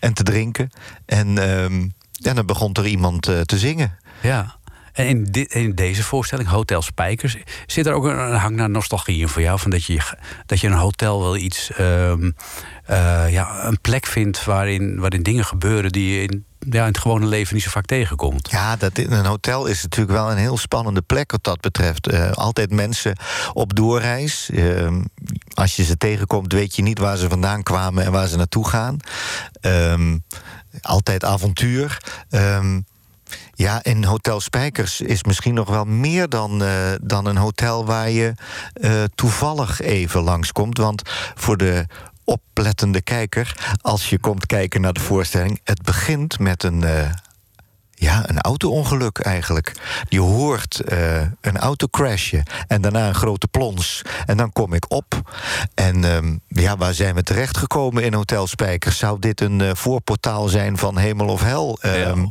en 0.00 0.12
te 0.12 0.22
drinken. 0.22 0.70
En, 1.06 1.38
ehm, 1.38 1.88
en 2.22 2.34
dan 2.34 2.46
begon 2.46 2.72
er 2.72 2.86
iemand 2.86 3.22
te 3.22 3.58
zingen. 3.58 3.98
Ja. 4.20 4.58
En 4.92 5.06
in, 5.06 5.32
in 5.48 5.74
deze 5.74 6.02
voorstelling, 6.02 6.48
Hotel 6.48 6.82
Spijkers, 6.82 7.36
zit 7.66 7.86
er 7.86 7.92
ook 7.92 8.04
een, 8.04 8.34
hang 8.34 8.56
naar 8.56 8.70
nostalgie 8.70 9.20
in 9.20 9.28
voor 9.28 9.42
jou? 9.42 9.58
Van 9.58 9.70
dat, 9.70 9.84
je, 9.84 10.00
dat 10.46 10.60
je 10.60 10.66
een 10.66 10.72
hotel 10.72 11.20
wel 11.20 11.36
iets, 11.36 11.72
ehm, 11.72 12.30
eh, 12.84 13.32
ja, 13.32 13.64
een 13.64 13.80
plek 13.80 14.06
vindt 14.06 14.44
waarin, 14.44 14.98
waarin 14.98 15.22
dingen 15.22 15.44
gebeuren 15.44 15.92
die 15.92 16.14
je 16.14 16.22
in, 16.22 16.44
ja, 16.58 16.80
in 16.80 16.88
het 16.88 16.98
gewone 16.98 17.26
leven 17.26 17.54
niet 17.54 17.62
zo 17.62 17.70
vaak 17.70 17.86
tegenkomt. 17.86 18.50
Ja, 18.50 18.76
dat, 18.76 18.98
een 18.98 19.24
hotel 19.24 19.66
is 19.66 19.82
natuurlijk 19.82 20.16
wel 20.16 20.30
een 20.30 20.36
heel 20.36 20.58
spannende 20.58 21.02
plek 21.02 21.30
wat 21.30 21.44
dat 21.44 21.60
betreft. 21.60 22.06
Eh, 22.06 22.30
altijd 22.30 22.70
mensen 22.70 23.16
op 23.52 23.76
doorreis. 23.76 24.50
Ehm, 24.50 25.02
als 25.54 25.76
je 25.76 25.84
ze 25.84 25.96
tegenkomt, 25.96 26.52
weet 26.52 26.76
je 26.76 26.82
niet 26.82 26.98
waar 26.98 27.16
ze 27.16 27.28
vandaan 27.28 27.62
kwamen 27.62 28.04
en 28.04 28.12
waar 28.12 28.28
ze 28.28 28.36
naartoe 28.36 28.68
gaan. 28.68 28.96
Ehm, 29.60 30.18
altijd 30.80 31.24
avontuur. 31.24 31.98
Ja, 33.60 33.82
en 33.82 34.04
Hotel 34.04 34.40
Spijkers 34.40 35.00
is 35.00 35.24
misschien 35.24 35.54
nog 35.54 35.68
wel 35.68 35.84
meer 35.84 36.28
dan, 36.28 36.62
eh, 36.62 36.92
dan 37.02 37.26
een 37.26 37.36
hotel 37.36 37.84
waar 37.84 38.10
je 38.10 38.34
eh, 38.72 39.02
toevallig 39.14 39.80
even 39.80 40.22
langskomt. 40.22 40.78
Want 40.78 41.02
voor 41.34 41.56
de 41.56 41.86
oplettende 42.24 43.00
kijker, 43.02 43.56
als 43.80 44.10
je 44.10 44.18
komt 44.18 44.46
kijken 44.46 44.80
naar 44.80 44.92
de 44.92 45.00
voorstelling, 45.00 45.60
het 45.64 45.82
begint 45.82 46.38
met 46.38 46.62
een. 46.62 46.84
eh, 46.84 47.10
ja, 47.94 48.28
een 48.28 48.40
auto-ongeluk 48.40 49.18
eigenlijk. 49.18 49.72
Je 50.08 50.20
hoort 50.20 50.80
een 51.40 51.58
auto 51.58 51.86
crashen 51.86 52.42
en 52.66 52.80
daarna 52.80 53.08
een 53.08 53.14
grote 53.14 53.48
plons. 53.48 54.02
En 54.26 54.36
dan 54.36 54.52
kom 54.52 54.72
ik 54.72 54.90
op. 54.90 55.32
En 55.74 56.04
ehm, 56.04 56.36
ja, 56.48 56.76
waar 56.76 56.94
zijn 56.94 57.14
we 57.14 57.22
terechtgekomen 57.22 58.02
in 58.02 58.14
Hotel 58.14 58.46
Spijkers? 58.46 58.98
Zou 58.98 59.18
dit 59.18 59.40
een 59.40 59.76
voorportaal 59.76 60.48
zijn 60.48 60.78
van 60.78 60.98
hemel 60.98 61.26
of 61.28 61.42
hel? 61.42 61.78
Ehm, 61.80 62.26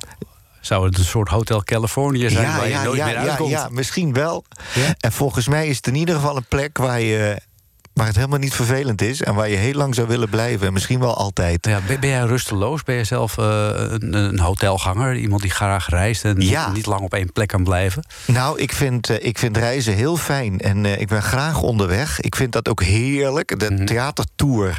Zou 0.61 0.85
het 0.85 0.97
een 0.97 1.03
soort 1.03 1.29
Hotel 1.29 1.63
Californië 1.63 2.29
zijn 2.29 2.57
waar 2.57 2.67
je 2.67 2.79
nooit 2.83 2.97
ja, 2.97 3.05
meer 3.05 3.13
ja, 3.13 3.21
uitkomt? 3.21 3.49
ja, 3.49 3.67
misschien 3.71 4.13
wel. 4.13 4.43
En 4.99 5.11
volgens 5.11 5.47
mij 5.47 5.67
is 5.67 5.75
het 5.75 5.87
in 5.87 5.95
ieder 5.95 6.15
geval 6.15 6.35
een 6.35 6.45
plek 6.47 6.77
waar 6.77 7.01
je. 7.01 7.41
Waar 7.99 8.07
het 8.07 8.17
helemaal 8.17 8.39
niet 8.39 8.53
vervelend 8.53 9.01
is 9.01 9.21
en 9.21 9.35
waar 9.35 9.49
je 9.49 9.55
heel 9.55 9.73
lang 9.73 9.95
zou 9.95 10.07
willen 10.07 10.29
blijven. 10.29 10.67
En 10.67 10.73
misschien 10.73 10.99
wel 10.99 11.15
altijd. 11.17 11.65
Ja, 11.65 11.79
ben, 11.87 11.99
ben 11.99 12.09
jij 12.09 12.21
rusteloos? 12.21 12.83
Ben 12.83 12.95
jij 12.95 13.03
zelf 13.03 13.37
eh, 13.37 13.69
een, 13.75 14.13
een 14.13 14.39
hotelganger? 14.39 15.15
Iemand 15.15 15.41
die 15.41 15.51
graag 15.51 15.89
reist 15.89 16.25
en 16.25 16.41
Ja. 16.41 16.65
niet, 16.67 16.75
niet 16.75 16.85
lang 16.85 17.01
op 17.01 17.13
één 17.13 17.31
plek 17.31 17.47
kan 17.47 17.63
blijven? 17.63 18.05
Nou, 18.25 18.59
ik 18.59 18.73
vind, 18.73 19.09
eh, 19.09 19.25
ik 19.27 19.37
vind 19.37 19.57
reizen 19.57 19.93
heel 19.93 20.17
fijn. 20.17 20.59
En 20.59 20.85
eh, 20.85 21.01
ik 21.01 21.07
ben 21.07 21.21
graag 21.23 21.61
onderweg. 21.61 22.19
Ik 22.19 22.35
vind 22.35 22.51
dat 22.53 22.69
ook 22.69 22.83
heerlijk. 22.83 23.59
De 23.59 23.71
Mhm. 23.71 23.85
theatertour 23.85 24.77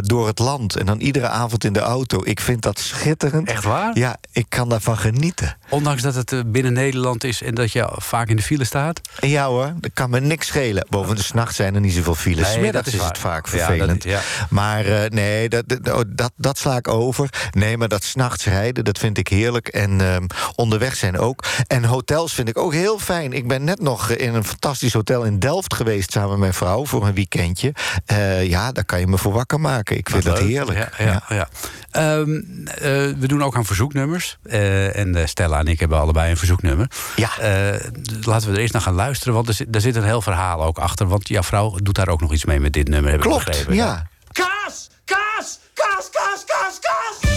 door 0.00 0.26
het 0.26 0.38
land. 0.38 0.76
En 0.76 0.86
dan 0.86 1.00
iedere 1.00 1.28
avond 1.28 1.64
in 1.64 1.72
de 1.72 1.80
auto. 1.80 2.20
Ik 2.24 2.40
vind 2.40 2.62
dat 2.62 2.78
schitterend. 2.78 3.48
Echt 3.48 3.64
waar? 3.64 3.98
Ja, 3.98 4.16
ik 4.32 4.46
kan 4.48 4.68
daarvan 4.68 4.98
genieten. 4.98 5.56
Ondanks 5.68 6.02
dat 6.02 6.14
het 6.14 6.52
binnen 6.52 6.72
Nederland 6.72 7.24
is 7.24 7.42
en 7.42 7.54
dat 7.54 7.72
je 7.72 7.88
vaak 7.96 8.28
in 8.28 8.36
de 8.36 8.42
file 8.42 8.64
staat? 8.64 9.00
Ja 9.20 9.46
hoor, 9.46 9.72
dat 9.80 9.90
kan 9.94 10.10
me 10.10 10.20
niks 10.20 10.46
schelen. 10.46 10.86
Bovendien, 10.90 11.24
s'nachts 11.24 11.56
zijn 11.56 11.74
er 11.74 11.80
niet 11.80 11.92
zoveel 11.92 12.14
files. 12.14 12.35
Nee, 12.42 12.52
Smiddags 12.52 12.84
dat 12.90 13.00
is 13.00 13.06
het 13.06 13.18
vaak 13.18 13.46
Ja, 13.46 13.52
dat- 13.56 13.66
vervelend. 13.66 14.02
ja. 14.04 14.20
Maar 14.50 14.84
eh, 14.84 15.10
nee, 15.10 15.48
dat, 15.48 15.62
dat, 15.66 15.92
oh, 15.92 16.00
dat, 16.06 16.32
dat 16.36 16.58
sla 16.58 16.76
ik 16.76 16.88
over. 16.88 17.28
Nee, 17.50 17.76
maar 17.76 17.88
dat 17.88 18.04
s'nachts 18.04 18.44
rijden, 18.44 18.84
dat 18.84 18.98
vind 18.98 19.18
ik 19.18 19.28
heerlijk. 19.28 19.68
En 19.68 20.00
ehm, 20.00 20.26
onderweg 20.54 20.96
zijn 20.96 21.18
ook. 21.18 21.44
En 21.66 21.84
hotels 21.84 22.32
vind 22.34 22.48
ik 22.48 22.58
ook 22.58 22.72
heel 22.72 22.98
fijn. 22.98 23.32
Ik 23.32 23.48
ben 23.48 23.64
net 23.64 23.80
nog 23.80 24.10
in 24.10 24.34
een 24.34 24.44
fantastisch 24.44 24.92
hotel 24.92 25.24
in 25.24 25.38
Delft 25.38 25.74
geweest... 25.74 26.12
samen 26.12 26.30
met 26.30 26.38
mijn 26.38 26.54
vrouw 26.54 26.86
voor 26.86 27.06
een 27.06 27.14
weekendje. 27.14 27.72
Eh, 28.06 28.46
ja, 28.48 28.72
daar 28.72 28.84
kan 28.84 29.00
je 29.00 29.06
me 29.06 29.18
voor 29.18 29.32
wakker 29.32 29.60
maken. 29.60 29.96
Ik 29.96 30.10
vind 30.10 30.22
dat 30.24 30.38
heerlijk. 30.38 30.78
Ja, 30.98 31.04
ja, 31.04 31.22
ja. 31.28 31.48
Ehm, 31.90 32.30
eh, 32.66 32.82
we 33.18 33.26
doen 33.26 33.42
ook 33.42 33.56
aan 33.56 33.64
verzoeknummers. 33.64 34.38
Eh, 34.42 34.96
en 34.96 35.14
eh, 35.16 35.26
Stella 35.26 35.58
en 35.58 35.66
ik 35.66 35.80
hebben 35.80 35.98
allebei 36.00 36.30
een 36.30 36.36
verzoeknummer. 36.36 36.90
Ja. 37.16 37.38
Eh, 37.38 37.80
laten 38.22 38.48
we 38.48 38.54
er 38.54 38.60
eerst 38.60 38.72
naar 38.72 38.82
gaan 38.82 38.94
luisteren, 38.94 39.34
want 39.34 39.48
er 39.48 39.54
zit, 39.54 39.74
er 39.74 39.80
zit 39.80 39.96
een 39.96 40.04
heel 40.04 40.22
verhaal 40.22 40.64
ook 40.64 40.78
achter. 40.78 41.06
Want 41.06 41.28
jouw 41.28 41.42
vrouw 41.42 41.78
doet 41.82 41.94
daar 41.94 42.08
ook 42.08 42.20
nog 42.20 42.25
iets 42.32 42.44
mee 42.44 42.60
met 42.60 42.72
dit 42.72 42.88
nummer, 42.88 43.10
heb 43.10 43.20
ik 43.20 43.26
Klopt, 43.26 43.44
begrepen. 43.44 43.74
ja. 43.74 44.06
Kaas, 44.32 44.88
kaas, 45.04 45.58
kaas, 45.74 46.08
kaas, 46.10 46.44
kaas, 46.44 46.78
kaas. 46.80 47.34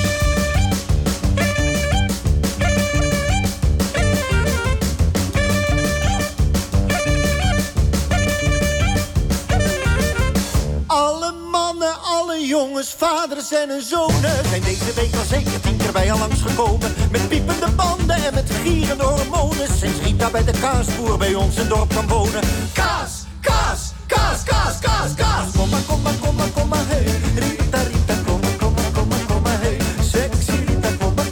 Alle 10.88 11.32
mannen, 11.52 11.94
alle 12.02 12.46
jongens, 12.48 12.94
vaders 12.98 13.52
en 13.52 13.70
hun 13.70 13.82
zonen 13.82 14.46
zijn 14.50 14.62
deze 14.62 14.94
week 14.96 15.16
al 15.16 15.24
zeker 15.30 15.60
tien 15.62 15.78
keer 15.78 15.92
bij 15.92 16.12
al 16.12 16.18
langsgekomen. 16.20 16.94
Met 17.12 17.28
piepende 17.28 17.70
banden 17.76 18.16
en 18.16 18.34
met 18.34 18.52
gierende 18.64 19.04
hormonen. 19.04 19.68
Sinds 19.80 20.00
Rita 20.04 20.30
bij 20.30 20.44
de 20.44 20.52
kaasboer 20.60 21.18
bij 21.18 21.34
ons 21.36 21.56
in 21.56 21.68
dorp 21.68 21.94
kan 21.94 22.08
wonen. 22.08 22.42
Kaas, 22.74 23.12
kaas, 23.42 23.92
kaas, 24.10 24.44
kaas, 24.44 24.80
kaas, 24.80 25.14
kaas. 25.16 25.52
Kom 25.56 25.70
maar, 25.70 25.82
kom 25.88 26.02
maar, 26.02 26.50
kom 26.54 26.72
hey. 26.90 27.04
Rita, 27.36 27.82
Rita, 27.92 28.16
kom 28.26 28.40
maar, 28.42 28.56
kom 28.58 28.74
maar, 28.74 29.24
kom 29.28 29.42
maar, 29.44 29.60
hey. 29.62 29.78
Sexy 30.12 30.58
Rita, 30.68 30.90
kom 31.00 31.14
maar, 31.16 31.32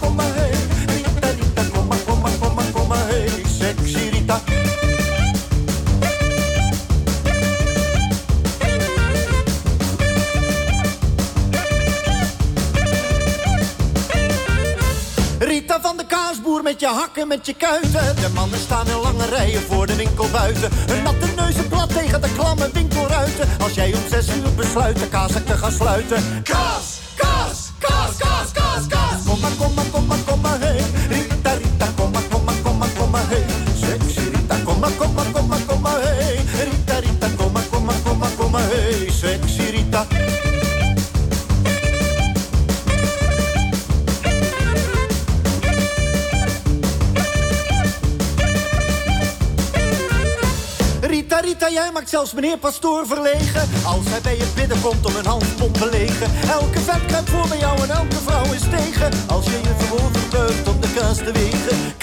kom 0.00 0.14
maar, 0.16 0.32
hey. 0.34 0.50
Rita, 0.86 1.28
Rita, 1.38 1.62
kom 1.72 1.86
maar, 1.86 1.98
kom 2.06 2.20
maar, 2.54 2.70
kom 2.72 2.88
maar, 2.88 3.06
hey. 3.08 3.28
Sexy 3.58 4.08
Rita. 4.12 4.40
Rita 15.38 15.80
van 15.80 15.96
de 15.96 16.06
kaasboer 16.06 16.27
met 16.68 16.80
je 16.80 16.86
hakken, 16.86 17.28
met 17.28 17.46
je 17.46 17.54
kuiten. 17.54 18.16
De 18.16 18.28
mannen 18.34 18.58
staan 18.58 18.86
in 18.86 19.00
lange 19.00 19.26
rijen 19.26 19.60
voor 19.60 19.86
de 19.86 19.96
winkel 19.96 20.28
buiten. 20.32 20.70
Hun 20.72 21.02
natte 21.02 21.26
neuzen 21.36 21.68
plat 21.68 21.88
tegen 21.88 22.20
de 22.20 22.32
klamme 22.36 22.70
winkelruiten. 22.72 23.48
Als 23.62 23.74
jij 23.74 23.94
om 23.94 24.02
zes 24.10 24.28
uur 24.36 24.54
besluit 24.56 24.98
de 24.98 25.08
kaasak 25.08 25.46
te 25.46 25.56
gaan 25.56 25.72
sluiten. 25.72 26.22
Kaas, 26.42 26.98
kaas, 27.16 27.70
kaas, 27.78 28.16
kaas, 28.16 28.52
kaas, 28.52 28.86
kaas. 28.88 29.24
Kom 29.26 29.40
maar, 29.40 29.50
kom 29.58 29.74
maar, 29.74 29.84
kom 29.84 30.06
maar, 30.06 30.18
kom 30.26 30.40
maar, 30.40 30.60
hey. 30.60 31.17
Jij 51.72 51.90
maakt 51.92 52.08
zelfs 52.08 52.32
meneer 52.32 52.58
Pastoor 52.58 53.06
verlegen. 53.06 53.68
Als 53.84 54.04
hij 54.08 54.20
bij 54.20 54.36
je 54.36 54.46
binnenkomt 54.54 55.06
om 55.06 55.16
een 55.16 55.26
handpomp 55.26 55.76
te 55.76 55.88
legen. 55.90 56.30
Elke 56.50 56.80
vet 56.80 57.06
kruipt 57.06 57.30
voor 57.30 57.48
bij 57.48 57.58
jou 57.58 57.80
en 57.80 57.90
elke 57.90 58.16
vrouw 58.16 58.52
is 58.52 58.60
tegen. 58.60 59.10
Als 59.26 59.44
je 59.44 59.60
je 59.62 59.74
verwoven 59.76 60.30
buigt 60.30 60.68
om 60.68 60.80
de 60.80 60.92
kaas 60.92 61.16
te 61.16 61.32
wegen. 61.32 61.96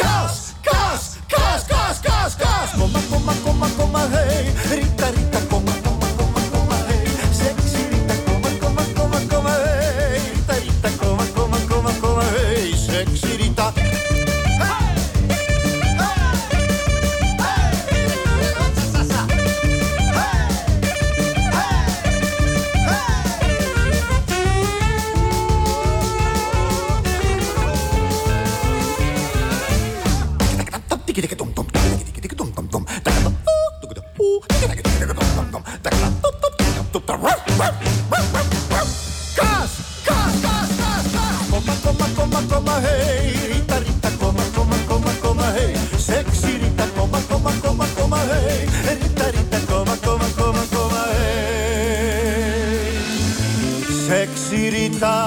Sexy 54.06 54.70
Rita. 54.70 55.18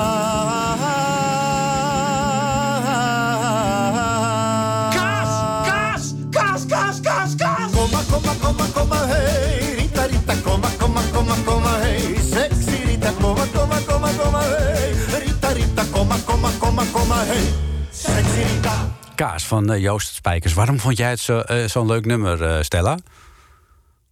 Kaas, 4.94 5.34
kaas, 5.66 6.14
kaas, 6.32 6.62
kaas, 6.70 7.00
kaas, 7.02 7.32
kaas. 7.36 7.70
Komma, 7.72 8.00
komma, 8.10 8.34
komma, 8.42 8.66
komma, 8.74 8.98
hey. 9.06 9.74
Rita, 9.78 10.06
Rita, 10.06 10.34
komma, 10.44 10.68
komma, 10.78 11.02
komma, 11.12 11.34
komma, 11.44 11.72
hey. 11.82 12.16
Sexy 12.32 12.76
Rita, 12.86 13.12
komma, 13.20 13.44
komma, 13.54 13.78
komma, 13.86 14.10
komma, 14.18 14.42
hey. 14.42 14.92
Rita, 15.24 15.48
Rita, 15.52 15.84
komma, 15.92 16.16
komma, 16.24 16.50
komma, 16.58 16.84
komma, 16.92 17.18
hey. 17.24 17.44
Sexy 17.90 18.42
Rita. 18.42 18.76
Kaas 19.14 19.46
van 19.46 19.72
eh, 19.72 19.80
Joost 19.82 20.14
Spijkers. 20.14 20.54
Waarom 20.54 20.80
vond 20.80 20.96
jij 20.96 21.10
het 21.10 21.20
zo, 21.20 21.38
eh, 21.40 21.64
zo'n 21.68 21.86
leuk 21.86 22.06
nummer, 22.06 22.42
eh, 22.42 22.62
Stella? 22.62 22.98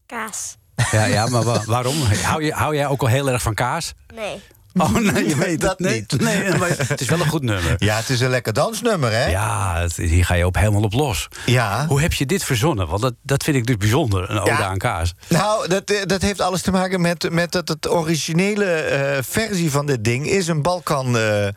Kaas. 0.07 0.57
Ja, 0.91 1.05
ja 1.05 1.27
maar 1.27 1.43
wa- 1.43 1.63
waarom? 1.67 1.95
Hou, 2.23 2.43
je, 2.45 2.53
hou 2.53 2.75
jij 2.75 2.87
ook 2.87 3.01
al 3.01 3.07
heel 3.09 3.31
erg 3.31 3.43
van 3.43 3.55
kaas? 3.55 3.93
Nee. 4.15 4.43
Oh 4.83 4.95
nee, 4.95 5.29
je 5.29 5.37
weet 5.37 5.61
Dat 5.61 5.79
nee, 5.79 5.95
niet. 5.95 6.21
Nee, 6.21 6.53
maar 6.59 6.69
het 6.87 7.01
is 7.01 7.09
wel 7.09 7.21
een 7.21 7.29
goed 7.29 7.43
nummer. 7.43 7.75
Ja, 7.79 7.97
het 7.97 8.09
is 8.09 8.21
een 8.21 8.31
lekker 8.31 8.53
dansnummer, 8.53 9.13
hè? 9.13 9.27
Ja, 9.27 9.75
het- 9.81 9.97
hier 9.97 10.25
ga 10.25 10.35
je 10.35 10.47
op 10.47 10.55
helemaal 10.57 10.83
op 10.83 10.93
los. 10.93 11.29
Ja. 11.47 11.87
Hoe 11.89 12.01
heb 12.01 12.13
je 12.13 12.27
dit 12.27 12.45
verzonnen? 12.45 12.89
Want 12.89 13.03
dat, 13.03 13.15
dat 13.23 13.43
vind 13.45 13.57
ik 13.57 13.67
dus 13.67 13.77
bijzonder, 13.77 14.31
een 14.31 14.39
ode 14.39 14.51
Ja. 14.51 14.65
aan 14.65 14.79
kaas. 14.79 15.15
Nou, 15.29 15.69
dat, 15.69 15.91
eh, 15.91 16.03
dat 16.07 16.23
heeft 16.23 16.41
alles 16.41 16.63
te 16.63 16.71
maken 16.71 17.01
met, 17.01 17.31
met 17.33 17.53
dat 17.53 17.69
het 17.69 17.91
originele 17.91 18.65
eh, 18.65 19.23
versie 19.29 19.71
van 19.71 19.87
dit 19.87 20.05
ding 20.05 20.27
is 20.27 20.47
een 20.47 20.63
Balkan 20.63 21.17
eh, 21.17 21.47
eh, 21.47 21.53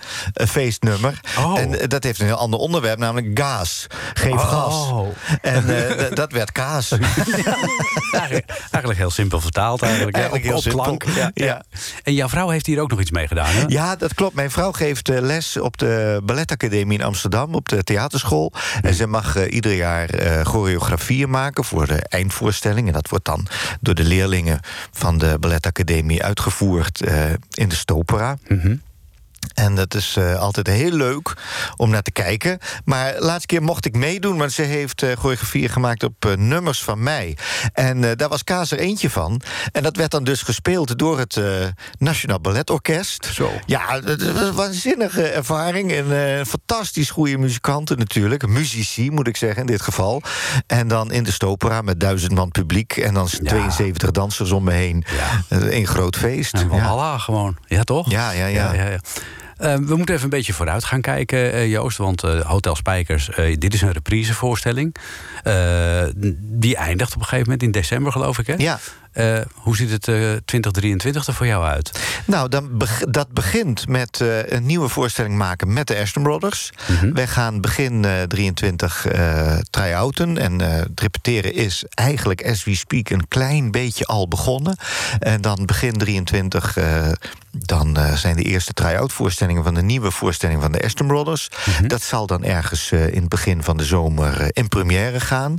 feestnummer. 0.50 1.20
Oh. 1.38 1.60
En 1.60 1.80
eh, 1.80 1.88
dat 1.88 2.04
heeft 2.04 2.20
een 2.20 2.26
heel 2.26 2.36
ander 2.36 2.60
onderwerp, 2.60 2.98
namelijk 3.00 3.40
gaas. 3.40 3.88
Geef 4.14 4.32
Oh. 4.32 4.50
gas. 4.50 4.94
En 5.42 5.66
dat 6.14 6.32
werd 6.32 6.52
kaas. 6.52 6.92
Eigenlijk, 8.12 8.50
eigenlijk 8.72 8.98
heel 9.00 9.10
simpel 9.10 9.40
vertaald. 9.40 9.82
Eigenlijk? 9.82 10.16
Eigenlijk 10.16 10.46
op, 10.46 10.50
heel 10.50 10.58
op 10.60 10.64
simpel. 10.64 10.84
klank. 10.84 11.04
Ja, 11.18 11.32
ja. 11.34 11.46
Ja. 11.46 11.64
En 12.04 12.14
jouw 12.14 12.30
vrouw 12.30 12.50
heeft 12.50 12.66
hier 12.66 12.82
ook 12.82 12.90
nog 12.90 13.00
iets 13.00 13.09
mee 13.12 13.28
gedaan, 13.28 13.52
hè? 13.52 13.64
Ja, 13.68 13.96
dat 13.96 14.14
klopt. 14.14 14.36
Mijn 14.36 14.52
vrouw 14.52 14.72
geeft 14.72 15.10
eh, 15.10 15.22
les 15.22 15.58
op 15.58 15.78
de 15.78 16.22
Balletacademie 16.24 16.98
in 16.98 17.04
Amsterdam, 17.04 17.56
op 17.56 17.70
de 17.70 17.84
theaterschool. 17.84 18.54
En 18.82 18.94
ze 18.94 19.08
mag 19.08 19.36
eh, 19.36 19.54
ieder 19.54 19.74
jaar 19.74 20.10
eh, 20.10 20.46
choreografieën 20.46 21.30
maken 21.30 21.64
voor 21.64 21.88
de 21.88 22.02
eindvoorstelling. 22.10 22.88
En 22.88 22.94
dat 22.94 23.10
wordt 23.10 23.26
dan 23.26 23.48
door 23.82 23.96
de 23.96 24.04
leerlingen 24.04 24.60
van 24.92 25.18
de 25.18 25.38
Balletacademie 25.40 26.24
uitgevoerd 26.24 27.02
in 27.54 27.70
de 27.70 27.76
Stopera. 27.76 28.38
En 29.54 29.76
dat 29.76 29.96
is 29.96 30.16
eh, 30.18 30.40
altijd 30.40 30.68
heel 30.68 30.92
leuk 30.92 31.34
om 31.76 31.90
naar 31.90 32.02
te 32.02 32.12
kijken. 32.12 32.58
Maar 32.86 33.16
laatste 33.20 33.48
keer 33.48 33.62
mocht 33.62 33.86
ik 33.86 33.96
meedoen, 33.96 34.38
want 34.38 34.52
ze 34.52 34.62
heeft 34.62 35.06
choreografieën 35.18 35.70
gemaakt 35.70 36.04
op 36.04 36.26
eh, 36.26 36.34
nummers 36.34 36.84
van 36.84 37.04
mij. 37.04 37.38
En 37.74 38.02
daar 38.02 38.30
was 38.30 38.44
Kaas 38.44 38.72
er 38.72 38.80
eentje 38.80 39.10
van. 39.10 39.42
En 39.72 39.84
dat 39.84 39.96
werd 39.96 40.12
dan 40.12 40.24
dus 40.24 40.42
gespeeld 40.42 41.00
door 41.00 41.20
het 41.20 41.42
Nationaal 41.98 42.40
Ballet 42.40 42.70
Orkest. 42.70 43.26
Zo. 43.26 43.52
Ja, 43.66 44.00
dat 44.00 44.22
was 44.22 44.48
een 44.48 44.54
waanzinnige 44.54 45.24
ervaring. 45.24 45.92
En 45.92 46.46
fantastisch 46.46 47.10
goede 47.10 47.38
muzikanten 47.38 47.98
natuurlijk. 47.98 48.48
Muzici 48.48 49.12
moet 49.12 49.28
ik 49.28 49.38
zeggen 49.38 49.62
in 49.62 49.68
dit 49.68 49.82
geval. 49.82 50.22
En 50.68 50.88
dan 50.88 51.12
in 51.12 51.24
de 51.24 51.32
Stopera 51.32 51.82
met 51.82 52.00
duizend 52.00 52.34
man 52.34 52.52
publiek. 52.52 52.98
En 52.98 53.14
dan 53.14 53.28
72 53.28 54.12
dansers 54.12 54.52
om 54.52 54.64
me 54.64 54.72
heen. 54.72 55.04
Ja. 55.18 55.58
Een 55.58 55.88
groot 55.88 56.16
feest. 56.16 56.54
En 56.54 56.70
Ja. 56.72 57.18
Gewoon. 57.18 57.58
Ja, 57.66 57.84
toch? 57.84 58.12
Ja, 58.12 58.32
ja, 58.32 58.46
ja. 58.46 59.00
Eh, 59.60 59.76
we 59.76 59.96
moeten 59.96 60.16
even 60.16 60.24
een 60.24 60.38
beetje 60.38 60.54
vooruit 60.54 60.84
gaan 60.84 61.02
kijken, 61.02 61.54
eh, 61.54 61.72
Joost. 61.72 61.98
Want 61.98 62.24
eh, 62.24 62.40
Hotel 62.42 62.76
Spijkers, 62.76 63.30
eh, 63.30 63.56
dit 63.58 63.74
is 63.74 63.82
een 63.82 63.92
reprisevoorstelling. 63.92 64.96
Die 66.42 66.76
eindigt 66.76 67.14
op 67.14 67.20
een 67.20 67.24
gegeven 67.24 67.44
moment 67.44 67.64
in 67.64 67.72
december, 67.72 68.12
geloof 68.12 68.40
ik, 68.40 68.48
hè? 68.48 68.54
Ja. 68.58 68.80
Eh, 69.20 69.40
hoe 69.54 69.76
ziet 69.76 69.90
het 69.92 70.08
eh 70.08 70.16
2023 70.46 71.28
er 71.28 71.34
voor 71.34 71.46
jou 71.46 71.66
uit? 71.66 71.92
Nou, 72.26 72.50
dan 72.50 72.78
beg- 72.78 73.04
dat 73.10 73.32
begint 73.32 73.88
met 73.88 74.22
eh, 74.22 74.48
een 74.52 74.66
nieuwe 74.66 74.90
voorstelling 74.90 75.36
maken 75.38 75.74
met 75.74 75.88
de 75.88 75.98
Ashton 76.00 76.24
Brothers. 76.24 76.70
Wij 77.14 77.28
gaan 77.28 77.62
begin 77.62 78.06
eh 78.06 78.22
23 78.22 79.06
eh 79.06 79.58
try-outen. 79.70 80.38
En 80.38 80.60
het 80.60 81.00
repeteren 81.00 81.54
is 81.54 81.84
eigenlijk, 81.94 82.46
as 82.46 82.64
we 82.64 82.76
speak, 82.76 83.10
een 83.10 83.28
klein 83.28 83.72
beetje 83.72 84.06
al 84.06 84.28
begonnen. 84.28 84.78
En 85.20 85.42
dan 85.42 85.66
begin 85.66 85.94
23, 85.98 86.78
eh, 86.78 87.12
dan 87.52 87.98
zijn 88.16 88.36
de 88.36 88.44
eerste 88.44 88.74
try-out 88.74 89.14
voorstellingen 89.14 89.64
van 89.64 89.74
de 89.74 89.82
nieuwe 89.82 90.12
voorstelling 90.12 90.62
van 90.62 90.72
de 90.72 90.84
Ashton 90.84 91.08
Brothers. 91.08 91.50
Dat 91.88 92.02
zal 92.02 92.28
dan 92.28 92.44
ergens 92.44 92.92
in 92.92 93.20
het 93.20 93.30
begin 93.30 93.64
van 93.64 93.78
de 93.78 93.84
zomer 93.86 94.48
in 94.50 94.68
première 94.68 95.20
gaan. 95.20 95.56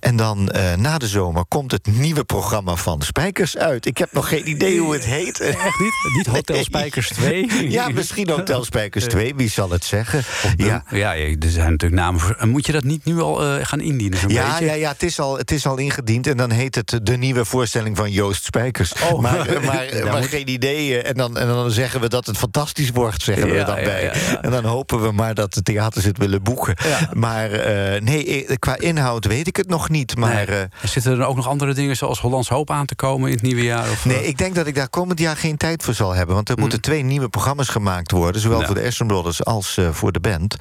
En 0.00 0.16
dan 0.16 0.44
na 0.76 0.98
de 0.98 1.08
zomer 1.08 1.44
komt 1.48 1.70
het 1.72 1.86
nieuwe 1.86 2.24
programma 2.24 2.74
van 2.74 2.89
Spijkers 2.98 3.56
uit. 3.56 3.86
Ik 3.86 3.98
heb 3.98 4.12
nog 4.12 4.28
geen 4.28 4.48
idee 4.48 4.78
hoe 4.78 4.92
het 4.92 5.04
heet. 5.04 5.40
Echt 5.40 5.56
niet? 5.80 5.92
Niet 6.16 6.26
Hotel. 6.26 6.64
Spijkers 6.64 7.08
2? 7.18 7.70
Ja, 7.70 7.88
misschien 7.88 8.28
Hotel 8.30 8.64
Spijkers 8.64 9.04
2, 9.04 9.34
wie 9.34 9.50
zal 9.50 9.70
het 9.70 9.84
zeggen? 9.84 10.22
Ja. 10.56 10.84
ja, 10.90 11.14
er 11.16 11.36
zijn 11.40 11.70
natuurlijk 11.70 12.00
namen 12.02 12.20
voor. 12.20 12.36
Moet 12.46 12.66
je 12.66 12.72
dat 12.72 12.84
niet 12.84 13.04
nu 13.04 13.20
al 13.20 13.42
eh, 13.44 13.64
gaan 13.66 13.80
indienen? 13.80 14.18
Ja, 14.28 14.48
beetje? 14.50 14.64
ja, 14.64 14.72
ja 14.72 14.90
het, 14.90 15.02
is 15.02 15.20
al, 15.20 15.38
het 15.38 15.50
is 15.50 15.66
al 15.66 15.76
ingediend 15.78 16.26
en 16.26 16.36
dan 16.36 16.50
heet 16.50 16.74
het 16.74 17.00
de 17.02 17.16
nieuwe 17.16 17.44
voorstelling 17.44 17.96
van 17.96 18.10
Joost 18.10 18.44
Spijkers. 18.44 18.92
Oh. 19.12 19.20
Maar, 19.20 19.46
eh, 19.48 20.02
maar, 20.12 20.22
geen 20.22 20.48
idee. 20.48 21.02
En 21.02 21.14
dan, 21.14 21.38
en 21.38 21.46
dan 21.46 21.70
zeggen 21.70 22.00
we 22.00 22.08
dat 22.08 22.26
het 22.26 22.36
fantastisch 22.36 22.90
wordt, 22.90 23.22
zeggen 23.22 23.48
we 23.48 23.58
er 23.58 23.66
dan 23.66 23.78
ja, 23.78 23.84
bij. 23.84 24.12
En 24.40 24.50
dan 24.50 24.64
hopen 24.64 25.02
we 25.02 25.12
maar 25.12 25.34
dat 25.34 25.54
de 25.54 25.62
theaters 25.62 26.04
het 26.04 26.18
willen 26.18 26.42
boeken. 26.42 26.74
Maar 27.12 27.50
eh, 27.52 28.00
nee, 28.00 28.46
eh, 28.46 28.56
qua 28.58 28.78
inhoud 28.78 29.24
weet 29.24 29.46
ik 29.46 29.56
het 29.56 29.68
nog 29.68 29.88
niet. 29.88 30.16
Maar 30.16 30.34
Nee. 30.34 30.46
eh, 30.46 30.60
Er 30.60 30.88
Zitten 30.88 31.18
er 31.18 31.24
ook 31.26 31.36
nog 31.36 31.48
andere 31.48 31.74
dingen 31.74 31.96
zoals 31.96 32.20
Hollands 32.20 32.48
Hoop 32.48 32.69
aan 32.72 32.86
te 32.86 32.94
komen 32.94 33.28
in 33.28 33.34
het 33.34 33.42
nieuwe 33.42 33.62
jaar? 33.62 33.90
Of, 33.90 34.04
Nee, 34.04 34.16
eh, 34.16 34.28
ik 34.28 34.38
denk 34.38 34.54
dat 34.54 34.66
ik 34.66 34.74
daar 34.74 34.88
komend 34.88 35.18
jaar 35.18 35.36
geen 35.36 35.56
tijd 35.56 35.82
voor 35.82 35.94
zal 35.94 36.14
hebben. 36.14 36.34
Want 36.34 36.48
er 36.48 36.58
moeten 36.58 36.80
twee 36.80 37.02
nieuwe 37.02 37.28
programma's 37.28 37.68
gemaakt 37.68 38.10
worden. 38.10 38.40
Zowel 38.40 38.62
voor 38.62 38.74
de 38.74 38.84
Ashton 38.84 39.06
Brothers 39.06 39.44
als 39.44 39.76
eh, 39.76 39.90
voor 39.90 40.12
de 40.12 40.20
band. 40.20 40.56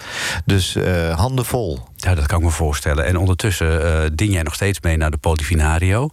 Dus 0.45 0.75
eh, 0.75 1.19
handen 1.19 1.45
vol. 1.45 1.87
Ja, 1.95 2.15
dat 2.15 2.25
kan 2.25 2.37
ik 2.37 2.43
me 2.43 2.51
voorstellen. 2.51 3.05
En 3.05 3.17
ondertussen 3.17 4.03
eh 4.03 4.09
ding 4.13 4.33
jij 4.33 4.43
nog 4.43 4.53
steeds 4.53 4.79
mee 4.81 4.97
naar 4.97 5.11
de 5.11 5.17
Polifinario. 5.17 6.09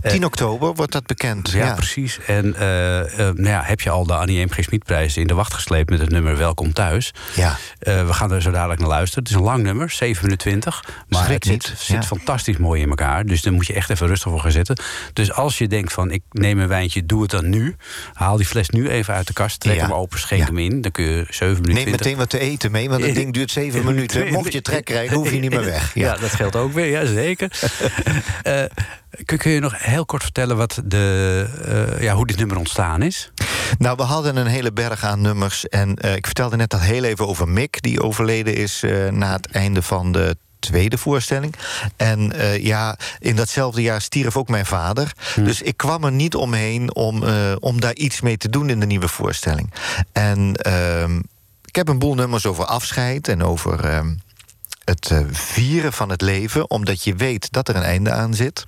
10 0.00 0.24
oktober 0.24 0.74
wordt 0.74 0.92
dat 0.92 1.06
bekend. 1.06 1.50
Ja, 1.50 1.66
Ja, 1.66 1.74
precies. 1.74 2.18
En 2.26 2.54
nou 3.16 3.48
ja, 3.48 3.62
heb 3.62 3.80
je 3.80 3.90
al 3.90 4.06
de 4.06 4.14
Annie 4.14 4.44
M. 4.44 4.50
G. 4.50 4.62
Smitprijs 4.62 5.16
in 5.16 5.26
de 5.26 5.34
wacht 5.34 5.54
gesleept 5.54 5.90
met 5.90 5.98
het 5.98 6.10
nummer 6.10 6.36
Welkom 6.36 6.72
Thuis? 6.72 7.14
Ja. 7.34 7.56
We 7.78 8.12
gaan 8.12 8.32
er 8.32 8.42
zo 8.42 8.50
dadelijk 8.50 8.80
naar 8.80 8.88
luisteren. 8.88 9.24
Het 9.24 9.32
is 9.32 9.38
een 9.38 9.44
lang 9.44 9.62
nummer, 9.62 9.90
7 9.90 10.22
minuten 10.22 10.46
20. 10.46 10.84
Maar 11.08 11.24
Schrik 11.24 11.34
het 11.34 11.44
zit, 11.44 11.74
zit 11.78 11.96
ja. 11.96 12.02
fantastisch 12.02 12.56
mooi 12.56 12.82
in 12.82 12.88
elkaar. 12.88 13.26
Dus 13.26 13.42
daar 13.42 13.52
moet 13.52 13.66
je 13.66 13.72
echt 13.72 13.90
even 13.90 14.06
rustig 14.06 14.30
voor 14.30 14.40
gaan 14.40 14.50
zitten. 14.50 14.76
Dus 15.12 15.32
als 15.34 15.58
je 15.58 15.68
denkt 15.68 15.92
van 15.92 16.10
ik 16.10 16.22
neem 16.30 16.58
een 16.58 16.68
wijntje, 16.68 17.06
doe 17.06 17.22
het 17.22 17.30
dan 17.30 17.48
nu. 17.48 17.76
Haal 18.12 18.36
die 18.36 18.46
fles 18.46 18.68
nu 18.70 18.88
even 18.88 19.14
uit 19.14 19.26
de 19.26 19.32
kast, 19.32 19.60
trek 19.60 19.74
Ja. 19.76 19.80
hem 19.82 19.92
open, 19.92 20.18
schenk 20.18 20.40
Ja. 20.40 20.46
hem 20.46 20.58
in. 20.58 20.80
Dan 20.80 20.90
kun 20.90 21.04
je 21.04 21.26
7 21.28 21.46
minuten 21.46 21.64
Neem 21.74 21.74
20. 21.74 21.90
meteen 22.00 22.16
wat 22.16 22.30
te 22.30 22.38
eten 22.38 22.70
mee, 22.70 22.88
want 22.88 23.04
het 23.04 23.14
ding 23.14 23.32
duurt 23.32 23.50
zeven 23.50 23.84
minuten. 23.94 24.32
Mocht 24.32 24.52
je 24.52 24.62
trek 24.62 24.84
krijgen, 24.84 25.16
hoef 25.16 25.30
je 25.30 25.38
niet 25.38 25.50
meer 25.50 25.64
weg. 25.64 25.94
Ja, 25.94 26.12
Ja. 26.14 26.20
dat 26.20 26.30
geldt 26.30 26.56
ook 26.56 26.72
weer, 26.72 26.86
ja, 26.90 27.06
zeker. 27.06 27.50
Eh, 28.42 28.62
kun, 29.24 29.38
kun 29.38 29.50
je 29.50 29.60
nog 29.60 29.74
heel 29.84 30.04
kort 30.06 30.22
vertellen 30.22 30.56
wat 30.56 30.82
de, 30.84 31.46
eh, 31.96 32.02
ja, 32.02 32.14
hoe 32.14 32.26
dit 32.26 32.36
nummer 32.36 32.56
ontstaan 32.56 33.02
is? 33.02 33.32
Nou, 33.78 33.96
we 33.96 34.02
hadden 34.02 34.36
een 34.36 34.46
hele 34.46 34.72
berg 34.72 35.04
aan 35.04 35.20
nummers. 35.20 35.68
En 35.68 35.96
eh, 35.96 36.14
ik 36.14 36.26
vertelde 36.26 36.56
net 36.56 36.74
al 36.74 36.80
heel 36.80 37.04
even 37.04 37.26
over 37.28 37.48
Mick, 37.48 37.82
die 37.82 38.02
overleden 38.02 38.54
is 38.56 38.82
na 39.10 39.32
het 39.32 39.46
einde 39.50 39.82
van 39.82 40.12
de 40.12 40.36
tweede 40.64 40.98
voorstelling. 40.98 41.54
En 41.96 42.32
eh, 42.32 42.64
ja, 42.64 42.96
in 43.18 43.36
datzelfde 43.36 43.82
jaar 43.82 44.00
stierf 44.00 44.36
ook 44.36 44.48
mijn 44.48 44.66
vader. 44.66 45.12
Dus 45.34 45.62
ik 45.62 45.76
kwam 45.76 46.04
er 46.04 46.12
niet 46.12 46.34
omheen 46.34 46.94
om, 46.94 47.22
eh, 47.22 47.52
om 47.60 47.80
daar 47.80 47.94
iets 47.94 48.20
mee 48.20 48.36
te 48.36 48.48
doen 48.48 48.70
in 48.70 48.80
de 48.80 48.86
nieuwe 48.86 49.08
voorstelling. 49.08 49.72
En 50.12 50.54
ehm, 50.54 51.16
ik 51.64 51.76
heb 51.76 51.88
een 51.88 51.98
boel 51.98 52.14
nummers 52.14 52.46
over 52.46 52.64
afscheid 52.64 53.28
en 53.28 53.42
over. 53.42 54.02
Het 54.84 55.10
eh, 55.10 55.18
vieren 55.30 55.92
van 55.92 56.08
het 56.08 56.20
leven, 56.20 56.70
omdat 56.70 57.04
je 57.04 57.14
weet 57.14 57.52
dat 57.52 57.68
er 57.68 57.76
een 57.76 57.82
einde 57.82 58.10
aan 58.10 58.34
zit. 58.34 58.66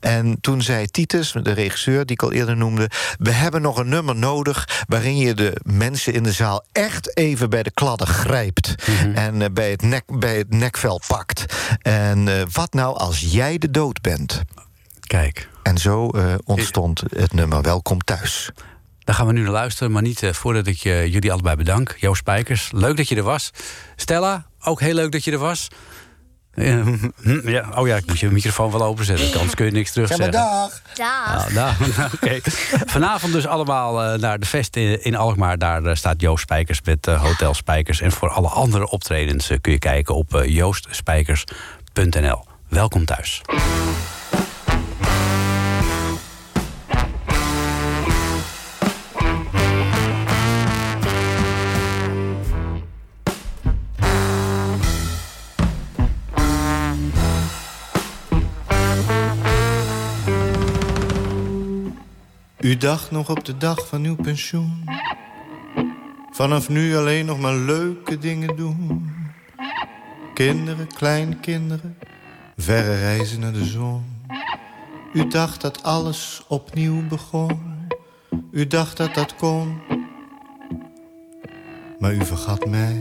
En 0.00 0.40
toen 0.40 0.62
zei 0.62 0.86
Titus, 0.86 1.32
de 1.42 1.52
regisseur 1.52 2.06
die 2.06 2.16
ik 2.16 2.22
al 2.22 2.32
eerder 2.32 2.56
noemde... 2.56 2.90
we 3.18 3.30
hebben 3.30 3.62
nog 3.62 3.76
een 3.78 3.88
nummer 3.88 4.16
nodig 4.16 4.84
waarin 4.88 5.16
je 5.16 5.34
de 5.34 5.60
mensen 5.62 6.12
in 6.12 6.22
de 6.22 6.32
zaal... 6.32 6.64
echt 6.72 7.16
even 7.16 7.50
bij 7.50 7.62
de 7.62 7.70
kladden 7.70 8.06
grijpt 8.06 8.74
en 9.14 9.42
eh, 9.42 9.48
bij, 9.52 9.70
het 9.70 9.82
nek, 9.82 10.18
bij 10.18 10.36
het 10.36 10.50
nekvel 10.50 11.00
pakt. 11.06 11.44
En 11.82 12.28
eh, 12.28 12.42
wat 12.52 12.72
nou 12.72 12.96
als 12.96 13.20
jij 13.20 13.58
de 13.58 13.70
dood 13.70 14.00
bent? 14.00 14.42
Kijk, 15.06 15.48
En 15.62 15.78
zo 15.78 16.10
ontstond 16.44 17.02
het 17.16 17.32
nummer 17.32 17.62
Welkom 17.62 18.00
Thuis. 18.00 18.50
Daar 19.08 19.16
gaan 19.16 19.26
we 19.26 19.32
nu 19.32 19.42
naar 19.42 19.50
luisteren. 19.50 19.92
Maar 19.92 20.02
niet 20.02 20.22
eh, 20.22 20.32
voordat 20.32 20.66
ik 20.66 20.84
eh, 20.84 21.06
jullie 21.06 21.32
allebei 21.32 21.56
bedank. 21.56 21.96
Joost 21.98 22.18
Spijkers, 22.18 22.70
leuk 22.72 22.96
dat 22.96 23.08
je 23.08 23.16
er 23.16 23.22
was. 23.22 23.50
Stella, 23.96 24.46
ook 24.60 24.80
heel 24.80 24.94
leuk 24.94 25.12
dat 25.12 25.24
je 25.24 25.32
er 25.32 25.38
was. 25.38 25.68
Eh, 26.54 26.86
hm, 27.22 27.48
ja, 27.48 27.68
oh 27.74 27.86
ja, 27.86 27.96
ik 27.96 28.06
moet 28.06 28.18
je 28.18 28.30
microfoon 28.30 28.70
wel 28.70 28.82
openzetten. 28.82 29.32
Anders 29.34 29.54
kun 29.54 29.66
je 29.66 29.72
niks 29.72 29.92
terug 29.92 30.08
Zeg 30.08 30.18
maar 30.18 30.32
zeggen. 30.32 30.50
dag. 30.50 30.82
Dag. 30.94 31.52
Ja, 31.52 31.54
nou, 31.54 31.74
oké. 32.16 32.40
Vanavond 32.86 33.32
dus 33.32 33.46
allemaal 33.46 34.02
eh, 34.02 34.18
naar 34.18 34.38
de 34.38 34.46
Vest 34.46 34.76
in, 34.76 35.16
Alkmaar. 35.16 35.58
Daar 35.58 35.96
staat 35.96 36.20
Joost 36.20 36.42
Spijkers 36.42 36.80
met 36.82 37.06
Hotel 37.06 37.54
Spijkers. 37.54 38.00
En 38.00 38.12
voor 38.12 38.28
alle 38.28 38.48
andere 38.48 38.90
optredens 38.90 39.50
kun 39.60 39.72
je 39.72 39.78
kijken 39.78 40.14
op 40.14 40.42
joostspijkers.nl. 40.46 42.44
Welkom 42.68 43.04
thuis. 43.04 43.42
U 62.60 62.76
dacht 62.76 63.10
nog 63.10 63.30
op 63.30 63.44
de 63.44 63.56
dag 63.56 63.88
van 63.88 64.04
uw 64.04 64.16
pensioen. 64.16 64.84
Vanaf 66.30 66.68
nu 66.68 66.96
alleen 66.96 67.26
nog 67.26 67.40
maar 67.40 67.54
leuke 67.54 68.18
dingen 68.18 68.56
doen. 68.56 69.12
Kinderen, 70.34 70.86
kleinkinderen, 70.86 71.96
verre 72.56 72.98
reizen 72.98 73.40
naar 73.40 73.52
de 73.52 73.64
zon. 73.64 74.04
U 75.12 75.28
dacht 75.28 75.60
dat 75.60 75.82
alles 75.82 76.42
opnieuw 76.48 77.06
begon. 77.06 77.60
U 78.50 78.66
dacht 78.66 78.96
dat 78.96 79.14
dat 79.14 79.34
kon. 79.34 79.80
Maar 81.98 82.14
u 82.14 82.24
vergat 82.24 82.66
mij. 82.66 83.00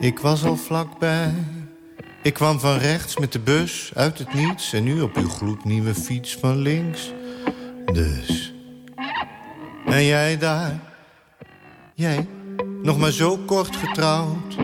Ik 0.00 0.18
was 0.18 0.44
al 0.44 0.56
vlakbij. 0.56 1.34
Ik 2.22 2.34
kwam 2.34 2.60
van 2.60 2.76
rechts 2.76 3.18
met 3.18 3.32
de 3.32 3.40
bus 3.40 3.90
uit 3.94 4.18
het 4.18 4.34
niets... 4.34 4.72
en 4.72 4.84
nu 4.84 5.00
op 5.00 5.16
uw 5.16 5.28
gloednieuwe 5.28 5.94
fiets 5.94 6.36
van 6.36 6.56
links. 6.56 7.12
Dus. 7.92 8.52
En 9.86 10.04
jij 10.04 10.38
daar? 10.38 10.80
Jij, 11.94 12.28
nog 12.82 12.98
maar 12.98 13.10
zo 13.10 13.36
kort 13.36 13.76
getrouwd. 13.76 14.56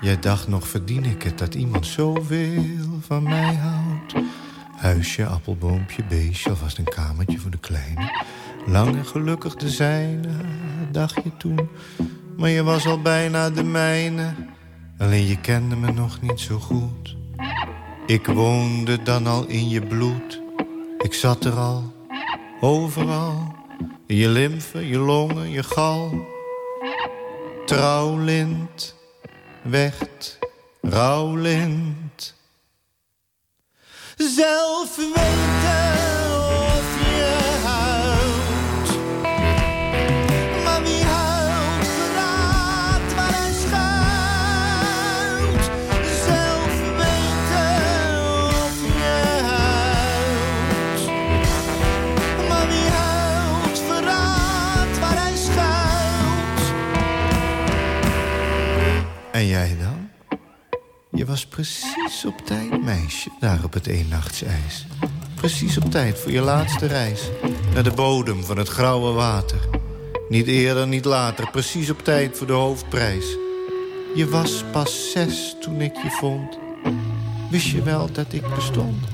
Jij 0.00 0.18
dacht 0.18 0.48
nog, 0.48 0.68
verdien 0.68 1.04
ik 1.04 1.22
het 1.22 1.38
dat 1.38 1.54
iemand 1.54 1.86
zoveel 1.86 2.64
van 3.00 3.22
mij 3.22 3.54
houdt. 3.54 4.26
Huisje, 4.76 5.26
appelboompje, 5.26 6.04
beestje, 6.04 6.50
alvast 6.50 6.78
een 6.78 6.84
kamertje 6.84 7.38
voor 7.38 7.50
de 7.50 7.58
kleine. 7.58 8.24
Lang 8.66 8.96
en 8.96 9.06
gelukkig 9.06 9.54
de 9.54 9.68
zijne, 9.68 10.28
dacht 10.92 11.14
je 11.14 11.36
toen. 11.36 11.68
Maar 12.36 12.50
je 12.50 12.62
was 12.62 12.86
al 12.86 13.02
bijna 13.02 13.50
de 13.50 13.64
mijne. 13.64 14.34
Alleen 14.98 15.26
je 15.26 15.40
kende 15.40 15.76
me 15.76 15.92
nog 15.92 16.20
niet 16.20 16.40
zo 16.40 16.58
goed. 16.58 17.16
Ik 18.06 18.26
woonde 18.26 19.02
dan 19.02 19.26
al 19.26 19.46
in 19.46 19.68
je 19.68 19.86
bloed. 19.86 20.40
Ik 20.98 21.14
zat 21.14 21.44
er 21.44 21.52
al, 21.52 21.92
overal. 22.60 23.54
Je 24.06 24.28
lymfe, 24.28 24.88
je 24.88 24.98
longen, 24.98 25.50
je 25.50 25.62
gal. 25.62 26.26
Trouwlint, 27.66 28.94
wecht, 29.62 30.38
rouwlint. 30.80 32.34
Zelf 34.16 34.96
weten 34.96 36.17
En 59.38 59.46
jij 59.46 59.76
dan? 59.80 60.08
Je 61.10 61.24
was 61.24 61.46
precies 61.46 62.24
op 62.26 62.38
tijd, 62.44 62.82
meisje, 62.82 63.30
daar 63.40 63.64
op 63.64 63.72
het 63.72 63.86
eennachtsijs. 63.86 64.86
Precies 65.34 65.78
op 65.78 65.90
tijd 65.90 66.18
voor 66.18 66.30
je 66.30 66.40
laatste 66.40 66.86
reis. 66.86 67.30
Naar 67.74 67.82
de 67.82 67.92
bodem 67.92 68.44
van 68.44 68.56
het 68.56 68.68
grauwe 68.68 69.12
water. 69.12 69.58
Niet 70.28 70.46
eerder, 70.46 70.86
niet 70.86 71.04
later, 71.04 71.50
precies 71.50 71.90
op 71.90 72.04
tijd 72.04 72.36
voor 72.36 72.46
de 72.46 72.52
hoofdprijs. 72.52 73.36
Je 74.14 74.28
was 74.28 74.64
pas 74.72 75.10
zes 75.10 75.56
toen 75.60 75.80
ik 75.80 75.96
je 76.02 76.10
vond. 76.10 76.58
Wist 77.50 77.66
je 77.66 77.82
wel 77.82 78.12
dat 78.12 78.32
ik 78.32 78.54
bestond? 78.54 79.04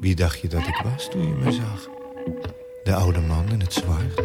Wie 0.00 0.14
dacht 0.14 0.40
je 0.40 0.48
dat 0.48 0.66
ik 0.66 0.82
was 0.92 1.08
toen 1.10 1.28
je 1.28 1.34
me 1.34 1.52
zag? 1.52 1.88
De 2.84 2.94
oude 2.94 3.20
man 3.20 3.48
in 3.48 3.60
het 3.60 3.72
zwart. 3.72 4.16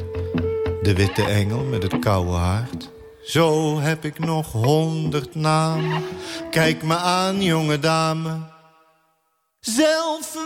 De 0.82 0.94
witte 0.94 1.24
engel 1.24 1.64
met 1.64 1.84
het 1.84 2.00
koude 2.00 2.32
hart. 2.32 2.93
Zo 3.24 3.80
heb 3.80 4.06
ik 4.06 4.20
nog 4.20 4.52
honderd 4.52 5.36
namen. 5.36 6.04
Kijk 6.52 6.84
me 6.84 6.96
aan, 6.96 7.42
jonge 7.42 7.80
dame. 7.80 8.38
Zelf 9.60 10.38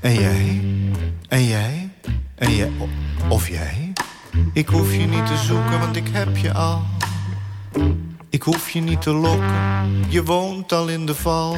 En 0.00 0.14
jij? 0.14 0.60
En 1.28 1.44
jij? 1.44 1.90
En 2.34 2.54
jij? 2.54 2.70
Of 3.28 3.48
jij? 3.48 3.92
Ik 4.52 4.68
hoef 4.68 4.92
je 4.92 5.06
niet 5.06 5.26
te 5.26 5.36
zoeken, 5.36 5.80
want 5.80 5.96
ik 5.96 6.08
heb 6.08 6.36
je 6.36 6.52
al. 6.52 6.82
Ik 8.28 8.42
hoef 8.42 8.70
je 8.70 8.80
niet 8.80 9.02
te 9.02 9.10
lokken, 9.10 10.04
je 10.08 10.24
woont 10.24 10.72
al 10.72 10.88
in 10.88 11.06
de 11.06 11.14
val. 11.14 11.56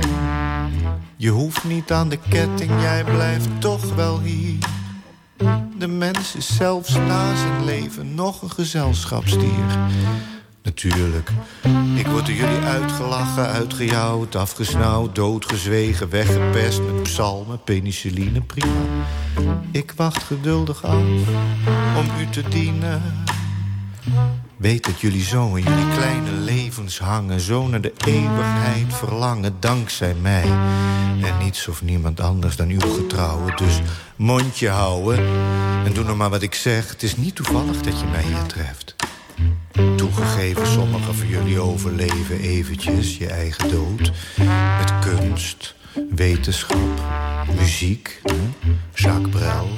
Je 1.17 1.31
hoeft 1.31 1.65
niet 1.65 1.93
aan 1.93 2.09
de 2.09 2.19
ketting, 2.29 2.71
jij 2.81 3.05
blijft 3.05 3.49
toch 3.59 3.95
wel 3.95 4.21
hier. 4.21 4.59
De 5.79 5.89
mens 5.89 6.37
is 6.37 6.57
zelfs 6.57 6.95
na 6.95 7.37
zijn 7.37 7.65
leven 7.65 8.15
nog 8.15 8.43
een 8.43 8.51
gezelschapsdier. 8.51 9.89
Natuurlijk, 10.63 11.31
ik 11.97 12.07
word 12.07 12.27
door 12.27 12.35
jullie 12.35 12.65
uitgelachen, 12.65 13.47
uitgejouwd, 13.47 14.37
afgesnauwd, 14.37 15.15
doodgezwegen, 15.15 16.09
weggepest 16.09 16.81
met 16.83 17.03
psalmen, 17.03 17.63
penicilline, 17.65 18.41
prima. 18.41 18.81
Ik 19.71 19.93
wacht 19.97 20.23
geduldig 20.23 20.85
af 20.85 21.03
om 21.97 22.07
u 22.21 22.31
te 22.31 22.43
dienen. 22.49 23.03
Weet 24.57 24.85
dat 24.85 25.01
jullie 25.01 25.25
zo 25.25 25.55
in 25.55 25.63
jullie 25.63 25.93
kleine 25.95 26.31
levens 26.31 26.99
hangen, 26.99 27.41
zo 27.41 27.67
naar 27.67 27.81
de 27.81 27.93
eeuwigheid 28.07 28.95
verlangen, 28.95 29.57
dankzij 29.61 30.15
mij. 30.15 30.45
En 31.23 31.39
niets 31.39 31.69
of 31.69 31.83
niemand 31.83 32.21
anders 32.21 32.57
dan 32.57 32.69
uw 32.69 32.81
getrouwen. 32.81 33.57
Dus 33.57 33.81
mondje 34.17 34.69
houden 34.69 35.19
en 35.85 35.93
doe 35.93 36.05
nog 36.05 36.17
maar 36.17 36.31
wat 36.31 36.43
ik 36.43 36.55
zeg. 36.55 36.89
Het 36.89 37.03
is 37.03 37.17
niet 37.17 37.35
toevallig 37.35 37.81
dat 37.81 38.01
je 38.01 38.07
mij 38.07 38.23
hier 38.23 38.47
treft. 38.47 39.02
Toegegeven, 39.97 40.67
sommigen 40.67 41.15
van 41.15 41.29
jullie 41.29 41.61
overleven 41.61 42.41
eventjes 42.41 43.17
je 43.17 43.27
eigen 43.27 43.71
dood. 43.71 44.13
Met 44.79 44.99
kunst, 45.01 45.75
wetenschap, 46.11 47.03
muziek. 47.59 48.21
Jacques 48.95 49.31
Brel, 49.31 49.69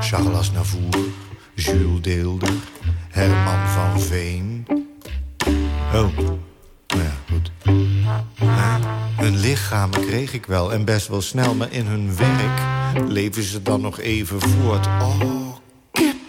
Charles 0.00 0.36
Aznavour, 0.36 0.98
Jules 1.54 2.00
Deelder, 2.00 2.52
Herman 3.08 3.68
van 3.68 4.00
Veen. 4.00 4.66
Oh, 5.94 6.16
nou 6.86 7.02
ja, 7.02 7.14
goed. 7.28 7.50
Hun 9.16 9.36
lichamen 9.36 10.00
kreeg 10.00 10.32
ik 10.32 10.46
wel 10.46 10.72
en 10.72 10.84
best 10.84 11.08
wel 11.08 11.20
snel, 11.20 11.54
maar 11.54 11.72
in 11.72 11.86
hun 11.86 12.16
werk 12.16 12.60
leven 13.08 13.42
ze 13.42 13.62
dan 13.62 13.80
nog 13.80 14.00
even 14.00 14.40
voort. 14.40 14.86
Oh, 14.86 15.39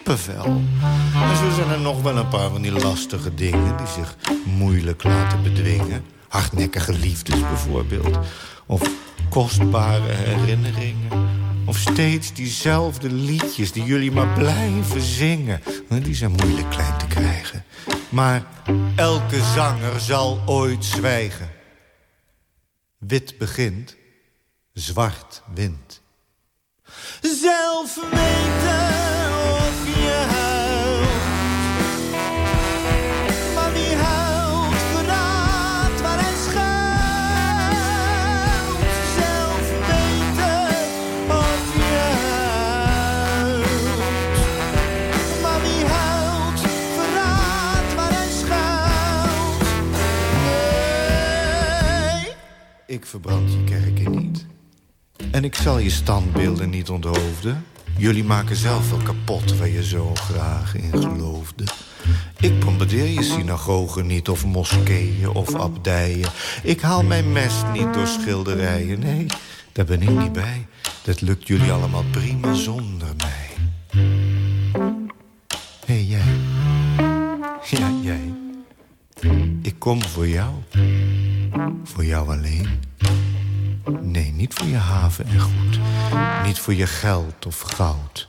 En 0.04 1.38
zo 1.38 1.50
zijn 1.56 1.70
er 1.70 1.80
nog 1.80 2.02
wel 2.02 2.18
een 2.18 2.28
paar 2.28 2.50
van 2.50 2.62
die 2.62 2.72
lastige 2.72 3.34
dingen... 3.34 3.78
die 3.78 3.88
zich 3.88 4.16
moeilijk 4.46 5.04
laten 5.04 5.44
bedwingen. 5.44 6.06
Hardnekkige 6.28 6.94
liefdes 6.94 7.40
bijvoorbeeld. 7.40 8.18
Of 8.66 8.82
kostbare 9.30 10.12
herinneringen. 10.12 11.30
Of 11.66 11.78
steeds 11.78 12.34
diezelfde 12.34 13.12
liedjes 13.12 13.72
die 13.72 13.84
jullie 13.84 14.12
maar 14.12 14.38
blijven 14.38 15.02
zingen. 15.02 15.62
Die 16.04 16.16
zijn 16.16 16.32
moeilijk 16.32 16.70
klein 16.70 16.98
te 16.98 17.08
krijgen. 17.08 17.64
Maar 18.10 18.44
elke 18.96 19.44
zanger 19.54 20.00
zal 20.00 20.42
ooit 20.46 20.86
zwijgen. 20.86 21.50
Wit 22.98 23.38
begint, 23.38 23.96
zwart 24.74 25.42
wint. 25.54 26.02
Zelf 27.22 28.00
ik 52.92 53.06
verbrand 53.06 53.52
je 53.52 53.64
kerken 53.64 54.12
niet. 54.12 54.46
En 55.32 55.44
ik 55.44 55.56
zal 55.56 55.80
je 55.80 55.90
standbeelden 55.90 56.70
niet 56.70 56.90
onthoofden. 56.90 57.66
Jullie 57.98 58.24
maken 58.24 58.56
zelf 58.56 58.90
wel 58.90 59.00
kapot 59.00 59.58
waar 59.58 59.68
je 59.68 59.84
zo 59.84 60.16
graag 60.16 60.76
in 60.76 60.92
geloofde. 60.92 61.64
Ik 62.40 62.60
bombardeer 62.60 63.08
je 63.08 63.24
synagogen 63.24 64.06
niet, 64.06 64.30
of 64.30 64.46
moskeeën 64.46 65.30
of 65.30 65.56
abdijen. 65.56 66.30
Ik 66.64 66.82
haal 66.82 67.04
mijn 67.04 67.32
mest 67.32 67.64
niet 67.74 67.94
door 67.94 68.08
schilderijen. 68.08 69.00
Nee, 69.00 69.26
daar 69.72 69.86
ben 69.86 70.02
ik 70.02 70.10
niet 70.10 70.34
bij. 70.34 70.68
Dat 71.04 71.22
lukt 71.22 71.48
jullie 71.48 71.72
allemaal 71.72 72.06
prima 72.12 72.54
zonder 72.54 73.10
mij. 73.18 73.50
Hé, 75.86 75.94
hey, 75.94 76.04
jij. 76.04 76.36
Ja, 77.70 77.92
jij. 78.02 78.34
Ik 79.62 79.76
kom 79.80 80.02
voor 80.02 80.28
jou. 80.28 80.54
Voor 81.84 82.06
jou 82.06 82.30
alleen. 82.30 82.80
Nee, 84.02 84.32
niet 84.32 84.54
voor 84.54 84.68
je 84.68 84.78
haven 84.78 85.26
en 85.26 85.40
goed. 85.40 85.80
Niet 86.46 86.60
voor 86.60 86.74
je 86.74 86.88
geld 86.88 87.46
of 87.46 87.60
goud. 87.60 88.28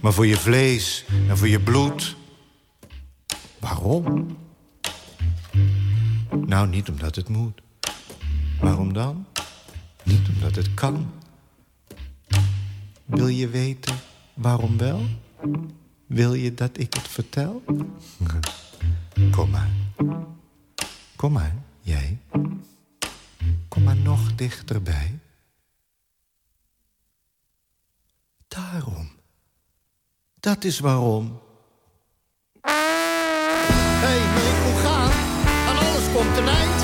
Maar 0.00 0.12
voor 0.12 0.26
je 0.26 0.36
vlees 0.36 1.04
en 1.28 1.38
voor 1.38 1.48
je 1.48 1.60
bloed. 1.60 2.16
Waarom? 3.60 4.36
Nou, 6.46 6.68
niet 6.68 6.88
omdat 6.88 7.14
het 7.16 7.28
moet. 7.28 7.60
Waarom 8.60 8.92
dan? 8.92 9.26
Niet 10.02 10.28
omdat 10.34 10.54
het 10.54 10.74
kan. 10.74 11.10
Wil 13.04 13.28
je 13.28 13.48
weten 13.48 13.94
waarom 14.34 14.78
wel? 14.78 15.00
Wil 16.06 16.34
je 16.34 16.54
dat 16.54 16.78
ik 16.78 16.94
het 16.94 17.08
vertel? 17.08 17.62
Kom 19.36 19.50
maar. 19.50 19.70
Kom 21.16 21.32
maar, 21.32 21.54
jij. 21.84 22.18
Kom 23.68 23.82
maar 23.82 23.96
nog 23.96 24.34
dichterbij. 24.34 25.18
Daarom. 28.48 29.10
Dat 30.34 30.64
is 30.64 30.78
waarom. 30.78 31.40
Hé, 32.60 32.70
hey, 34.00 34.18
ik 34.18 34.64
moet 34.64 34.80
gaan. 34.80 35.10
Aan 35.68 35.78
alles 35.78 36.12
komt 36.12 36.36
een. 36.36 36.83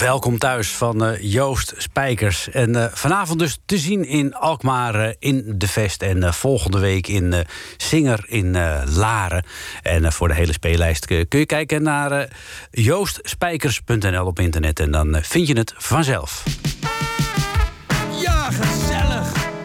Welkom 0.00 0.38
thuis 0.38 0.68
van 0.68 1.04
eh, 1.04 1.32
Joost 1.32 1.74
Spijkers. 1.76 2.50
En 2.50 2.76
eh, 2.76 2.92
vanavond 2.92 3.38
dus 3.38 3.58
te 3.66 3.78
zien 3.78 4.04
in 4.04 4.34
Alkmaar 4.34 4.94
eh, 4.94 5.14
in 5.18 5.44
de 5.46 5.68
Vest. 5.68 6.02
En 6.02 6.34
volgende 6.34 6.78
week 6.78 7.06
in 7.06 7.34
Singer 7.76 8.24
in 8.26 8.56
Laren. 8.94 9.44
En 9.82 10.12
voor 10.12 10.28
de 10.28 10.34
hele 10.34 10.52
speellijst 10.52 11.06
kun 11.06 11.38
je 11.38 11.46
kijken 11.46 11.82
naar 11.82 12.28
joostspijkers.nl 12.70 14.26
op 14.26 14.38
internet. 14.38 14.80
En 14.80 14.90
dan 14.90 15.18
vind 15.22 15.46
je 15.46 15.58
het 15.58 15.74
vanzelf. 15.76 16.44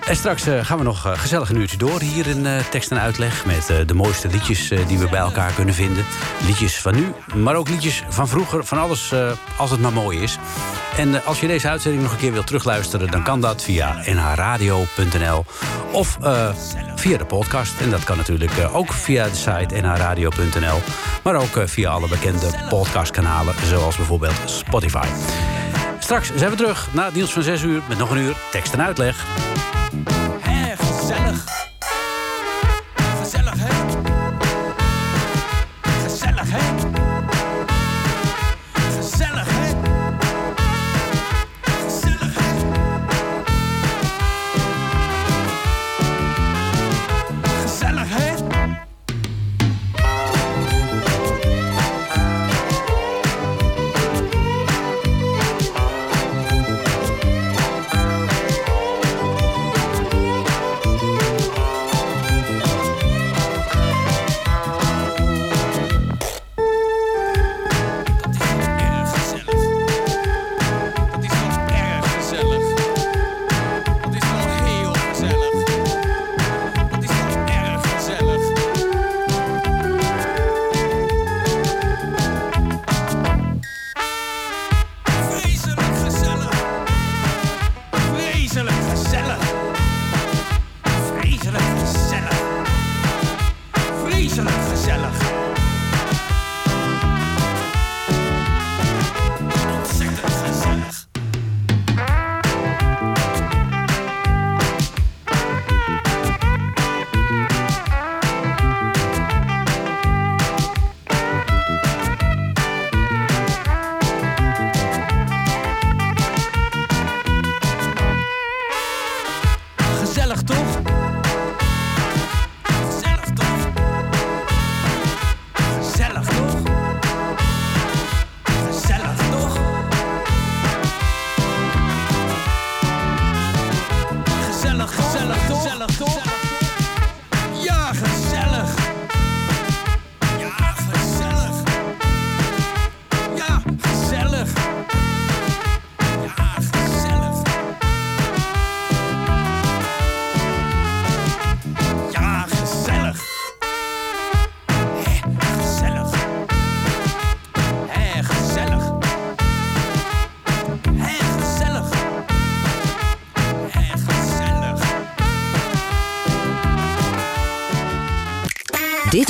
En 0.07 0.15
straks 0.15 0.47
eh, 0.47 0.65
gaan 0.65 0.77
we 0.77 0.83
nog 0.83 1.05
eh, 1.05 1.11
gezellig 1.15 1.49
een 1.49 1.55
uurtje 1.55 1.77
door 1.77 2.01
hier 2.01 2.27
in 2.27 2.45
eh, 2.45 2.59
tekst 2.69 2.91
en 2.91 2.99
uitleg. 2.99 3.45
Met 3.45 3.87
de 3.87 3.93
mooiste 3.93 4.27
liedjes 4.27 4.67
die 4.87 4.99
we 4.99 5.09
bij 5.09 5.19
elkaar 5.19 5.51
kunnen 5.51 5.73
vinden. 5.73 6.05
Liedjes 6.45 6.81
van 6.81 6.95
nu, 6.95 7.13
maar 7.35 7.55
ook 7.55 7.69
liedjes 7.69 8.03
van 8.09 8.27
vroeger. 8.27 8.65
Van 8.65 8.77
alles 8.77 9.13
als 9.57 9.71
het 9.71 9.79
maar 9.79 9.93
mooi 9.93 10.21
is. 10.21 10.37
En 10.97 11.25
als 11.25 11.39
je 11.39 11.47
deze 11.47 11.69
uitzending 11.69 12.03
nog 12.03 12.11
een 12.11 12.17
keer 12.17 12.31
wilt 12.31 12.47
terugluisteren... 12.47 13.11
dan 13.11 13.23
kan 13.23 13.41
dat 13.41 13.63
via 13.63 14.01
nhradio.nl 14.05 15.45
of 15.91 16.17
via 16.95 17.17
de 17.17 17.25
podcast. 17.25 17.79
En 17.79 17.89
dat 17.89 18.03
kan 18.03 18.17
natuurlijk 18.17 18.51
ook 18.73 18.93
via 18.93 19.23
de 19.27 19.35
site 19.35 19.75
nhradio.nl. 19.75 20.81
Maar 21.23 21.35
ook 21.35 21.61
via 21.65 21.89
alle 21.89 22.07
bekende 22.07 22.47
podcastkanalen, 22.69 23.53
zoals 23.67 23.95
bijvoorbeeld 23.95 24.41
Spotify. 24.45 25.07
Straks 26.05 26.31
zijn 26.35 26.49
we 26.49 26.57
terug 26.57 26.87
na 26.93 27.05
het 27.05 27.13
nieuws 27.13 27.33
van 27.33 27.43
6 27.43 27.61
uur... 27.61 27.81
met 27.87 27.97
nog 27.97 28.09
een 28.09 28.17
uur 28.17 28.35
tekst 28.51 28.73
en 28.73 28.81
uitleg. 28.81 29.25
Gezellig. 30.05 30.79
Gezellig, 30.79 31.43